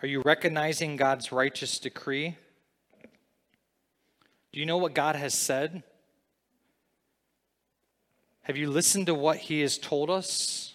Are 0.00 0.08
you 0.08 0.22
recognizing 0.22 0.96
God's 0.96 1.30
righteous 1.30 1.78
decree? 1.78 2.38
Do 4.50 4.60
you 4.60 4.64
know 4.64 4.78
what 4.78 4.94
God 4.94 5.14
has 5.14 5.34
said? 5.34 5.82
Have 8.44 8.56
you 8.56 8.70
listened 8.70 9.08
to 9.08 9.14
what 9.14 9.36
He 9.36 9.60
has 9.60 9.76
told 9.76 10.08
us? 10.08 10.74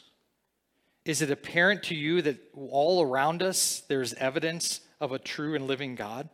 is 1.03 1.23
it 1.23 1.31
apparent 1.31 1.81
to 1.83 1.95
you 1.95 2.21
that 2.21 2.37
all 2.53 3.01
around 3.01 3.41
us 3.41 3.81
there's 3.87 4.13
evidence 4.15 4.81
of 4.99 5.11
a 5.11 5.17
true 5.17 5.55
and 5.55 5.65
living 5.65 5.95
God, 5.95 6.29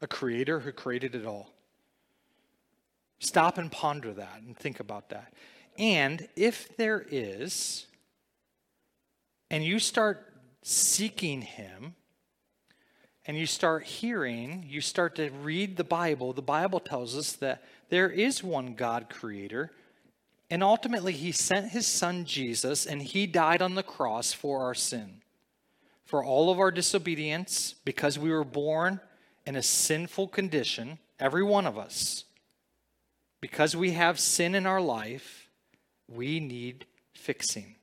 a 0.00 0.06
creator 0.06 0.60
who 0.60 0.70
created 0.70 1.16
it 1.16 1.26
all? 1.26 1.50
Stop 3.18 3.58
and 3.58 3.72
ponder 3.72 4.12
that 4.12 4.42
and 4.42 4.56
think 4.56 4.78
about 4.78 5.08
that. 5.08 5.32
And 5.78 6.28
if 6.36 6.76
there 6.76 7.04
is, 7.10 7.86
and 9.50 9.64
you 9.64 9.78
start 9.78 10.32
seeking 10.62 11.42
Him, 11.42 11.94
and 13.26 13.36
you 13.36 13.46
start 13.46 13.84
hearing, 13.84 14.66
you 14.68 14.80
start 14.80 15.14
to 15.16 15.30
read 15.30 15.76
the 15.76 15.84
Bible, 15.84 16.32
the 16.32 16.42
Bible 16.42 16.80
tells 16.80 17.16
us 17.16 17.32
that 17.34 17.62
there 17.88 18.10
is 18.10 18.42
one 18.42 18.74
God 18.74 19.08
creator. 19.08 19.70
And 20.50 20.62
ultimately, 20.62 21.12
He 21.12 21.32
sent 21.32 21.70
His 21.70 21.86
Son 21.86 22.24
Jesus, 22.24 22.84
and 22.84 23.00
He 23.00 23.26
died 23.26 23.62
on 23.62 23.74
the 23.74 23.82
cross 23.82 24.32
for 24.32 24.62
our 24.62 24.74
sin, 24.74 25.22
for 26.04 26.24
all 26.24 26.50
of 26.50 26.58
our 26.58 26.70
disobedience, 26.70 27.76
because 27.84 28.18
we 28.18 28.30
were 28.30 28.44
born 28.44 29.00
in 29.46 29.56
a 29.56 29.62
sinful 29.62 30.28
condition, 30.28 30.98
every 31.18 31.42
one 31.42 31.66
of 31.66 31.78
us. 31.78 32.24
Because 33.40 33.74
we 33.74 33.92
have 33.92 34.20
sin 34.20 34.54
in 34.54 34.66
our 34.66 34.80
life, 34.80 35.41
we 36.14 36.40
need 36.40 36.86
fixing. 37.14 37.76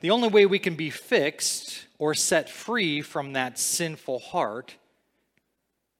The 0.00 0.10
only 0.10 0.28
way 0.28 0.46
we 0.46 0.58
can 0.58 0.74
be 0.74 0.90
fixed 0.90 1.86
or 1.98 2.14
set 2.14 2.50
free 2.50 3.00
from 3.00 3.32
that 3.32 3.58
sinful 3.58 4.18
heart 4.18 4.76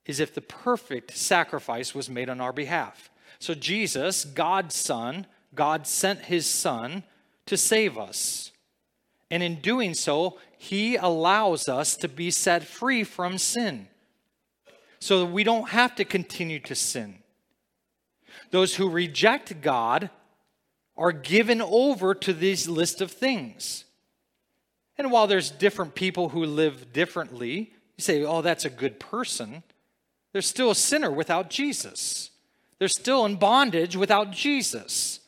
is 0.04 0.20
if 0.20 0.34
the 0.34 0.40
perfect 0.40 1.16
sacrifice 1.16 1.94
was 1.94 2.10
made 2.10 2.28
on 2.28 2.40
our 2.40 2.52
behalf. 2.52 3.10
So, 3.38 3.54
Jesus, 3.54 4.24
God's 4.24 4.74
Son, 4.74 5.26
God 5.54 5.86
sent 5.86 6.26
his 6.26 6.46
Son 6.46 7.04
to 7.46 7.56
save 7.56 7.98
us. 7.98 8.52
And 9.30 9.42
in 9.42 9.60
doing 9.60 9.94
so, 9.94 10.38
he 10.58 10.96
allows 10.96 11.68
us 11.68 11.96
to 11.96 12.08
be 12.08 12.30
set 12.30 12.64
free 12.64 13.04
from 13.04 13.38
sin 13.38 13.88
so 14.98 15.20
that 15.20 15.32
we 15.32 15.42
don't 15.42 15.70
have 15.70 15.94
to 15.96 16.04
continue 16.04 16.60
to 16.60 16.74
sin. 16.74 17.18
Those 18.50 18.76
who 18.76 18.88
reject 18.88 19.60
God 19.60 20.10
are 21.02 21.10
given 21.10 21.60
over 21.60 22.14
to 22.14 22.32
this 22.32 22.68
list 22.68 23.00
of 23.00 23.10
things. 23.10 23.84
And 24.96 25.10
while 25.10 25.26
there's 25.26 25.50
different 25.50 25.96
people 25.96 26.28
who 26.28 26.44
live 26.44 26.92
differently, 26.92 27.72
you 27.96 28.02
say, 28.02 28.22
oh, 28.22 28.40
that's 28.40 28.64
a 28.64 28.70
good 28.70 29.00
person. 29.00 29.64
They're 30.32 30.42
still 30.42 30.70
a 30.70 30.76
sinner 30.76 31.10
without 31.10 31.50
Jesus. 31.50 32.30
They're 32.78 32.86
still 32.86 33.26
in 33.26 33.34
bondage 33.34 33.96
without 33.96 34.30
Jesus. 34.30 35.18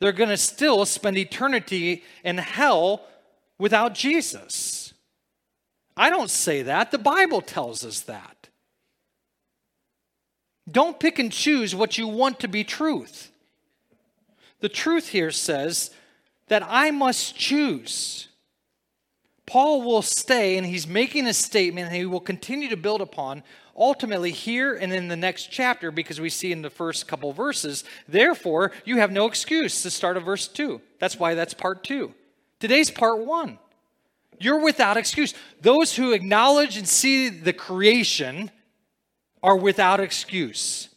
They're 0.00 0.10
going 0.10 0.30
to 0.30 0.38
still 0.38 0.86
spend 0.86 1.18
eternity 1.18 2.02
in 2.24 2.38
hell 2.38 3.02
without 3.58 3.94
Jesus. 3.94 4.94
I 5.98 6.08
don't 6.08 6.30
say 6.30 6.62
that. 6.62 6.92
The 6.92 6.98
Bible 6.98 7.42
tells 7.42 7.84
us 7.84 8.00
that. 8.00 8.48
Don't 10.70 10.98
pick 10.98 11.18
and 11.18 11.30
choose 11.30 11.74
what 11.74 11.98
you 11.98 12.08
want 12.08 12.40
to 12.40 12.48
be 12.48 12.64
truth. 12.64 13.30
The 14.64 14.70
truth 14.70 15.08
here 15.08 15.30
says 15.30 15.90
that 16.48 16.62
I 16.66 16.90
must 16.90 17.36
choose. 17.36 18.28
Paul 19.44 19.82
will 19.82 20.00
stay 20.00 20.56
and 20.56 20.66
he's 20.66 20.86
making 20.86 21.26
a 21.26 21.34
statement 21.34 21.92
he 21.92 22.06
will 22.06 22.18
continue 22.18 22.70
to 22.70 22.76
build 22.78 23.02
upon 23.02 23.42
ultimately 23.76 24.30
here 24.30 24.72
and 24.74 24.90
in 24.90 25.08
the 25.08 25.16
next 25.16 25.50
chapter 25.50 25.90
because 25.90 26.18
we 26.18 26.30
see 26.30 26.50
in 26.50 26.62
the 26.62 26.70
first 26.70 27.06
couple 27.06 27.30
verses, 27.34 27.84
therefore, 28.08 28.72
you 28.86 28.96
have 28.96 29.12
no 29.12 29.26
excuse 29.26 29.82
to 29.82 29.90
start 29.90 30.16
of 30.16 30.24
verse 30.24 30.48
2. 30.48 30.80
That's 30.98 31.18
why 31.18 31.34
that's 31.34 31.52
part 31.52 31.84
2. 31.84 32.14
Today's 32.58 32.90
part 32.90 33.18
1. 33.18 33.58
You're 34.40 34.64
without 34.64 34.96
excuse. 34.96 35.34
Those 35.60 35.94
who 35.94 36.12
acknowledge 36.12 36.78
and 36.78 36.88
see 36.88 37.28
the 37.28 37.52
creation 37.52 38.50
are 39.42 39.58
without 39.58 40.00
excuse. 40.00 40.88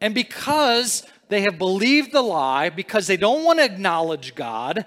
And 0.00 0.14
because 0.14 1.04
they 1.28 1.42
have 1.42 1.58
believed 1.58 2.12
the 2.12 2.22
lie, 2.22 2.70
because 2.70 3.06
they 3.06 3.16
don't 3.16 3.44
want 3.44 3.58
to 3.58 3.64
acknowledge 3.64 4.34
God, 4.34 4.86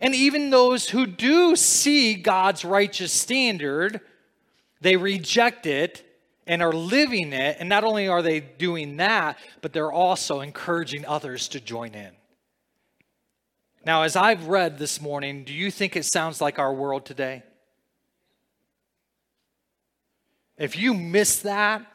and 0.00 0.14
even 0.14 0.50
those 0.50 0.90
who 0.90 1.06
do 1.06 1.56
see 1.56 2.14
God's 2.14 2.64
righteous 2.64 3.12
standard, 3.12 4.00
they 4.80 4.96
reject 4.96 5.66
it 5.66 6.02
and 6.46 6.62
are 6.62 6.72
living 6.72 7.32
it. 7.32 7.56
And 7.58 7.68
not 7.68 7.82
only 7.82 8.06
are 8.06 8.22
they 8.22 8.40
doing 8.40 8.98
that, 8.98 9.38
but 9.62 9.72
they're 9.72 9.90
also 9.90 10.40
encouraging 10.40 11.06
others 11.06 11.48
to 11.48 11.60
join 11.60 11.94
in. 11.94 12.12
Now, 13.86 14.02
as 14.02 14.16
I've 14.16 14.48
read 14.48 14.78
this 14.78 15.00
morning, 15.00 15.44
do 15.44 15.54
you 15.54 15.70
think 15.70 15.96
it 15.96 16.04
sounds 16.04 16.40
like 16.40 16.58
our 16.58 16.74
world 16.74 17.06
today? 17.06 17.42
If 20.58 20.76
you 20.76 20.92
miss 20.92 21.40
that, 21.40 21.86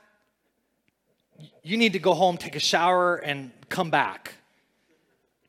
you 1.63 1.77
need 1.77 1.93
to 1.93 1.99
go 1.99 2.13
home, 2.13 2.37
take 2.37 2.55
a 2.55 2.59
shower, 2.59 3.15
and 3.15 3.51
come 3.69 3.89
back. 3.89 4.35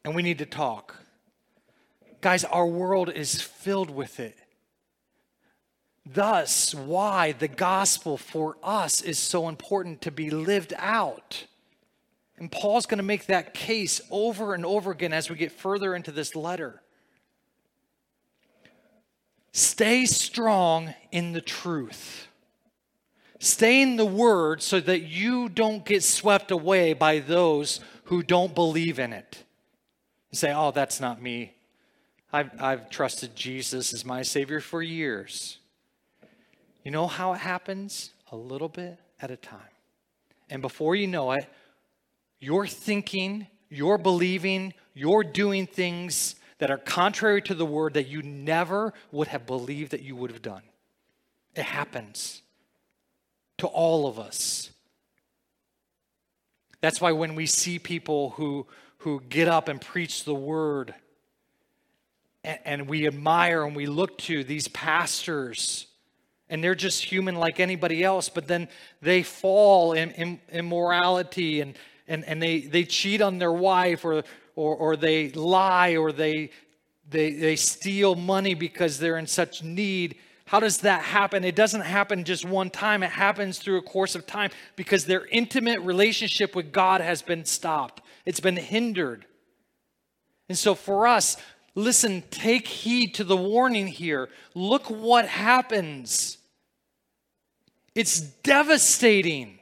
And 0.05 0.15
we 0.15 0.23
need 0.23 0.39
to 0.39 0.47
talk. 0.47 0.97
Guys, 2.21 2.45
our 2.45 2.67
world 2.67 3.11
is 3.11 3.41
filled 3.41 3.91
with 3.91 4.21
it. 4.21 4.39
Thus, 6.05 6.75
why 6.75 7.33
the 7.33 7.49
gospel 7.49 8.17
for 8.17 8.57
us 8.63 9.03
is 9.03 9.19
so 9.19 9.49
important 9.49 10.03
to 10.03 10.11
be 10.11 10.31
lived 10.31 10.73
out. 10.77 11.47
And 12.37 12.51
Paul's 12.51 12.87
going 12.87 12.99
to 12.99 13.05
make 13.05 13.27
that 13.27 13.55
case 13.55 14.01
over 14.11 14.55
and 14.55 14.67
over 14.67 14.91
again 14.91 15.13
as 15.13 15.31
we 15.31 15.37
get 15.37 15.53
further 15.53 15.95
into 15.95 16.11
this 16.11 16.35
letter. 16.35 16.83
Stay 19.53 20.07
strong 20.07 20.95
in 21.13 21.33
the 21.33 21.41
truth. 21.41 22.27
Stay 23.43 23.83
in 23.83 23.97
the 23.97 24.07
word 24.07 24.63
so 24.63 24.79
that 24.79 25.01
you 25.01 25.49
don't 25.49 25.85
get 25.85 26.05
swept 26.05 26.53
away 26.53 26.93
by 26.93 27.19
those 27.19 27.81
who 28.05 28.23
don't 28.23 28.55
believe 28.55 29.01
in 29.01 29.13
it. 29.13 29.43
You 30.31 30.39
say, 30.39 30.53
oh, 30.55 30.71
that's 30.71 31.01
not 31.01 31.21
me. 31.21 31.53
I've, 32.33 32.51
I've 32.63 32.89
trusted 32.89 33.35
Jesus 33.35 33.93
as 33.93 34.05
my 34.05 34.23
Savior 34.23 34.61
for 34.61 34.81
years. 34.81 35.59
You 36.85 36.93
know 36.93 37.09
how 37.09 37.33
it 37.33 37.39
happens? 37.39 38.13
A 38.31 38.37
little 38.37 38.69
bit 38.69 38.97
at 39.21 39.33
a 39.33 39.37
time. 39.37 39.59
And 40.49 40.63
before 40.63 40.95
you 40.95 41.09
know 41.09 41.33
it, 41.33 41.49
you're 42.39 42.69
thinking, 42.69 43.49
you're 43.69 43.99
believing, 43.99 44.73
you're 44.95 45.25
doing 45.25 45.67
things 45.67 46.37
that 46.59 46.71
are 46.71 46.79
contrary 46.79 47.43
to 47.43 47.57
the 47.57 47.67
word 47.67 47.95
that 47.95 48.07
you 48.07 48.23
never 48.23 48.95
would 49.11 49.27
have 49.27 49.47
believed 49.47 49.91
that 49.91 50.03
you 50.03 50.15
would 50.15 50.31
have 50.31 50.43
done. 50.43 50.63
It 51.57 51.65
happens 51.65 52.42
to 53.63 53.69
all 53.69 54.09
of 54.09 54.19
us. 54.19 54.73
That's 56.81 57.01
why 57.01 57.13
when 57.13 57.37
we 57.37 57.47
see 57.47 57.79
people 57.79 58.31
who, 58.31 58.67
who 58.99 59.23
get 59.29 59.47
up 59.47 59.69
and 59.69 59.81
preach 59.81 60.25
the 60.25 60.35
word, 60.35 60.93
and, 62.43 62.59
and 62.65 62.89
we 62.89 63.07
admire 63.07 63.63
and 63.63 63.77
we 63.77 63.87
look 63.87 64.19
to 64.19 64.43
these 64.43 64.67
pastors, 64.67 65.87
and 66.49 66.63
they're 66.63 66.75
just 66.75 67.05
human 67.05 67.37
like 67.37 67.61
anybody 67.61 68.03
else, 68.03 68.29
but 68.29 68.49
then 68.49 68.67
they 69.01 69.23
fall 69.23 69.93
in, 69.93 70.11
in 70.11 70.41
immorality 70.51 71.61
and, 71.61 71.79
and, 72.09 72.25
and 72.25 72.43
they, 72.43 72.63
they 72.63 72.83
cheat 72.83 73.23
on 73.23 73.39
their 73.39 73.53
wife 73.53 74.05
or, 74.05 74.25
or, 74.57 74.75
or 74.75 74.97
they 74.97 75.31
lie 75.31 75.95
or 75.95 76.11
they, 76.11 76.51
they, 77.09 77.31
they 77.35 77.55
steal 77.55 78.17
money 78.17 78.55
because 78.55 78.99
they're 78.99 79.19
in 79.19 79.29
such 79.29 79.63
need 79.63 80.17
how 80.53 80.61
does 80.61 80.81
that 80.81 81.01
happen? 81.01 81.45
It 81.45 81.57
doesn't 81.57 81.81
happen 81.81 82.25
just 82.25 82.45
one 82.45 82.69
time, 82.69 83.03
it 83.03 83.11
happens 83.11 83.59
through 83.59 83.79
a 83.79 83.83
course 83.83 84.15
of 84.15 84.27
time 84.27 84.51
because 84.77 85.07
their 85.07 85.25
intimate 85.29 85.81
relationship 85.81 86.55
with 86.55 86.73
God 86.73 87.01
has 87.01 87.23
been 87.23 87.47
stopped, 87.47 88.03
it's 88.27 88.39
been 88.39 88.59
hindered. 88.59 89.25
And 90.51 90.59
so 90.59 90.75
for 90.75 91.07
us, 91.07 91.39
listen, 91.75 92.23
take 92.31 92.69
heed 92.69 93.15
to 93.15 93.25
the 93.25 93.35
warning 93.35 93.87
here. 93.87 94.29
Look 94.55 94.91
what 94.91 95.27
happens. 95.27 96.37
It's 97.95 98.21
devastating. 98.21 99.59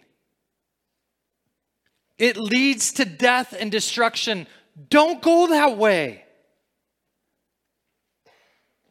It 2.18 2.36
leads 2.36 2.94
to 2.94 3.04
death 3.04 3.54
and 3.56 3.70
destruction. 3.70 4.48
Don't 4.88 5.22
go 5.22 5.46
that 5.46 5.78
way. 5.78 6.24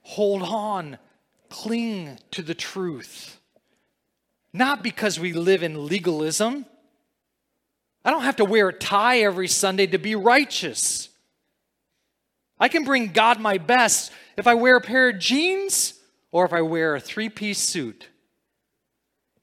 Hold 0.04 0.44
on 0.44 0.98
cling 1.50 2.20
to 2.32 2.42
the 2.42 2.54
truth. 2.54 3.40
Not 4.54 4.84
because 4.84 5.20
we 5.20 5.34
live 5.34 5.64
in 5.64 5.88
legalism. 5.88 6.66
I 8.04 8.12
don't 8.12 8.24
have 8.24 8.38
to 8.38 8.46
wear 8.46 8.70
a 8.70 8.74
tie 8.74 9.20
every 9.20 9.48
Sunday 9.48 9.88
to 9.88 9.98
be 9.98 10.16
righteous. 10.16 11.10
I 12.60 12.68
can 12.68 12.84
bring 12.84 13.12
God 13.12 13.40
my 13.40 13.58
best 13.58 14.12
if 14.38 14.48
I 14.48 14.56
wear 14.56 14.78
a 14.78 14.82
pair 14.82 15.10
of 15.10 15.20
jeans 15.20 15.94
or 16.32 16.46
if 16.46 16.54
I 16.54 16.62
wear 16.62 16.96
a 16.96 17.00
three 17.00 17.30
piece 17.30 17.60
suit. 17.60 18.08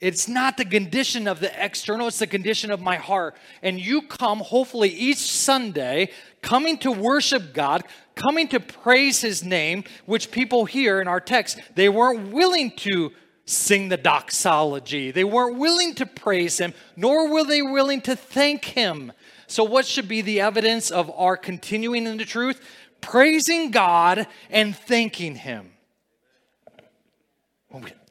It's 0.01 0.29
not 0.29 0.59
the 0.59 0.65
condition 0.65 1.27
of 1.27 1.41
the 1.41 1.65
external, 1.65 2.09
it's 2.09 2.19
the 2.19 2.27
condition 2.27 2.71
of 2.71 2.83
my 2.83 2.97
heart. 2.97 3.35
And 3.63 3.81
you 3.81 4.03
come, 4.03 4.41
hopefully, 4.41 4.91
each 4.91 5.19
Sunday, 5.19 6.11
coming 6.43 6.77
to 6.79 6.93
worship 6.93 7.55
God, 7.55 7.83
coming 8.15 8.47
to 8.49 8.61
praise 8.61 9.23
His 9.23 9.43
name, 9.43 9.85
which 10.05 10.31
people 10.31 10.67
here 10.67 11.01
in 11.01 11.09
our 11.09 11.21
text, 11.21 11.59
they 11.77 11.89
weren't 11.89 12.31
willing 12.31 12.73
to 12.73 13.13
sing 13.47 13.89
the 13.89 13.97
doxology. 13.97 15.13
They 15.13 15.25
weren't 15.25 15.57
willing 15.57 15.95
to 15.95 16.05
praise 16.05 16.59
Him, 16.59 16.75
nor 16.95 17.33
were 17.33 17.45
they 17.45 17.63
willing 17.63 18.03
to 18.03 18.17
thank 18.17 18.67
Him. 18.67 19.13
So, 19.47 19.65
what 19.65 19.87
should 19.87 20.09
be 20.09 20.21
the 20.21 20.43
evidence 20.43 20.91
of 20.91 21.11
our 21.17 21.39
continuing 21.39 22.07
in 22.07 22.19
the 22.19 22.27
truth? 22.27 22.61
Praising 23.01 23.71
God 23.71 24.27
and 24.51 24.77
thanking 24.77 25.37
Him 25.37 25.76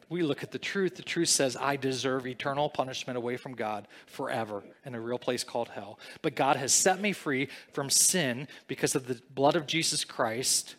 we 0.10 0.22
look 0.22 0.43
at 0.43 0.51
the 0.51 0.60
truth, 0.60 0.95
the 0.95 1.01
truth 1.01 1.30
says, 1.30 1.58
I 1.58 1.76
deserve 1.78 2.28
eternal 2.28 2.70
punishment 2.70 3.18
away 3.18 3.38
from 3.38 3.53
God 3.53 3.88
forever 4.06 4.64
in 4.86 4.93
a 4.93 5.01
real 5.01 5.18
place 5.18 5.43
called 5.43 5.70
hell. 5.70 5.99
But 6.22 6.36
God 6.36 6.58
has 6.58 6.74
set 6.74 7.01
me 7.01 7.12
free 7.12 7.49
from 7.74 7.89
sin 7.89 8.47
because 8.68 8.95
of 8.95 9.08
the 9.08 9.20
blood 9.34 9.56
of 9.56 9.66
Jesus 9.66 10.03
Christ. 10.06 10.76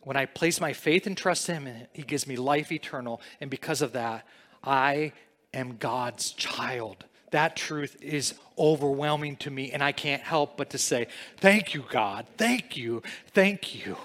When 0.00 0.16
I 0.16 0.26
place 0.26 0.60
my 0.60 0.72
faith 0.72 1.06
and 1.06 1.16
trust 1.16 1.48
in 1.48 1.66
Him, 1.66 1.86
He 1.92 2.02
gives 2.02 2.26
me 2.26 2.36
life 2.36 2.72
eternal. 2.72 3.20
And 3.40 3.50
because 3.50 3.82
of 3.82 3.92
that, 3.92 4.26
I 4.64 5.12
am 5.52 5.76
God's 5.76 6.30
child. 6.32 7.04
That 7.30 7.56
truth 7.56 7.96
is 8.00 8.34
overwhelming 8.58 9.36
to 9.36 9.50
me, 9.50 9.70
and 9.72 9.82
I 9.82 9.92
can't 9.92 10.22
help 10.22 10.56
but 10.56 10.70
to 10.70 10.78
say, 10.78 11.08
Thank 11.38 11.74
you, 11.74 11.84
God. 11.90 12.26
Thank 12.36 12.76
you. 12.76 13.02
Thank 13.32 13.84
you. 13.84 13.96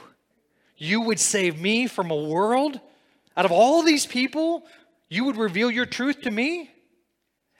You 0.78 1.02
would 1.02 1.20
save 1.20 1.60
me 1.60 1.88
from 1.88 2.12
a 2.12 2.16
world 2.16 2.80
out 3.38 3.46
of 3.46 3.52
all 3.52 3.84
these 3.84 4.08
people, 4.08 4.66
you 5.10 5.24
would 5.24 5.38
reveal 5.38 5.70
your 5.70 5.86
truth 5.86 6.22
to 6.22 6.32
me? 6.32 6.72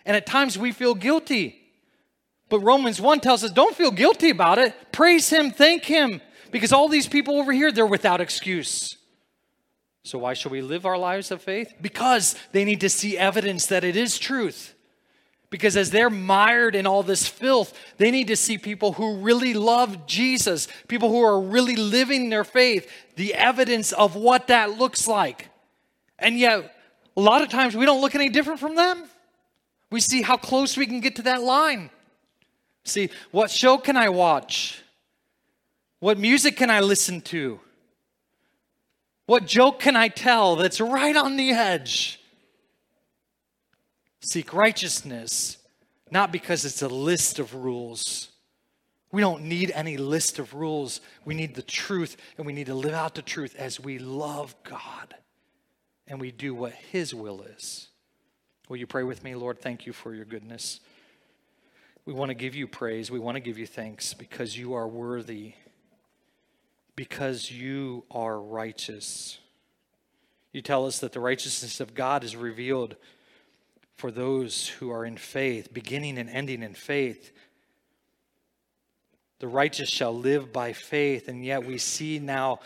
And 0.06 0.18
at 0.18 0.26
times 0.26 0.58
we 0.58 0.72
feel 0.72 0.96
guilty. 0.96 1.62
But 2.50 2.62
Romans 2.62 3.00
1 3.00 3.20
tells 3.20 3.44
us 3.44 3.52
don't 3.52 3.76
feel 3.76 3.92
guilty 3.92 4.32
about 4.32 4.58
it. 4.58 4.74
Praise 4.92 5.30
Him, 5.30 5.52
thank 5.52 5.86
Him, 5.86 6.22
because 6.52 6.74
all 6.74 6.88
these 6.90 7.08
people 7.08 7.40
over 7.40 7.52
here, 7.52 7.72
they're 7.72 7.86
without 7.86 8.22
excuse. 8.22 8.98
So, 10.04 10.18
why 10.18 10.34
should 10.34 10.54
we 10.54 10.62
live 10.62 10.86
our 10.86 10.98
lives 10.98 11.32
of 11.32 11.42
faith? 11.42 11.74
Because 11.82 12.36
they 12.54 12.64
need 12.64 12.82
to 12.82 12.90
see 12.90 13.18
evidence 13.18 13.66
that 13.68 13.84
it 13.84 13.96
is 13.96 14.18
truth. 14.18 14.74
Because 15.50 15.78
as 15.78 15.92
they're 15.92 16.10
mired 16.10 16.76
in 16.76 16.88
all 16.88 17.04
this 17.04 17.28
filth, 17.28 17.74
they 17.98 18.12
need 18.12 18.28
to 18.28 18.36
see 18.36 18.58
people 18.58 18.94
who 18.94 19.18
really 19.18 19.54
love 19.54 20.08
Jesus, 20.08 20.68
people 20.88 21.10
who 21.10 21.22
are 21.22 21.40
really 21.40 21.76
living 21.76 22.30
their 22.30 22.44
faith, 22.44 22.90
the 23.16 23.34
evidence 23.34 23.92
of 23.94 24.16
what 24.16 24.48
that 24.48 24.78
looks 24.78 25.08
like. 25.08 25.50
And 26.20 26.38
yet, 26.38 26.74
a 27.16 27.22
lot 27.22 27.42
of 27.42 27.50
times 27.50 27.76
we 27.76 27.86
don't 27.86 28.02
look 28.02 28.16
any 28.16 28.30
different 28.30 28.60
from 28.60 28.76
them. 28.76 29.04
We 29.90 30.00
see 30.00 30.22
how 30.22 30.38
close 30.38 30.78
we 30.78 30.86
can 30.86 31.00
get 31.00 31.16
to 31.18 31.22
that 31.24 31.42
line. 31.42 31.90
See, 32.84 33.10
what 33.32 33.52
show 33.52 33.78
can 33.78 33.98
I 33.98 34.10
watch? 34.10 34.82
What 36.00 36.20
music 36.20 36.58
can 36.58 36.70
I 36.70 36.82
listen 36.82 37.22
to? 37.22 37.60
What 39.26 39.46
joke 39.46 39.80
can 39.80 39.96
I 39.96 40.08
tell 40.08 40.56
that's 40.56 40.80
right 40.80 41.16
on 41.16 41.38
the 41.38 41.52
edge? 41.52 42.20
Seek 44.22 44.54
righteousness, 44.54 45.58
not 46.12 46.32
because 46.32 46.66
it's 46.66 46.82
a 46.82 46.88
list 46.88 47.40
of 47.40 47.54
rules. 47.54 48.30
We 49.12 49.22
don't 49.22 49.44
need 49.44 49.72
any 49.72 49.98
list 49.98 50.40
of 50.40 50.54
rules. 50.54 51.02
We 51.26 51.34
need 51.34 51.56
the 51.56 51.62
truth, 51.62 52.18
and 52.38 52.46
we 52.46 52.54
need 52.54 52.68
to 52.68 52.74
live 52.74 52.94
out 52.94 53.16
the 53.16 53.22
truth 53.22 53.56
as 53.58 53.80
we 53.80 54.00
love 54.00 54.56
God 54.64 55.16
and 56.08 56.20
we 56.20 56.32
do 56.32 56.54
what 56.54 56.74
His 56.74 57.14
will 57.14 57.42
is. 57.42 57.90
Will 58.70 58.78
you 58.78 58.88
pray 58.88 59.04
with 59.04 59.24
me, 59.24 59.36
Lord? 59.36 59.60
Thank 59.60 59.86
you 59.86 59.94
for 59.94 60.14
your 60.14 60.26
goodness. 60.26 60.80
We 62.06 62.14
want 62.14 62.30
to 62.30 62.36
give 62.36 62.56
you 62.56 62.68
praise. 62.68 63.12
We 63.12 63.20
want 63.20 63.36
to 63.36 63.42
give 63.42 63.58
you 63.58 63.68
thanks 63.68 64.14
because 64.14 64.58
you 64.58 64.74
are 64.74 64.88
worthy, 64.88 65.54
because 66.96 67.52
you 67.52 68.06
are 68.10 68.40
righteous. 68.40 69.40
You 70.54 70.62
tell 70.62 70.86
us 70.86 71.00
that 71.00 71.12
the 71.12 71.20
righteousness 71.20 71.80
of 71.80 71.94
God 71.94 72.24
is 72.24 72.36
revealed 72.36 72.96
for 73.96 74.12
those 74.12 74.68
who 74.68 74.92
are 74.92 75.06
in 75.06 75.18
faith, 75.18 75.74
beginning 75.74 76.18
and 76.18 76.30
ending 76.30 76.64
in 76.64 76.74
faith. 76.74 77.32
The 79.40 79.48
righteous 79.48 79.90
shall 79.90 80.16
live 80.16 80.54
by 80.54 80.74
faith, 80.74 81.28
and 81.28 81.44
yet 81.44 81.66
we 81.66 81.78
see 81.78 82.20
now 82.20 82.60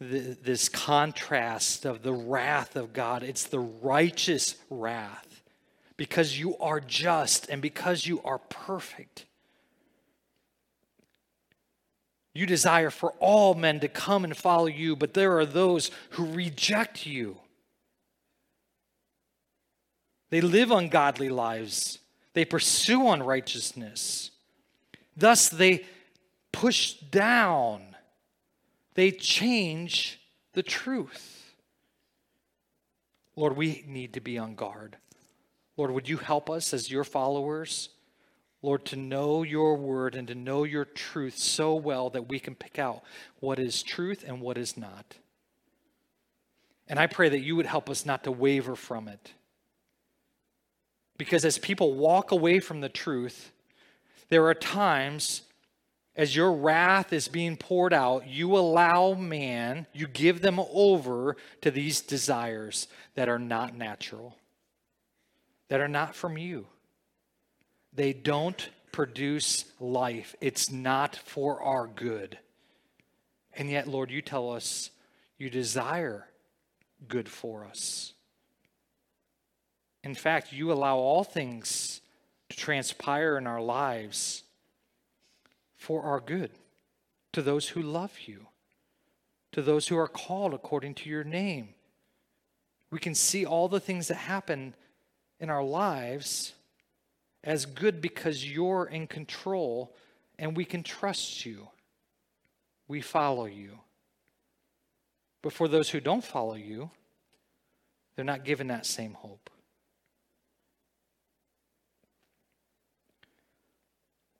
this 0.00 0.68
contrast 0.68 1.84
of 1.84 2.02
the 2.02 2.12
wrath 2.12 2.76
of 2.76 2.92
God. 2.92 3.22
It's 3.22 3.44
the 3.44 3.58
righteous 3.58 4.56
wrath 4.70 5.42
because 5.96 6.38
you 6.38 6.56
are 6.58 6.80
just 6.80 7.48
and 7.48 7.60
because 7.60 8.06
you 8.06 8.22
are 8.22 8.38
perfect. 8.38 9.26
You 12.32 12.46
desire 12.46 12.90
for 12.90 13.14
all 13.18 13.54
men 13.54 13.80
to 13.80 13.88
come 13.88 14.22
and 14.22 14.36
follow 14.36 14.66
you, 14.66 14.94
but 14.94 15.14
there 15.14 15.38
are 15.38 15.46
those 15.46 15.90
who 16.10 16.26
reject 16.26 17.04
you. 17.04 17.38
They 20.30 20.40
live 20.40 20.70
ungodly 20.70 21.30
lives, 21.30 21.98
they 22.34 22.44
pursue 22.44 23.08
unrighteousness. 23.08 24.30
Thus, 25.16 25.48
they 25.48 25.84
push 26.52 26.92
down 26.92 27.87
they 28.98 29.12
change 29.12 30.18
the 30.54 30.62
truth. 30.64 31.54
Lord, 33.36 33.56
we 33.56 33.84
need 33.86 34.14
to 34.14 34.20
be 34.20 34.36
on 34.38 34.56
guard. 34.56 34.96
Lord, 35.76 35.92
would 35.92 36.08
you 36.08 36.16
help 36.16 36.50
us 36.50 36.74
as 36.74 36.90
your 36.90 37.04
followers, 37.04 37.90
Lord, 38.60 38.84
to 38.86 38.96
know 38.96 39.44
your 39.44 39.76
word 39.76 40.16
and 40.16 40.26
to 40.26 40.34
know 40.34 40.64
your 40.64 40.84
truth 40.84 41.38
so 41.38 41.76
well 41.76 42.10
that 42.10 42.28
we 42.28 42.40
can 42.40 42.56
pick 42.56 42.80
out 42.80 43.04
what 43.38 43.60
is 43.60 43.84
truth 43.84 44.24
and 44.26 44.40
what 44.40 44.58
is 44.58 44.76
not. 44.76 45.14
And 46.88 46.98
I 46.98 47.06
pray 47.06 47.28
that 47.28 47.44
you 47.44 47.54
would 47.54 47.66
help 47.66 47.88
us 47.88 48.04
not 48.04 48.24
to 48.24 48.32
waver 48.32 48.74
from 48.74 49.06
it. 49.06 49.32
Because 51.16 51.44
as 51.44 51.56
people 51.56 51.94
walk 51.94 52.32
away 52.32 52.58
from 52.58 52.80
the 52.80 52.88
truth, 52.88 53.52
there 54.28 54.46
are 54.46 54.54
times 54.54 55.42
as 56.18 56.34
your 56.34 56.52
wrath 56.52 57.12
is 57.12 57.28
being 57.28 57.56
poured 57.56 57.92
out, 57.92 58.26
you 58.26 58.58
allow 58.58 59.14
man, 59.14 59.86
you 59.92 60.08
give 60.08 60.40
them 60.40 60.58
over 60.72 61.36
to 61.60 61.70
these 61.70 62.00
desires 62.00 62.88
that 63.14 63.28
are 63.28 63.38
not 63.38 63.76
natural, 63.76 64.36
that 65.68 65.80
are 65.80 65.86
not 65.86 66.16
from 66.16 66.36
you. 66.36 66.66
They 67.92 68.12
don't 68.12 68.68
produce 68.90 69.64
life, 69.78 70.34
it's 70.40 70.72
not 70.72 71.14
for 71.14 71.62
our 71.62 71.86
good. 71.86 72.36
And 73.56 73.70
yet, 73.70 73.86
Lord, 73.86 74.10
you 74.10 74.20
tell 74.20 74.50
us 74.50 74.90
you 75.38 75.48
desire 75.48 76.26
good 77.06 77.28
for 77.28 77.64
us. 77.64 78.12
In 80.02 80.16
fact, 80.16 80.52
you 80.52 80.72
allow 80.72 80.96
all 80.96 81.22
things 81.22 82.00
to 82.48 82.56
transpire 82.56 83.38
in 83.38 83.46
our 83.46 83.60
lives 83.60 84.42
for 85.78 86.02
our 86.02 86.20
good 86.20 86.50
to 87.32 87.40
those 87.40 87.68
who 87.68 87.80
love 87.80 88.12
you, 88.26 88.46
to 89.52 89.62
those 89.62 89.88
who 89.88 89.96
are 89.96 90.08
called 90.08 90.52
according 90.52 90.94
to 90.94 91.08
your 91.08 91.24
name. 91.24 91.70
We 92.90 92.98
can 92.98 93.14
see 93.14 93.46
all 93.46 93.68
the 93.68 93.80
things 93.80 94.08
that 94.08 94.16
happen 94.16 94.74
in 95.40 95.48
our 95.48 95.62
lives 95.62 96.52
as 97.44 97.64
good 97.64 98.00
because 98.00 98.50
you're 98.50 98.86
in 98.86 99.06
control 99.06 99.94
and 100.38 100.56
we 100.56 100.64
can 100.64 100.82
trust 100.82 101.46
you. 101.46 101.68
We 102.88 103.00
follow 103.00 103.46
you. 103.46 103.78
But 105.42 105.52
for 105.52 105.68
those 105.68 105.90
who 105.90 106.00
don't 106.00 106.24
follow 106.24 106.54
you, 106.54 106.90
they're 108.16 108.24
not 108.24 108.44
given 108.44 108.66
that 108.68 108.86
same 108.86 109.14
hope. 109.14 109.50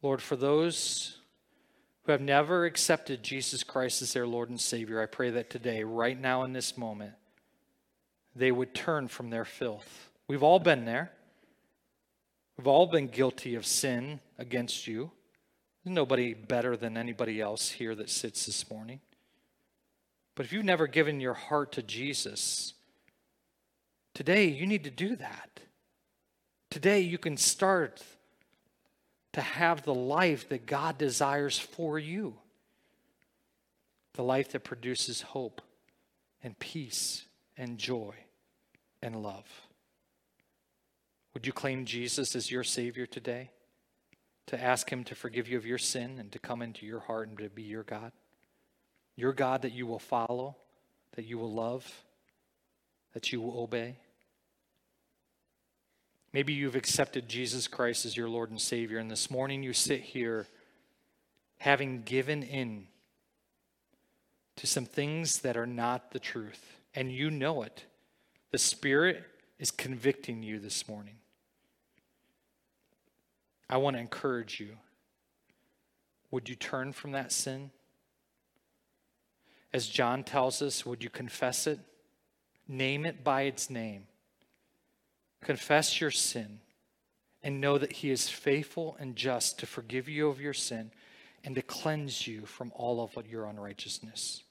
Lord, 0.03 0.23
for 0.23 0.37
those 0.37 1.18
who 2.09 2.13
have 2.13 2.23
never 2.23 2.65
accepted 2.65 3.23
Jesus 3.23 3.63
Christ 3.63 4.01
as 4.01 4.15
their 4.15 4.27
Lord 4.27 4.49
and 4.49 4.59
Savior, 4.59 5.03
I 5.03 5.05
pray 5.05 5.29
that 5.29 5.51
today, 5.51 5.85
right 5.85 6.19
now 6.19 6.43
in 6.45 6.55
this 6.55 6.79
moment, 6.79 7.13
they 8.35 8.51
would 8.51 8.75
turn 8.75 9.09
from 9.09 9.29
their 9.29 9.45
filth. 9.45 10.09
We've 10.27 10.43
all 10.43 10.59
been 10.59 10.87
there. 10.87 11.13
We've 12.57 12.67
all 12.67 12.87
been 12.87 13.09
guilty 13.09 13.57
of 13.57 13.67
sin 13.67 14.21
against 14.39 14.87
you. 14.87 15.11
There's 15.85 15.95
nobody 15.95 16.33
better 16.33 16.79
than 16.79 16.97
anybody 16.97 17.43
else 17.43 17.69
here 17.69 17.95
that 17.97 18.09
sits 18.09 18.47
this 18.47 18.71
morning. 18.71 19.01
But 20.35 20.47
if 20.47 20.53
you've 20.55 20.65
never 20.65 20.87
given 20.87 21.21
your 21.21 21.35
heart 21.35 21.73
to 21.73 21.83
Jesus, 21.83 22.73
today 24.15 24.47
you 24.47 24.67
need 24.67 24.85
to 24.85 24.91
do 24.91 25.15
that. 25.17 25.61
Today 26.71 27.01
you 27.01 27.19
can 27.19 27.37
start 27.37 28.03
to 29.39 29.43
have 29.43 29.85
the 29.85 29.95
life 29.95 30.49
that 30.49 30.67
God 30.67 30.99
desires 30.99 31.57
for 31.57 31.97
you 31.97 32.35
the 34.15 34.25
life 34.25 34.51
that 34.51 34.65
produces 34.65 35.21
hope 35.21 35.63
and 36.43 36.59
peace 36.59 37.25
and 37.57 37.79
joy 37.79 38.17
and 39.01 39.23
love. 39.23 39.47
Would 41.35 41.47
you 41.47 41.53
claim 41.53 41.85
Jesus 41.85 42.35
as 42.35 42.51
your 42.51 42.65
Savior 42.65 43.07
today? 43.07 43.53
To 44.49 44.61
ask 44.61 44.91
Him 44.91 45.05
to 45.05 45.15
forgive 45.15 45.47
you 45.47 45.57
of 45.57 45.65
your 45.65 45.79
sin 45.79 46.19
and 46.19 46.33
to 46.33 46.41
come 46.41 46.61
into 46.61 46.85
your 46.85 46.99
heart 46.99 47.29
and 47.29 47.39
to 47.39 47.49
be 47.49 47.63
your 47.63 47.85
God? 47.85 48.11
Your 49.15 49.33
God 49.33 49.63
that 49.63 49.73
you 49.73 49.87
will 49.87 50.01
follow, 50.01 50.57
that 51.15 51.27
you 51.27 51.39
will 51.39 51.53
love, 51.53 51.89
that 53.15 53.31
you 53.31 53.41
will 53.41 53.61
obey? 53.61 53.99
Maybe 56.33 56.53
you've 56.53 56.77
accepted 56.77 57.29
Jesus 57.29 57.69
Christ 57.69 58.05
as 58.05 58.17
your 58.17 58.29
Lord 58.29 58.51
and 58.51 58.61
Savior, 58.61 58.99
and 58.99 59.11
this 59.11 59.31
morning 59.31 59.63
you 59.63 59.73
sit 59.73 60.01
here 60.01 60.47
having 61.59 62.03
given 62.03 62.43
in 62.43 62.87
to 64.57 64.67
some 64.67 64.85
things 64.85 65.41
that 65.41 65.57
are 65.57 65.67
not 65.67 66.11
the 66.11 66.19
truth, 66.19 66.79
and 66.95 67.11
you 67.11 67.31
know 67.31 67.63
it. 67.63 67.85
The 68.51 68.59
Spirit 68.59 69.25
is 69.59 69.71
convicting 69.71 70.43
you 70.43 70.59
this 70.59 70.89
morning. 70.89 71.17
I 73.71 73.77
want 73.79 73.97
to 73.97 74.01
encourage 74.01 74.61
you. 74.61 74.77
Would 76.31 76.49
you 76.49 76.55
turn 76.55 76.93
from 76.93 77.13
that 77.13 77.33
sin? 77.33 77.71
As 79.73 79.87
John 79.87 80.25
tells 80.25 80.63
us, 80.63 80.85
would 80.85 81.03
you 81.03 81.11
confess 81.11 81.67
it? 81.67 81.79
Name 82.67 83.07
it 83.07 83.25
by 83.25 83.43
its 83.43 83.71
name. 83.71 84.07
Confess 85.43 86.01
your 86.01 86.11
sin 86.11 86.61
and 87.43 87.61
know 87.61 87.79
that 87.79 87.93
He 87.93 88.11
is 88.11 88.29
faithful 88.29 88.97
and 88.99 89.17
just 89.17 89.59
to 89.61 89.67
forgive 89.67 90.09
you 90.09 90.29
of 90.29 90.41
your 90.41 90.53
sin 90.53 90.91
and 91.45 91.55
to 91.55 91.63
cleanse 91.63 92.27
you 92.27 92.45
from 92.45 92.73
all 92.75 93.03
of 93.03 93.27
your 93.27 93.47
unrighteousness. 93.47 94.43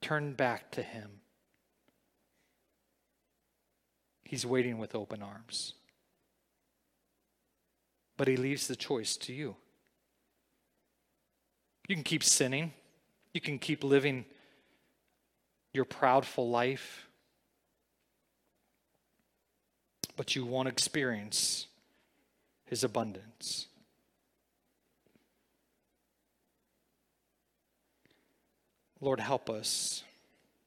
Turn 0.00 0.34
back 0.34 0.70
to 0.72 0.82
Him. 0.82 1.10
He's 4.24 4.46
waiting 4.46 4.78
with 4.78 4.94
open 4.94 5.22
arms. 5.22 5.74
But 8.16 8.28
He 8.28 8.36
leaves 8.36 8.68
the 8.68 8.76
choice 8.76 9.16
to 9.18 9.32
you. 9.32 9.56
You 11.88 11.94
can 11.94 12.04
keep 12.04 12.24
sinning, 12.24 12.72
you 13.32 13.40
can 13.40 13.58
keep 13.58 13.84
living 13.84 14.24
your 15.72 15.84
proudful 15.84 16.50
life, 16.50 17.08
but 20.16 20.34
you 20.34 20.44
won't 20.44 20.68
experience 20.68 21.66
His 22.64 22.82
abundance. 22.82 23.66
Lord, 29.00 29.20
help 29.20 29.50
us. 29.50 30.02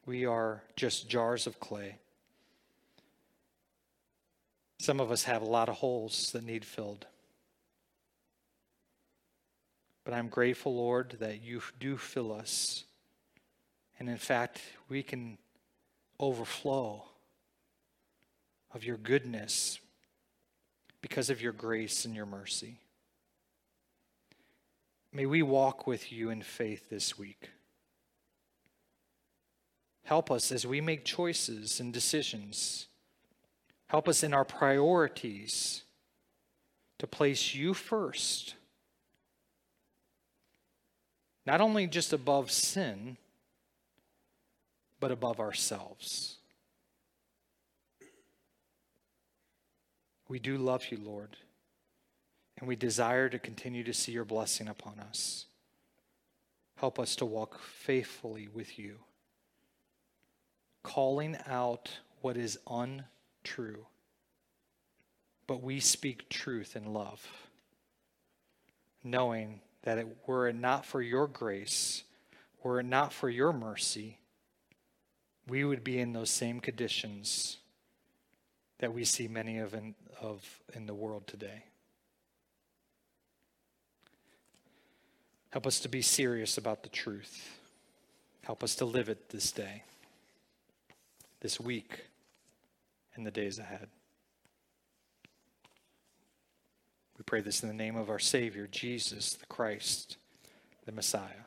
We 0.06 0.26
are 0.26 0.62
just 0.76 1.10
jars 1.10 1.48
of 1.48 1.60
clay. 1.60 1.98
Some 4.80 5.00
of 5.00 5.12
us 5.12 5.24
have 5.26 5.42
a 5.42 5.46
lot 5.46 5.68
of 5.68 5.76
holes 5.76 6.32
that 6.32 6.44
need 6.44 6.64
filled. 6.64 7.06
But 10.06 10.14
I'm 10.14 10.30
grateful, 10.30 10.76
Lord, 10.76 11.18
that 11.20 11.44
you 11.44 11.62
do 11.80 11.98
fill 11.98 12.32
us. 12.32 12.86
And 14.00 14.10
in 14.10 14.18
fact, 14.18 14.62
we 14.88 15.04
can 15.04 15.38
overflow 16.20 17.04
of 18.74 18.84
your 18.84 18.98
goodness 18.98 19.80
because 21.02 21.30
of 21.30 21.42
your 21.42 21.54
grace 21.54 22.06
and 22.06 22.16
your 22.16 22.26
mercy. 22.26 22.78
May 25.12 25.26
we 25.26 25.42
walk 25.42 25.88
with 25.88 26.12
you 26.12 26.30
in 26.30 26.42
faith 26.42 26.90
this 26.90 27.18
week. 27.18 27.50
Help 30.04 30.32
us 30.32 30.52
as 30.52 30.66
we 30.66 30.82
make 30.82 31.06
choices 31.06 31.80
and 31.80 31.94
decisions. 31.94 32.88
Help 33.88 34.08
us 34.08 34.24
in 34.24 34.34
our 34.34 34.46
priorities 34.46 35.84
to 37.00 37.08
place 37.08 37.56
you 37.56 37.74
first. 37.74 38.56
Not 41.46 41.62
only 41.62 41.88
just 41.88 42.14
above 42.14 42.52
sin, 42.52 43.18
but 45.00 45.12
above 45.12 45.40
ourselves. 45.40 46.39
We 50.30 50.40
do 50.40 50.58
love 50.58 50.86
you, 50.92 51.00
Lord, 51.04 51.36
and 52.58 52.68
we 52.68 52.78
desire 52.78 53.28
to 53.28 53.40
continue 53.40 53.84
to 53.84 53.94
see 53.94 54.14
your 54.14 54.26
blessing 54.26 54.70
upon 54.70 55.00
us. 55.00 55.48
Help 56.78 57.00
us 57.00 57.18
to 57.18 57.26
walk 57.26 57.60
faithfully 57.60 58.48
with 58.48 58.80
you 58.80 59.00
calling 60.84 61.38
out 61.46 61.90
what 62.22 62.38
is 62.38 62.58
untrue. 62.70 63.86
But 65.48 65.62
we 65.62 65.80
speak 65.80 66.30
truth 66.30 66.76
in 66.76 66.94
love, 66.94 67.26
knowing 69.04 69.62
that 69.84 69.98
it, 69.98 70.08
were 70.26 70.48
it 70.48 70.56
not 70.56 70.86
for 70.86 71.02
your 71.02 71.28
grace, 71.28 72.04
were 72.64 72.80
it 72.80 72.86
not 72.86 73.14
for 73.14 73.30
your 73.30 73.52
mercy, 73.52 74.20
we 75.48 75.64
would 75.64 75.84
be 75.84 76.00
in 76.00 76.14
those 76.14 76.30
same 76.30 76.60
conditions 76.60 77.58
that 78.80 78.94
we 78.94 79.04
see 79.04 79.28
many 79.28 79.60
of 79.60 79.74
in, 79.74 79.96
of 80.22 80.44
in 80.74 80.86
the 80.86 80.94
world 80.94 81.28
today. 81.28 81.64
Help 85.52 85.66
us 85.66 85.80
to 85.80 85.90
be 85.90 86.02
serious 86.02 86.58
about 86.58 86.84
the 86.84 86.90
truth. 86.90 87.60
Help 88.44 88.64
us 88.64 88.76
to 88.76 88.86
live 88.86 89.10
it 89.10 89.30
this 89.30 89.52
day 89.52 89.84
this 91.42 91.60
week 91.60 92.06
and 93.16 93.26
the 93.26 93.32
days 93.32 93.60
ahead. 93.60 93.88
We 97.18 97.24
pray 97.24 97.42
this 97.42 97.64
in 97.64 97.70
the 97.70 97.76
name 97.76 97.96
of 97.96 98.10
our 98.10 98.20
Savior, 98.20 98.68
Jesus 98.68 99.34
the 99.34 99.46
Christ, 99.46 100.18
the 100.86 100.92
Messiah. 100.92 101.46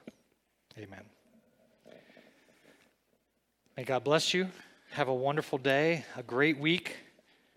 Amen. 0.79 1.05
May 3.77 3.85
God 3.85 4.05
bless 4.05 4.35
you. 4.35 4.49
Have 4.91 5.09
a 5.09 5.15
wonderful 5.15 5.59
day, 5.59 6.05
a 6.17 6.23
great 6.23 6.59
week, 6.59 6.97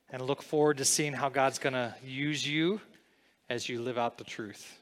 and 0.09 0.21
look 0.21 0.41
forward 0.41 0.77
to 0.77 0.85
seeing 0.85 1.13
how 1.13 1.29
God's 1.29 1.59
going 1.59 1.73
to 1.73 1.95
use 2.03 2.47
you 2.47 2.81
as 3.49 3.67
you 3.69 3.81
live 3.81 3.97
out 3.97 4.17
the 4.17 4.23
truth. 4.23 4.79